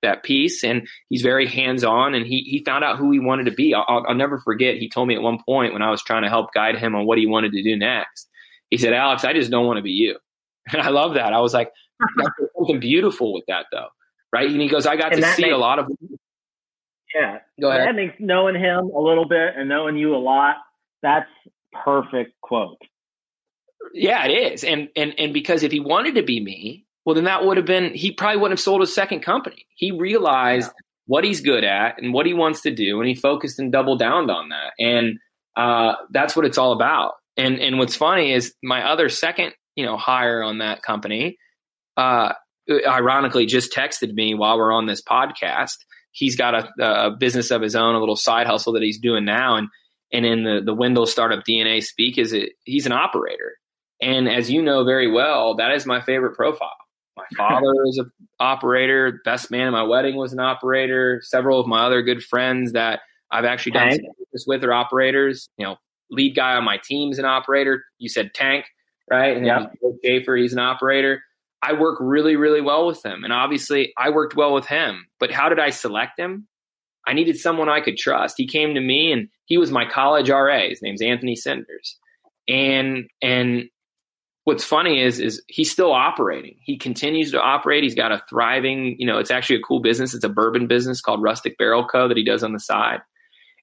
that 0.04 0.22
piece 0.22 0.64
and 0.64 0.88
he's 1.08 1.22
very 1.22 1.46
hands 1.46 1.84
on 1.84 2.14
and 2.14 2.26
he 2.26 2.42
he 2.42 2.62
found 2.64 2.84
out 2.84 2.98
who 2.98 3.10
he 3.10 3.18
wanted 3.18 3.44
to 3.44 3.50
be. 3.50 3.74
I'll, 3.74 4.04
I'll, 4.08 4.14
never 4.14 4.38
forget 4.38 4.76
he 4.76 4.88
told 4.88 5.08
me 5.08 5.14
at 5.14 5.22
one 5.22 5.38
point 5.44 5.72
when 5.72 5.82
I 5.82 5.90
was 5.90 6.02
trying 6.02 6.22
to 6.22 6.28
help 6.28 6.54
guide 6.54 6.78
him 6.78 6.94
on 6.94 7.06
what 7.06 7.18
he 7.18 7.26
wanted 7.26 7.52
to 7.52 7.62
do 7.62 7.76
next 7.76 8.28
he 8.70 8.78
said 8.78 8.92
Alex 8.92 9.24
I 9.24 9.32
just 9.32 9.50
don't 9.50 9.66
want 9.66 9.78
to 9.78 9.82
be 9.82 9.92
you. 9.92 10.16
And 10.72 10.80
I 10.80 10.88
love 10.88 11.14
that. 11.14 11.34
I 11.34 11.40
was 11.40 11.52
like 11.52 11.70
something 12.56 12.80
beautiful 12.80 13.34
with 13.34 13.44
that 13.48 13.66
though. 13.70 13.88
Right? 14.32 14.48
And 14.48 14.60
he 14.60 14.68
goes 14.68 14.86
I 14.86 14.96
got 14.96 15.12
and 15.12 15.22
to 15.22 15.32
see 15.32 15.42
makes, 15.42 15.54
a 15.54 15.58
lot 15.58 15.78
of 15.78 15.88
yeah. 17.14 17.38
Go 17.60 17.68
ahead. 17.68 17.86
That 17.86 17.94
makes 17.94 18.14
knowing 18.18 18.56
him 18.56 18.86
a 18.86 18.98
little 18.98 19.28
bit 19.28 19.54
and 19.56 19.68
knowing 19.68 19.96
you 19.96 20.16
a 20.16 20.18
lot 20.18 20.56
that's 21.02 21.28
perfect 21.84 22.40
quote. 22.40 22.78
Yeah 23.92 24.24
it 24.24 24.52
is. 24.54 24.64
And 24.64 24.88
and 24.96 25.14
and 25.18 25.34
because 25.34 25.62
if 25.62 25.70
he 25.70 25.80
wanted 25.80 26.14
to 26.14 26.22
be 26.22 26.40
me 26.40 26.83
well, 27.04 27.14
then 27.14 27.24
that 27.24 27.44
would 27.44 27.56
have 27.56 27.66
been, 27.66 27.92
he 27.94 28.12
probably 28.12 28.38
wouldn't 28.38 28.58
have 28.58 28.64
sold 28.64 28.80
his 28.80 28.94
second 28.94 29.20
company. 29.20 29.66
He 29.74 29.90
realized 29.90 30.68
yeah. 30.68 30.82
what 31.06 31.24
he's 31.24 31.40
good 31.40 31.64
at 31.64 32.00
and 32.00 32.12
what 32.14 32.26
he 32.26 32.32
wants 32.32 32.62
to 32.62 32.74
do, 32.74 33.00
and 33.00 33.08
he 33.08 33.14
focused 33.14 33.58
and 33.58 33.70
doubled 33.70 33.98
down 33.98 34.30
on 34.30 34.48
that. 34.48 34.72
And 34.78 35.18
uh, 35.56 35.94
that's 36.10 36.34
what 36.34 36.46
it's 36.46 36.58
all 36.58 36.72
about. 36.72 37.12
And 37.36 37.58
and 37.58 37.78
what's 37.78 37.96
funny 37.96 38.32
is 38.32 38.54
my 38.62 38.88
other 38.88 39.08
second, 39.08 39.54
you 39.74 39.84
know, 39.84 39.96
hire 39.96 40.42
on 40.42 40.58
that 40.58 40.82
company, 40.82 41.36
uh, 41.96 42.32
ironically, 42.70 43.46
just 43.46 43.72
texted 43.72 44.12
me 44.14 44.34
while 44.34 44.56
we're 44.56 44.72
on 44.72 44.86
this 44.86 45.02
podcast. 45.02 45.78
He's 46.12 46.36
got 46.36 46.54
a, 46.54 46.68
a 46.80 47.10
business 47.10 47.50
of 47.50 47.60
his 47.60 47.74
own, 47.74 47.96
a 47.96 47.98
little 47.98 48.16
side 48.16 48.46
hustle 48.46 48.74
that 48.74 48.82
he's 48.82 49.00
doing 49.00 49.24
now, 49.24 49.56
and 49.56 49.68
and 50.12 50.24
in 50.24 50.44
the 50.44 50.60
the 50.64 50.74
Wendell 50.74 51.06
startup 51.06 51.44
DNA 51.44 51.82
speak 51.82 52.18
is 52.18 52.32
it 52.32 52.50
he's 52.64 52.86
an 52.86 52.92
operator. 52.92 53.54
And 54.00 54.28
as 54.28 54.50
you 54.50 54.62
know 54.62 54.84
very 54.84 55.10
well, 55.10 55.56
that 55.56 55.72
is 55.72 55.86
my 55.86 56.00
favorite 56.00 56.36
profile. 56.36 56.76
My 57.16 57.24
father 57.36 57.72
is 57.86 57.98
an 57.98 58.10
operator. 58.40 59.20
Best 59.24 59.50
man 59.50 59.68
at 59.68 59.70
my 59.70 59.82
wedding 59.82 60.16
was 60.16 60.32
an 60.32 60.40
operator. 60.40 61.20
Several 61.22 61.60
of 61.60 61.66
my 61.66 61.86
other 61.86 62.02
good 62.02 62.22
friends 62.22 62.72
that 62.72 63.00
I've 63.30 63.44
actually 63.44 63.72
done 63.72 63.98
this 64.32 64.44
with 64.46 64.64
are 64.64 64.72
operators. 64.72 65.48
You 65.58 65.66
know, 65.66 65.76
lead 66.10 66.36
guy 66.36 66.54
on 66.54 66.64
my 66.64 66.78
team 66.82 67.10
is 67.12 67.18
an 67.18 67.24
operator. 67.24 67.84
You 67.98 68.08
said 68.08 68.34
Tank, 68.34 68.66
right? 69.10 69.36
And 69.36 69.46
yeah. 69.46 69.66
Schaefer, 70.04 70.36
he's 70.36 70.52
an 70.52 70.58
operator. 70.58 71.22
I 71.62 71.72
work 71.72 71.98
really, 72.00 72.36
really 72.36 72.60
well 72.60 72.86
with 72.86 73.04
him. 73.04 73.24
And 73.24 73.32
obviously, 73.32 73.92
I 73.96 74.10
worked 74.10 74.36
well 74.36 74.52
with 74.52 74.66
him. 74.66 75.06
But 75.18 75.30
how 75.30 75.48
did 75.48 75.58
I 75.58 75.70
select 75.70 76.18
him? 76.18 76.46
I 77.06 77.12
needed 77.12 77.38
someone 77.38 77.68
I 77.68 77.80
could 77.80 77.96
trust. 77.96 78.34
He 78.36 78.46
came 78.46 78.74
to 78.74 78.80
me 78.80 79.12
and 79.12 79.28
he 79.46 79.56
was 79.58 79.70
my 79.70 79.88
college 79.88 80.30
RA. 80.30 80.68
His 80.68 80.82
name's 80.82 81.02
Anthony 81.02 81.36
Senders. 81.36 81.98
And 82.48 83.08
and 83.22 83.64
what's 84.44 84.64
funny 84.64 85.02
is 85.02 85.20
is 85.20 85.42
he's 85.48 85.70
still 85.70 85.92
operating. 85.92 86.56
He 86.60 86.78
continues 86.78 87.30
to 87.32 87.40
operate. 87.40 87.82
He's 87.82 87.94
got 87.94 88.12
a 88.12 88.22
thriving, 88.28 88.96
you 88.98 89.06
know, 89.06 89.18
it's 89.18 89.30
actually 89.30 89.56
a 89.56 89.62
cool 89.62 89.80
business. 89.80 90.14
It's 90.14 90.24
a 90.24 90.28
bourbon 90.28 90.66
business 90.66 91.00
called 91.00 91.22
Rustic 91.22 91.58
Barrel 91.58 91.86
Co. 91.86 92.08
that 92.08 92.16
he 92.16 92.24
does 92.24 92.42
on 92.42 92.52
the 92.52 92.60
side. 92.60 93.00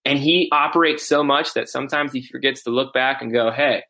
And 0.04 0.18
he 0.18 0.50
operates 0.52 1.08
so 1.08 1.24
much 1.24 1.54
that 1.54 1.70
sometimes 1.70 2.12
he 2.12 2.24
forgets 2.24 2.64
to 2.64 2.72
look 2.72 2.94
back 2.94 3.22
and 3.22 3.32
go, 3.32 3.52
"Hey, 3.52 3.84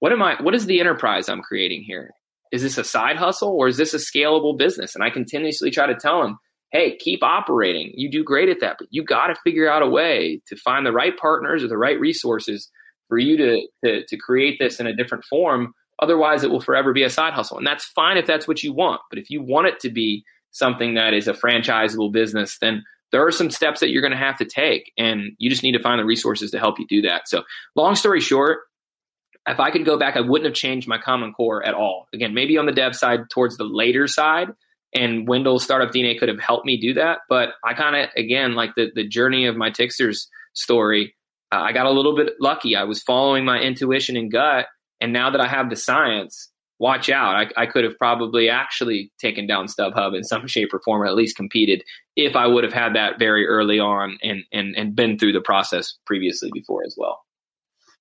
what 0.00 0.12
am 0.12 0.22
I 0.22 0.40
what 0.42 0.54
is 0.54 0.66
the 0.66 0.80
enterprise 0.80 1.28
I'm 1.28 1.42
creating 1.42 1.84
here? 1.86 2.10
Is 2.52 2.62
this 2.62 2.78
a 2.78 2.84
side 2.84 3.16
hustle 3.16 3.52
or 3.52 3.68
is 3.68 3.76
this 3.76 3.94
a 3.94 3.98
scalable 3.98 4.58
business?" 4.58 4.94
And 4.94 5.04
I 5.04 5.10
continuously 5.10 5.70
try 5.70 5.86
to 5.86 5.94
tell 5.94 6.22
him, 6.24 6.38
hey, 6.72 6.96
keep 6.96 7.22
operating. 7.22 7.92
You 7.94 8.10
do 8.10 8.22
great 8.22 8.48
at 8.48 8.60
that, 8.60 8.76
but 8.78 8.88
you 8.90 9.04
got 9.04 9.26
to 9.28 9.34
figure 9.42 9.68
out 9.68 9.82
a 9.82 9.88
way 9.88 10.40
to 10.46 10.56
find 10.56 10.86
the 10.86 10.92
right 10.92 11.16
partners 11.16 11.64
or 11.64 11.68
the 11.68 11.78
right 11.78 11.98
resources 11.98 12.70
for 13.08 13.18
you 13.18 13.36
to, 13.36 13.66
to, 13.84 14.06
to 14.06 14.16
create 14.16 14.58
this 14.60 14.78
in 14.78 14.86
a 14.86 14.94
different 14.94 15.24
form. 15.24 15.74
Otherwise, 16.00 16.42
it 16.42 16.50
will 16.50 16.60
forever 16.60 16.92
be 16.92 17.02
a 17.02 17.10
side 17.10 17.34
hustle. 17.34 17.58
And 17.58 17.66
that's 17.66 17.84
fine 17.84 18.16
if 18.16 18.26
that's 18.26 18.48
what 18.48 18.62
you 18.62 18.72
want. 18.72 19.02
But 19.10 19.18
if 19.18 19.30
you 19.30 19.42
want 19.42 19.66
it 19.66 19.80
to 19.80 19.90
be 19.90 20.24
something 20.50 20.94
that 20.94 21.14
is 21.14 21.28
a 21.28 21.34
franchisable 21.34 22.12
business, 22.12 22.58
then 22.60 22.84
there 23.12 23.26
are 23.26 23.30
some 23.30 23.50
steps 23.50 23.80
that 23.80 23.90
you're 23.90 24.02
going 24.02 24.12
to 24.12 24.16
have 24.16 24.38
to 24.38 24.44
take. 24.44 24.92
And 24.96 25.32
you 25.38 25.50
just 25.50 25.62
need 25.62 25.72
to 25.72 25.82
find 25.82 25.98
the 25.98 26.04
resources 26.04 26.50
to 26.52 26.58
help 26.58 26.78
you 26.78 26.86
do 26.88 27.02
that. 27.02 27.28
So, 27.28 27.42
long 27.76 27.94
story 27.96 28.20
short, 28.20 28.60
if 29.46 29.60
I 29.60 29.70
could 29.70 29.84
go 29.84 29.98
back, 29.98 30.16
I 30.16 30.20
wouldn't 30.20 30.46
have 30.46 30.54
changed 30.54 30.88
my 30.88 30.98
Common 30.98 31.32
Core 31.32 31.64
at 31.64 31.74
all. 31.74 32.06
Again, 32.14 32.34
maybe 32.34 32.56
on 32.56 32.66
the 32.66 32.72
dev 32.72 32.94
side 32.94 33.20
towards 33.30 33.56
the 33.56 33.64
later 33.64 34.06
side, 34.06 34.48
and 34.94 35.28
Wendell's 35.28 35.64
startup 35.64 35.92
DNA 35.92 36.18
could 36.18 36.28
have 36.28 36.40
helped 36.40 36.66
me 36.66 36.76
do 36.76 36.94
that. 36.94 37.18
But 37.28 37.50
I 37.64 37.74
kind 37.74 37.96
of, 37.96 38.10
again, 38.16 38.54
like 38.54 38.74
the, 38.74 38.90
the 38.94 39.06
journey 39.06 39.46
of 39.46 39.56
my 39.56 39.70
Tixers 39.70 40.28
story, 40.52 41.14
uh, 41.52 41.60
I 41.60 41.72
got 41.72 41.86
a 41.86 41.90
little 41.90 42.14
bit 42.14 42.34
lucky. 42.40 42.76
I 42.76 42.84
was 42.84 43.02
following 43.02 43.44
my 43.44 43.60
intuition 43.60 44.16
and 44.16 44.30
gut. 44.30 44.66
And 45.00 45.12
now 45.12 45.30
that 45.30 45.40
I 45.40 45.48
have 45.48 45.70
the 45.70 45.76
science, 45.76 46.50
watch 46.78 47.10
out. 47.10 47.36
I, 47.36 47.62
I 47.62 47.66
could 47.66 47.84
have 47.84 47.98
probably 47.98 48.48
actually 48.48 49.12
taken 49.18 49.46
down 49.46 49.66
StubHub 49.66 50.16
in 50.16 50.24
some 50.24 50.46
shape 50.46 50.72
or 50.72 50.80
form, 50.84 51.02
or 51.02 51.06
at 51.06 51.14
least 51.14 51.36
competed 51.36 51.82
if 52.16 52.36
I 52.36 52.46
would 52.46 52.64
have 52.64 52.72
had 52.72 52.94
that 52.94 53.18
very 53.18 53.46
early 53.46 53.78
on 53.78 54.18
and, 54.22 54.42
and, 54.52 54.74
and 54.76 54.94
been 54.94 55.18
through 55.18 55.32
the 55.32 55.40
process 55.40 55.94
previously 56.06 56.50
before 56.52 56.84
as 56.84 56.94
well. 56.98 57.20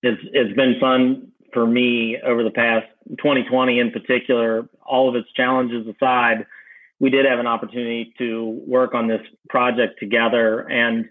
It's, 0.02 0.22
it's 0.34 0.56
been 0.56 0.76
fun 0.80 1.32
for 1.54 1.66
me 1.66 2.18
over 2.26 2.44
the 2.44 2.52
past 2.52 2.86
2020 3.18 3.80
in 3.80 3.92
particular, 3.92 4.70
all 4.86 5.10
of 5.10 5.16
its 5.16 5.32
challenges 5.34 5.88
aside 5.88 6.46
we 7.00 7.10
did 7.10 7.26
have 7.26 7.40
an 7.40 7.48
opportunity 7.48 8.14
to 8.18 8.62
work 8.68 8.94
on 8.94 9.08
this 9.08 9.22
project 9.50 10.00
together. 10.00 10.60
And, 10.60 11.06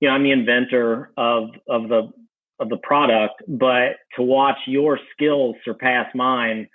you 0.00 0.08
know, 0.08 0.14
I'm 0.14 0.22
the 0.22 0.30
inventor 0.30 1.10
of, 1.16 1.50
of 1.68 1.88
the, 1.88 2.12
of 2.62 2.68
the 2.68 2.78
product, 2.78 3.42
but 3.46 3.96
to 4.16 4.22
watch 4.22 4.56
your 4.66 4.98
skills 5.12 5.56
surpass 5.64 6.06
mine, 6.14 6.68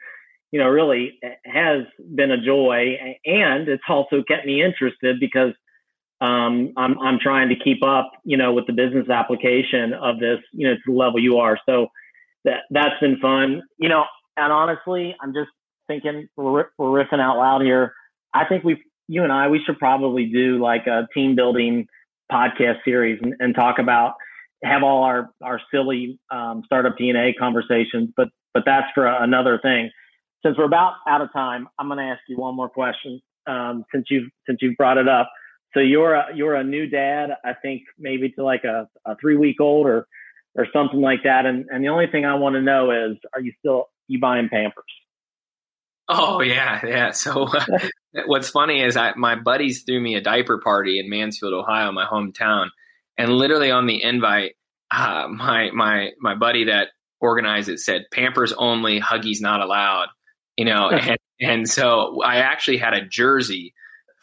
you 0.52 0.60
know, 0.60 0.68
really 0.68 1.20
has 1.46 1.84
been 2.16 2.32
a 2.32 2.40
joy. 2.40 2.96
And 3.26 3.68
it's 3.68 3.84
also 3.90 4.24
kept 4.28 4.46
me 4.46 4.64
interested 4.64 5.20
because 5.20 5.54
um, 6.22 6.74
I'm, 6.78 7.00
I'm 7.00 7.20
trying 7.20 7.50
to 7.50 7.56
keep 7.56 7.84
up, 7.84 8.12
you 8.24 8.38
know, 8.38 8.54
with 8.54 8.68
the 8.68 8.74
business 8.74 9.10
application 9.10 9.94
of 9.94 10.20
this, 10.20 10.40
you 10.52 10.68
know, 10.68 10.76
to 10.76 10.82
the 10.86 10.94
level 10.94 11.20
you 11.20 11.38
are. 11.38 11.58
So 11.66 11.88
that, 12.44 12.62
that's 12.70 13.00
been 13.02 13.18
fun, 13.20 13.64
you 13.78 13.90
know, 13.90 14.06
and 14.36 14.54
honestly, 14.54 15.16
I'm 15.22 15.34
just 15.34 15.50
thinking 15.88 16.28
we're, 16.36 16.66
we're 16.78 17.04
riffing 17.04 17.20
out 17.20 17.38
loud 17.38 17.62
here 17.62 17.94
I 18.34 18.46
think 18.46 18.64
we, 18.64 18.84
you 19.08 19.24
and 19.24 19.32
I, 19.32 19.48
we 19.48 19.62
should 19.66 19.80
probably 19.80 20.28
do 20.28 20.62
like 20.62 20.88
a 20.88 21.08
team 21.14 21.36
building 21.36 21.88
podcast 22.32 22.84
series 22.86 23.20
and, 23.22 23.34
and 23.40 23.56
talk 23.56 23.80
about 23.80 24.14
have 24.64 24.84
all 24.84 25.04
our 25.04 25.30
our 25.44 25.62
silly 25.72 26.20
um, 26.32 26.64
startup 26.66 26.98
DNA 26.98 27.34
conversations, 27.38 28.10
but 28.16 28.30
but 28.54 28.64
that's 28.66 28.88
for 28.94 29.06
another 29.06 29.60
thing. 29.62 29.92
Since 30.46 30.58
we're 30.58 30.66
about 30.66 30.94
out 31.08 31.22
of 31.22 31.32
time, 31.34 31.68
I'm 31.80 31.88
going 31.88 31.98
to 31.98 32.06
ask 32.06 32.22
you 32.28 32.38
one 32.38 32.56
more 32.56 32.70
question. 32.70 33.22
Um, 33.46 33.86
since 33.94 34.08
you've 34.10 34.30
since 34.48 34.60
you've 34.62 34.78
brought 34.78 34.98
it 34.98 35.08
up, 35.08 35.30
so 35.74 35.80
you're 35.80 36.14
a 36.16 36.26
you're 36.36 36.56
a 36.56 36.64
new 36.64 36.88
dad, 36.88 37.30
I 37.46 37.54
think 37.54 37.84
maybe 37.98 38.30
to 38.32 38.44
like 38.44 38.64
a, 38.64 38.88
a 39.06 39.16
three 39.22 39.38
week 39.38 39.62
old 39.62 39.86
or 39.88 40.08
or 40.56 40.68
something 40.74 41.02
like 41.02 41.24
that. 41.24 41.46
And 41.46 41.66
and 41.70 41.84
the 41.84 41.90
only 41.90 42.08
thing 42.08 42.26
I 42.26 42.36
want 42.36 42.56
to 42.56 42.62
know 42.62 42.92
is, 42.92 43.18
are 43.34 43.42
you 43.42 43.54
still 43.60 43.86
you 44.08 44.20
buying 44.20 44.50
Pampers? 44.50 44.86
Oh 46.10 46.42
yeah, 46.42 46.86
yeah. 46.86 47.12
So 47.12 47.48
what's 48.26 48.50
funny 48.50 48.82
is 48.82 48.96
I, 48.98 49.14
my 49.16 49.36
buddies 49.36 49.84
threw 49.84 50.00
me 50.00 50.16
a 50.16 50.22
diaper 50.22 50.60
party 50.60 51.00
in 51.00 51.10
Mansfield, 51.10 51.54
Ohio, 51.54 51.92
my 51.92 52.06
hometown, 52.06 52.68
and 53.18 53.32
literally 53.32 53.72
on 53.72 53.88
the 53.88 54.02
invite, 54.02 54.54
uh, 54.92 55.28
my 55.30 55.72
my 55.72 56.12
my 56.20 56.36
buddy 56.36 56.66
that 56.66 56.90
organized 57.20 57.70
it 57.70 57.80
said 57.80 58.06
Pampers 58.12 58.54
only, 58.54 59.00
Huggies 59.00 59.42
not 59.42 59.62
allowed. 59.62 60.08
You 60.56 60.66
know, 60.66 60.90
and, 60.92 61.18
and 61.40 61.70
so 61.70 62.22
I 62.24 62.38
actually 62.38 62.78
had 62.78 62.94
a 62.94 63.06
jersey 63.06 63.74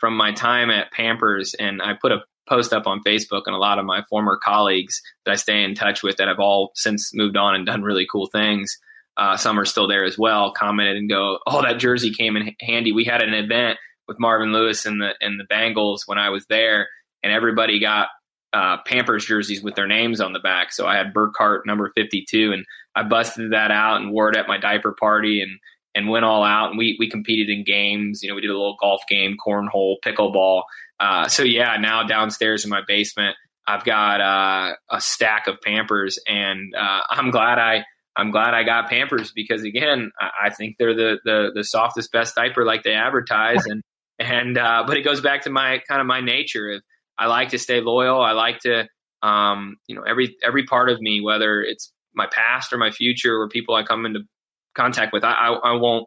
from 0.01 0.17
my 0.17 0.33
time 0.33 0.71
at 0.71 0.93
Pampers, 0.93 1.55
and 1.55 1.81
I 1.83 1.93
put 2.01 2.13
a 2.13 2.21
post 2.49 2.73
up 2.73 2.87
on 2.87 3.03
Facebook, 3.07 3.43
and 3.47 3.55
a 3.55 3.59
lot 3.59 3.79
of 3.79 3.85
my 3.85 4.03
former 4.11 4.39
colleagues 4.43 5.01
that 5.25 5.33
I 5.33 5.37
stay 5.37 5.65
in 5.65 5.75
touch 5.75 6.03
with 6.03 6.17
that 6.19 6.29
have 6.29 6.41
all 6.41 6.73
since 6.75 7.15
moved 7.15 7.37
on 7.37 7.55
and 7.55 7.65
done 7.65 7.83
really 7.83 8.07
cool 8.11 8.27
things 8.27 8.79
uh, 9.17 9.37
some 9.37 9.59
are 9.59 9.65
still 9.65 9.87
there 9.87 10.05
as 10.05 10.19
well, 10.19 10.53
commented 10.53 10.97
and 10.97 11.09
go, 11.09 11.39
"Oh, 11.47 11.63
that 11.63 11.79
jersey 11.79 12.13
came 12.13 12.37
in 12.37 12.55
handy." 12.61 12.93
We 12.93 13.05
had 13.05 13.23
an 13.23 13.35
event 13.35 13.79
with 14.09 14.19
Marvin 14.19 14.53
Lewis 14.53 14.87
and 14.87 15.01
the 15.01 15.13
and 15.21 15.39
the 15.39 15.45
Bengals 15.45 16.01
when 16.07 16.19
I 16.19 16.31
was 16.31 16.45
there, 16.47 16.89
and 17.23 17.33
everybody 17.33 17.79
got 17.79 18.09
uh, 18.55 18.79
Pampers 18.87 19.27
jerseys 19.27 19.63
with 19.63 19.75
their 19.75 19.89
names 19.89 20.21
on 20.21 20.33
the 20.33 20.39
back. 20.39 20.73
So 20.73 20.87
I 20.87 20.97
had 20.97 21.13
Burkhart 21.13 21.61
number 21.67 21.91
fifty 21.95 22.25
two, 22.29 22.53
and 22.53 22.65
I 22.95 23.03
busted 23.03 23.53
that 23.53 23.71
out 23.71 24.01
and 24.01 24.13
wore 24.13 24.31
it 24.31 24.37
at 24.37 24.49
my 24.49 24.59
diaper 24.59 24.93
party 24.93 25.43
and 25.43 25.59
and 25.95 26.09
went 26.09 26.25
all 26.25 26.45
out. 26.45 26.71
And 26.71 26.79
we 26.79 26.97
we 26.99 27.11
competed 27.11 27.51
in 27.51 27.65
games. 27.65 28.23
You 28.23 28.29
know, 28.29 28.35
we 28.37 28.41
did 28.41 28.51
a 28.51 28.55
little 28.55 28.77
golf 28.81 29.03
game, 29.09 29.37
cornhole, 29.45 29.97
pickleball. 30.05 30.63
Uh, 31.01 31.29
so 31.29 31.43
yeah, 31.43 31.77
now 31.79 32.05
downstairs 32.05 32.65
in 32.65 32.71
my 32.71 32.83
basement, 32.87 33.37
I've 33.67 33.85
got 33.85 34.21
uh, 34.21 34.75
a 34.91 35.01
stack 35.01 35.49
of 35.49 35.61
Pampers, 35.61 36.19
and 36.27 36.75
uh, 36.75 37.01
I'm 37.11 37.31
glad 37.31 37.59
I 37.59 37.85
I'm 38.17 38.31
glad 38.31 38.55
I 38.55 38.63
got 38.63 38.89
Pampers 38.89 39.33
because 39.33 39.65
again, 39.65 40.13
I, 40.21 40.51
think 40.51 40.77
they're 40.79 40.95
the, 40.95 41.19
the 41.25 41.51
the 41.55 41.65
softest, 41.65 42.13
best 42.13 42.37
diaper 42.37 42.65
like 42.65 42.85
they 42.85 42.95
advertise, 42.95 43.67
and 43.67 43.83
and 44.19 44.57
uh, 44.57 44.85
but 44.87 44.97
it 44.97 45.03
goes 45.03 45.21
back 45.21 45.43
to 45.43 45.51
my 45.51 45.81
kind 45.89 46.01
of 46.01 46.07
my 46.07 46.21
nature. 46.21 46.81
I 47.19 47.27
like 47.27 47.51
to 47.51 47.59
stay 47.59 47.81
loyal. 47.81 48.21
I 48.21 48.33
like 48.33 48.61
to, 48.61 48.89
um, 49.23 49.77
you 49.87 49.97
know, 49.97 50.03
every 50.03 50.37
every 50.43 50.65
part 50.65 50.91
of 50.91 51.01
me, 51.01 51.21
whether 51.21 51.63
it's 51.63 51.93
my 52.15 52.27
past 52.31 52.73
or 52.73 52.79
my 52.79 52.91
future 52.91 53.35
or 53.37 53.49
people 53.49 53.75
I 53.75 53.83
come 53.83 54.07
into 54.07 54.21
contact 54.75 55.13
with, 55.13 55.25
I 55.25 55.33
I, 55.33 55.53
I 55.53 55.73
won't, 55.73 56.07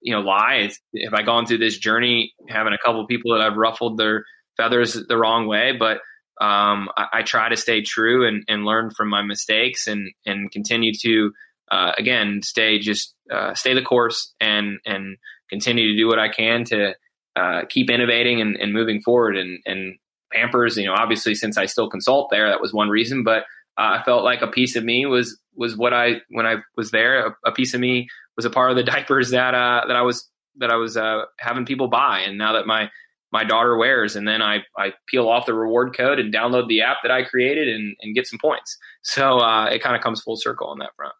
you 0.00 0.14
know, 0.14 0.20
lie. 0.20 0.60
It's, 0.62 0.80
if 0.92 1.12
I 1.14 1.22
gone 1.22 1.46
through 1.46 1.58
this 1.58 1.78
journey, 1.78 2.32
having 2.48 2.72
a 2.72 2.78
couple 2.78 3.06
people 3.06 3.32
that 3.32 3.40
I've 3.40 3.56
ruffled 3.56 3.98
their 3.98 4.24
feathers 4.56 4.98
the 5.08 5.16
wrong 5.16 5.46
way, 5.46 5.72
but 5.78 5.98
um, 6.40 6.88
I, 6.96 7.06
I, 7.14 7.22
try 7.22 7.48
to 7.48 7.56
stay 7.56 7.82
true 7.82 8.26
and, 8.28 8.44
and 8.46 8.64
learn 8.64 8.90
from 8.90 9.08
my 9.08 9.22
mistakes 9.22 9.88
and 9.88 10.12
and 10.24 10.52
continue 10.52 10.92
to 11.02 11.32
uh, 11.70 11.92
again, 11.98 12.40
stay 12.42 12.78
just 12.78 13.14
uh, 13.30 13.54
stay 13.54 13.74
the 13.74 13.82
course 13.82 14.34
and 14.40 14.78
and 14.86 15.16
continue 15.50 15.92
to 15.92 15.96
do 15.96 16.06
what 16.06 16.18
I 16.18 16.28
can 16.28 16.64
to 16.64 16.94
uh, 17.36 17.62
keep 17.68 17.90
innovating 17.90 18.40
and, 18.40 18.56
and, 18.56 18.72
moving 18.72 19.00
forward. 19.00 19.36
And, 19.36 19.60
and 19.64 19.96
Pampers, 20.32 20.76
you 20.76 20.86
know, 20.86 20.94
obviously 20.94 21.34
since 21.34 21.56
I 21.56 21.66
still 21.66 21.88
consult 21.88 22.28
there, 22.30 22.48
that 22.48 22.60
was 22.60 22.72
one 22.72 22.88
reason. 22.88 23.24
But 23.24 23.44
uh, 23.78 23.98
I 23.98 24.02
felt 24.04 24.24
like 24.24 24.42
a 24.42 24.48
piece 24.48 24.76
of 24.76 24.84
me 24.84 25.06
was 25.06 25.38
was 25.54 25.76
what 25.76 25.92
I 25.92 26.20
when 26.30 26.46
I 26.46 26.56
was 26.76 26.90
there. 26.90 27.26
A, 27.26 27.36
a 27.46 27.52
piece 27.52 27.74
of 27.74 27.80
me 27.80 28.08
was 28.36 28.44
a 28.44 28.50
part 28.50 28.70
of 28.70 28.76
the 28.76 28.82
diapers 28.92 29.30
that 29.30 29.54
uh, 29.54 29.82
that 29.86 29.96
I 29.96 30.02
was 30.02 30.28
that 30.56 30.70
I 30.70 30.76
was 30.76 30.96
uh, 30.96 31.22
having 31.38 31.64
people 31.64 31.88
buy. 31.88 32.20
And 32.20 32.38
now 32.38 32.52
that 32.54 32.66
my 32.66 32.90
my 33.32 33.44
daughter 33.44 33.76
wears 33.76 34.16
and 34.16 34.26
then 34.26 34.40
I, 34.40 34.60
I 34.76 34.92
peel 35.06 35.28
off 35.28 35.46
the 35.46 35.54
reward 35.54 35.94
code 35.96 36.18
and 36.18 36.32
download 36.32 36.68
the 36.68 36.80
app 36.80 36.98
that 37.02 37.12
I 37.12 37.24
created 37.24 37.68
and, 37.68 37.94
and 38.00 38.14
get 38.14 38.26
some 38.26 38.38
points. 38.40 38.78
So 39.02 39.38
uh, 39.38 39.66
it 39.66 39.82
kind 39.82 39.94
of 39.94 40.02
comes 40.02 40.22
full 40.22 40.36
circle 40.36 40.68
on 40.68 40.78
that 40.78 40.90
front. 40.96 41.12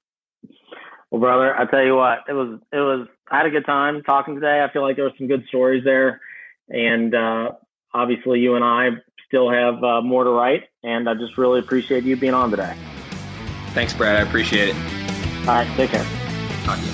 Well, 1.10 1.20
brother, 1.20 1.54
I 1.54 1.66
tell 1.66 1.84
you 1.84 1.96
what, 1.96 2.20
it 2.28 2.32
was 2.32 2.58
it 2.72 2.76
was. 2.76 3.08
I 3.30 3.38
had 3.38 3.46
a 3.46 3.50
good 3.50 3.64
time 3.64 4.02
talking 4.02 4.34
today. 4.34 4.64
I 4.66 4.72
feel 4.72 4.82
like 4.82 4.96
there 4.96 5.04
were 5.06 5.14
some 5.16 5.26
good 5.26 5.44
stories 5.48 5.82
there, 5.84 6.20
and 6.68 7.14
uh, 7.14 7.52
obviously, 7.92 8.40
you 8.40 8.54
and 8.54 8.64
I 8.64 8.90
still 9.26 9.50
have 9.50 9.82
uh, 9.84 10.00
more 10.00 10.24
to 10.24 10.30
write. 10.30 10.64
And 10.82 11.08
I 11.08 11.14
just 11.14 11.36
really 11.38 11.60
appreciate 11.60 12.04
you 12.04 12.16
being 12.16 12.34
on 12.34 12.50
today. 12.50 12.74
Thanks, 13.70 13.92
Brad. 13.92 14.16
I 14.16 14.22
appreciate 14.22 14.70
it. 14.70 14.76
All 15.46 15.54
right, 15.54 15.76
take 15.76 15.90
care. 15.90 16.04
Talk 16.64 16.78
to 16.78 16.84
you. 16.84 16.92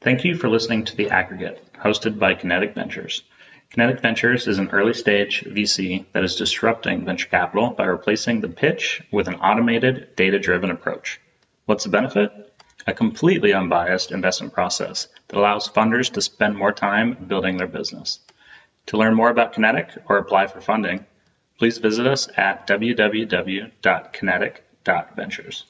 Thank 0.00 0.24
you 0.24 0.34
for 0.34 0.48
listening 0.48 0.84
to 0.86 0.96
The 0.96 1.10
Aggregate, 1.10 1.62
hosted 1.74 2.18
by 2.18 2.34
Connetic 2.34 2.74
Ventures. 2.74 3.22
Connetic 3.70 4.00
Ventures 4.00 4.48
is 4.48 4.58
an 4.58 4.70
early-stage 4.70 5.44
VC 5.44 6.04
that 6.12 6.24
is 6.24 6.36
disrupting 6.36 7.04
venture 7.04 7.28
capital 7.28 7.70
by 7.70 7.84
replacing 7.84 8.40
the 8.40 8.48
pitch 8.48 9.02
with 9.10 9.28
an 9.28 9.36
automated, 9.36 10.14
data-driven 10.16 10.70
approach. 10.70 11.20
What's 11.66 11.84
the 11.84 11.90
benefit? 11.90 12.51
A 12.86 12.92
completely 12.92 13.52
unbiased 13.52 14.10
investment 14.10 14.52
process 14.52 15.06
that 15.28 15.38
allows 15.38 15.68
funders 15.68 16.12
to 16.12 16.20
spend 16.20 16.56
more 16.56 16.72
time 16.72 17.14
building 17.14 17.56
their 17.56 17.68
business. 17.68 18.18
To 18.86 18.96
learn 18.96 19.14
more 19.14 19.30
about 19.30 19.52
Connetic 19.52 19.90
or 20.08 20.18
apply 20.18 20.48
for 20.48 20.60
funding, 20.60 21.06
please 21.58 21.78
visit 21.78 22.06
us 22.06 22.28
at 22.36 22.66
www.connetic.ventures. 22.66 25.64